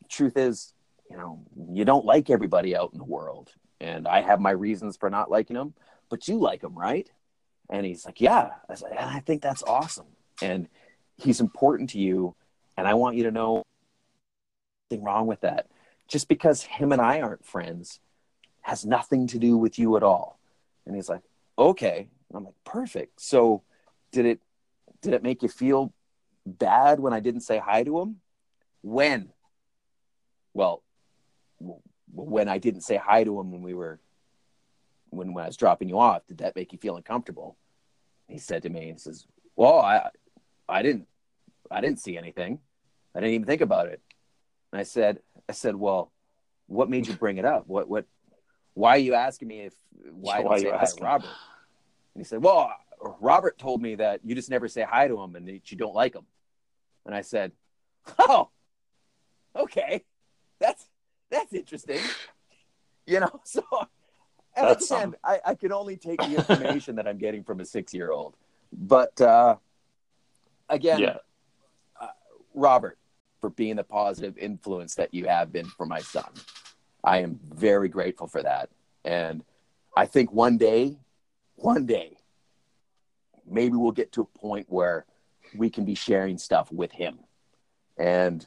the 0.03 0.09
truth 0.09 0.36
is, 0.36 0.72
you 1.11 1.16
know, 1.16 1.40
you 1.72 1.84
don't 1.84 2.05
like 2.05 2.30
everybody 2.30 2.74
out 2.74 2.92
in 2.92 2.99
the 2.99 3.05
world, 3.05 3.53
and 3.80 4.09
I 4.09 4.22
have 4.22 4.40
my 4.40 4.51
reasons 4.51 4.97
for 4.97 5.11
not 5.11 5.30
liking 5.30 5.57
him. 5.57 5.74
But 6.09 6.28
you 6.28 6.38
like 6.38 6.62
him, 6.62 6.76
right? 6.76 7.11
And 7.70 7.84
he's 7.84 8.05
like, 8.05 8.20
yeah. 8.20 8.51
I 8.68 8.72
was 8.72 8.82
like, 8.82 8.92
ah, 8.99 9.14
I 9.14 9.20
think 9.20 9.42
that's 9.42 9.62
awesome, 9.62 10.07
and 10.40 10.68
he's 11.16 11.40
important 11.40 11.90
to 11.90 11.99
you, 11.99 12.34
and 12.76 12.86
I 12.86 12.95
want 12.95 13.16
you 13.16 13.24
to 13.24 13.30
know 13.30 13.62
nothing 14.90 15.05
wrong 15.05 15.26
with 15.26 15.40
that. 15.42 15.68
Just 16.09 16.28
because 16.28 16.62
him 16.62 16.92
and 16.92 17.01
I 17.01 17.20
aren't 17.20 17.45
friends 17.45 18.01
has 18.62 18.84
nothing 18.84 19.26
to 19.28 19.38
do 19.38 19.57
with 19.57 19.78
you 19.78 19.97
at 19.97 20.03
all. 20.03 20.38
And 20.86 20.95
he's 20.95 21.09
like, 21.09 21.22
okay. 21.59 22.09
And 22.35 22.41
I'm 22.41 22.45
like, 22.47 22.64
perfect. 22.64 23.20
So 23.20 23.62
did 24.11 24.26
it 24.26 24.41
did 25.03 25.14
it 25.14 25.22
make 25.22 25.43
you 25.43 25.49
feel 25.49 25.93
bad 26.45 26.99
when 26.99 27.12
I 27.12 27.20
didn't 27.20 27.43
say 27.43 27.59
hi 27.59 27.85
to 27.85 28.01
him? 28.01 28.16
When? 28.82 29.32
Well, 30.53 30.82
when 32.12 32.49
I 32.49 32.59
didn't 32.59 32.80
say 32.80 32.97
hi 32.97 33.22
to 33.22 33.39
him 33.39 33.53
when 33.53 33.62
we 33.62 33.72
were 33.72 34.01
when, 35.11 35.32
when 35.32 35.45
I 35.45 35.47
was 35.47 35.57
dropping 35.57 35.89
you 35.89 36.01
off, 36.01 36.26
did 36.26 36.39
that 36.39 36.57
make 36.57 36.72
you 36.72 36.78
feel 36.78 36.97
uncomfortable? 36.97 37.57
He 38.26 38.39
said 38.39 38.62
to 38.62 38.68
me, 38.68 38.91
he 38.93 38.99
says, 38.99 39.26
Well, 39.55 39.78
I 39.78 40.11
I 40.68 40.82
didn't 40.82 41.07
I 41.70 41.80
didn't 41.80 42.01
see 42.01 42.18
anything. 42.18 42.59
I 43.14 43.20
didn't 43.20 43.35
even 43.35 43.47
think 43.47 43.61
about 43.61 43.87
it. 43.87 44.01
And 44.72 44.80
I 44.80 44.82
said, 44.82 45.20
I 45.49 45.53
said, 45.53 45.76
Well, 45.76 46.11
what 46.66 46.91
made 46.91 47.07
you 47.07 47.14
bring 47.14 47.37
it 47.37 47.45
up? 47.45 47.68
What 47.68 47.89
what 47.89 48.07
why 48.74 48.97
are 48.97 48.99
you 48.99 49.14
asking 49.14 49.47
me 49.47 49.61
if 49.61 49.74
why, 50.11 50.41
Why 50.41 50.57
you 50.57 50.62
say 50.62 50.70
hi? 50.70 50.87
Robert? 51.01 51.30
And 52.15 52.21
he 52.21 52.25
said, 52.25 52.43
Well, 52.43 52.73
Robert 53.21 53.59
told 53.59 53.83
me 53.83 53.97
that 53.97 54.21
you 54.25 54.35
just 54.35 54.51
never 54.51 54.69
say 54.69 54.83
hi 54.83 55.09
to 55.09 55.21
him 55.21 55.37
and 55.37 55.47
that 55.49 55.71
you 55.71 55.77
don't 55.77 55.95
like 55.95 56.15
him. 56.15 56.27
And 57.07 57.15
I 57.15 57.21
said, 57.23 57.53
Oh, 58.19 58.51
okay, 59.57 60.05
that's 60.59 60.89
that's 61.31 61.53
interesting. 61.53 62.01
You 63.07 63.21
know, 63.21 63.41
so 63.45 63.62
and 64.57 64.81
again. 64.81 65.15
I, 65.23 65.39
I 65.45 65.55
can 65.57 65.73
only 65.73 65.99
take 65.99 66.19
the 66.21 66.37
information 66.37 66.97
that 66.97 67.07
I'm 67.07 67.19
getting 67.19 67.45
from 67.45 67.61
a 67.61 67.67
six 67.67 67.93
year 67.93 68.11
old. 68.11 68.35
But 68.73 69.21
uh, 69.21 69.57
again, 70.71 71.01
Yeah. 71.01 71.17
Robert, 72.55 72.99
for 73.41 73.51
being 73.51 73.77
the 73.77 73.85
positive 73.85 74.39
influence 74.39 74.95
that 74.95 75.12
you 75.12 75.27
have 75.27 75.53
been 75.53 75.67
for 75.67 75.85
my 75.87 76.01
son. 76.01 76.31
I 77.03 77.19
am 77.19 77.39
very 77.53 77.89
grateful 77.89 78.27
for 78.27 78.43
that. 78.43 78.71
And 79.05 79.45
I 79.97 80.07
think 80.07 80.33
one 80.33 80.57
day, 80.57 80.97
one 81.57 81.87
day, 81.87 82.17
maybe 83.47 83.77
we'll 83.77 83.93
get 83.93 84.13
to 84.13 84.23
a 84.23 84.39
point 84.39 84.67
where 84.69 85.07
we 85.57 85.71
can 85.71 85.85
be 85.85 85.95
sharing 85.95 86.39
stuff 86.39 86.71
with 86.73 86.93
him. 86.93 87.19
And 87.97 88.47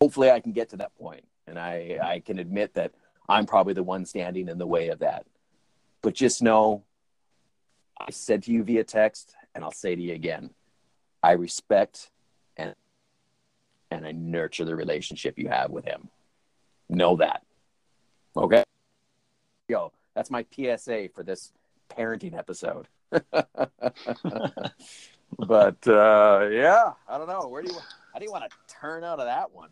hopefully 0.00 0.30
I 0.30 0.40
can 0.40 0.52
get 0.52 0.70
to 0.70 0.76
that 0.78 0.94
point. 0.96 1.24
And 1.46 1.58
I, 1.58 1.98
I 2.02 2.20
can 2.20 2.38
admit 2.38 2.74
that 2.74 2.92
I'm 3.28 3.46
probably 3.46 3.74
the 3.74 3.82
one 3.82 4.04
standing 4.04 4.48
in 4.48 4.58
the 4.58 4.66
way 4.66 4.88
of 4.88 5.00
that. 5.00 5.26
But 6.02 6.14
just 6.14 6.42
know, 6.42 6.84
I 7.98 8.10
said 8.10 8.42
to 8.44 8.52
you 8.52 8.62
via 8.62 8.84
text, 8.84 9.34
and 9.54 9.62
I'll 9.62 9.72
say 9.72 9.94
to 9.94 10.00
you 10.00 10.14
again, 10.14 10.50
I 11.22 11.32
respect 11.32 12.10
and 12.56 12.74
and 13.90 14.06
I 14.06 14.12
nurture 14.12 14.64
the 14.64 14.76
relationship 14.76 15.38
you 15.38 15.48
have 15.48 15.70
with 15.70 15.84
him. 15.84 16.08
Know 16.88 17.16
that. 17.16 17.42
Okay. 18.36 18.62
Yo, 19.68 19.92
that's 20.14 20.30
my 20.30 20.46
PSA 20.54 21.08
for 21.14 21.24
this 21.24 21.52
parenting 21.90 22.36
episode. 22.36 22.88
but 25.38 25.86
uh, 25.86 26.48
yeah, 26.50 26.92
I 27.08 27.18
don't 27.18 27.28
know. 27.28 27.48
Where 27.48 27.62
do 27.62 27.72
you 27.72 27.78
how 28.12 28.18
do 28.18 28.24
you 28.24 28.32
want 28.32 28.44
to 28.50 28.50
turn 28.68 29.04
out 29.04 29.20
of 29.20 29.26
that 29.26 29.52
one? 29.52 29.70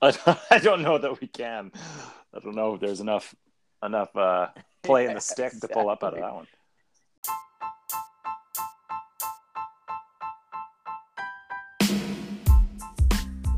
I 0.50 0.58
don't 0.58 0.82
know 0.82 0.98
that 0.98 1.20
we 1.20 1.26
can. 1.26 1.72
I 2.34 2.38
don't 2.40 2.54
know 2.54 2.74
if 2.74 2.80
there's 2.80 3.00
enough 3.00 3.34
enough 3.82 4.14
uh, 4.16 4.48
play 4.82 5.06
in 5.06 5.14
the 5.14 5.20
stick 5.20 5.52
to 5.60 5.68
pull 5.68 5.88
up 5.88 6.04
out 6.04 6.14
of 6.14 6.20
that 6.20 6.34
one. 6.34 6.46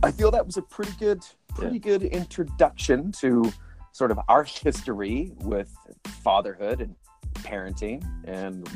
I 0.03 0.11
feel 0.13 0.31
that 0.31 0.47
was 0.47 0.57
a 0.57 0.63
pretty 0.63 0.93
good, 0.99 1.23
pretty 1.55 1.79
good 1.79 2.05
introduction 2.05 3.13
to 3.13 3.53
sort 3.93 4.11
of 4.11 4.21
our 4.29 4.45
history 4.65 5.33
with 5.39 5.75
fatherhood 6.23 6.81
and 6.81 6.95
parenting. 7.35 8.05
And 8.25 8.69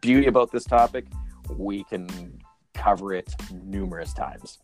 beauty 0.00 0.26
about 0.26 0.50
this 0.52 0.64
topic, 0.64 1.06
we 1.56 1.84
can 1.84 2.40
cover 2.74 3.14
it 3.14 3.34
numerous 3.64 4.12
times. 4.12 4.58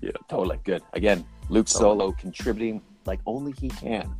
Yeah. 0.00 0.12
totally 0.28 0.58
good. 0.64 0.82
Again, 0.94 1.26
Luke 1.50 1.66
Totally. 1.66 1.82
Solo 1.82 2.12
contributing 2.12 2.80
like 3.04 3.20
only 3.26 3.52
he 3.60 3.68
can. 3.68 4.14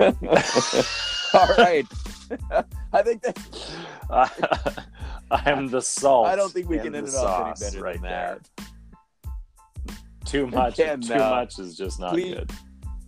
All 0.00 1.48
right. 1.58 1.86
I 2.92 3.02
think 3.02 3.22
that 3.22 3.38
I 5.30 5.50
am 5.50 5.68
the 5.68 5.80
salt. 5.82 6.26
I 6.26 6.36
don't 6.36 6.52
think 6.52 6.68
we 6.68 6.78
can 6.78 6.94
end 6.94 7.08
it 7.08 7.14
off 7.14 7.60
any 7.60 7.70
better 7.70 7.82
right 7.82 7.94
than 7.94 8.02
that. 8.02 8.48
there. 8.56 8.66
Too 10.24 10.46
much. 10.46 10.78
Again, 10.78 11.00
too 11.00 11.14
uh, 11.14 11.30
much 11.30 11.58
is 11.58 11.76
just 11.76 12.00
not 12.00 12.12
please- 12.12 12.34
good. 12.34 12.50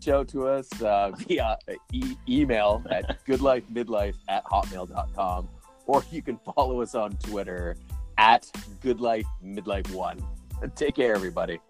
show 0.03 0.23
to 0.25 0.47
us 0.47 0.69
uh, 0.83 1.11
via 1.27 1.57
e- 1.93 2.17
email 2.29 2.83
at 2.91 3.25
goodlifemidlife 3.27 4.14
at 4.29 4.45
hotmail.com 4.45 5.49
or 5.87 6.05
you 6.11 6.23
can 6.23 6.39
follow 6.39 6.81
us 6.81 6.95
on 6.95 7.12
Twitter 7.17 7.77
at 8.19 8.49
goodlifemidlife1. 8.83 10.23
Take 10.75 10.97
care, 10.97 11.14
everybody. 11.14 11.61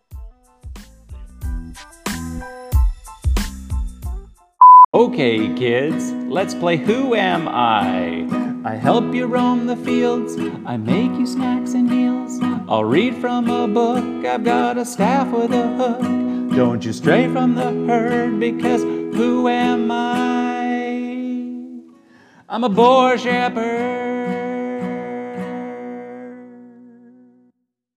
Okay, 4.95 5.53
kids, 5.55 6.13
let's 6.29 6.55
play 6.55 6.77
Who 6.77 7.15
Am 7.15 7.49
I? 7.49 8.27
I 8.65 8.75
help 8.77 9.15
you 9.15 9.27
roam 9.27 9.67
the 9.67 9.77
fields, 9.77 10.35
I 10.65 10.77
make 10.77 11.11
you 11.13 11.27
snacks 11.27 11.75
and 11.75 11.89
meals. 11.89 12.41
I'll 12.69 12.85
read 12.85 13.15
from 13.19 13.49
a 13.49 13.69
book, 13.69 14.25
I've 14.25 14.43
got 14.43 14.77
a 14.77 14.85
staff 14.85 15.29
with 15.29 15.53
a 15.53 15.69
hook. 15.77 16.01
Don't 16.57 16.85
you 16.85 16.93
stray 16.93 17.29
from 17.29 17.55
the 17.55 17.71
herd, 17.87 18.41
because 18.41 18.83
who 18.83 19.47
am 19.47 19.89
I? 19.93 21.37
I'm 22.49 22.65
a 22.65 22.69
boar 22.69 23.19
shepherd. 23.19 24.16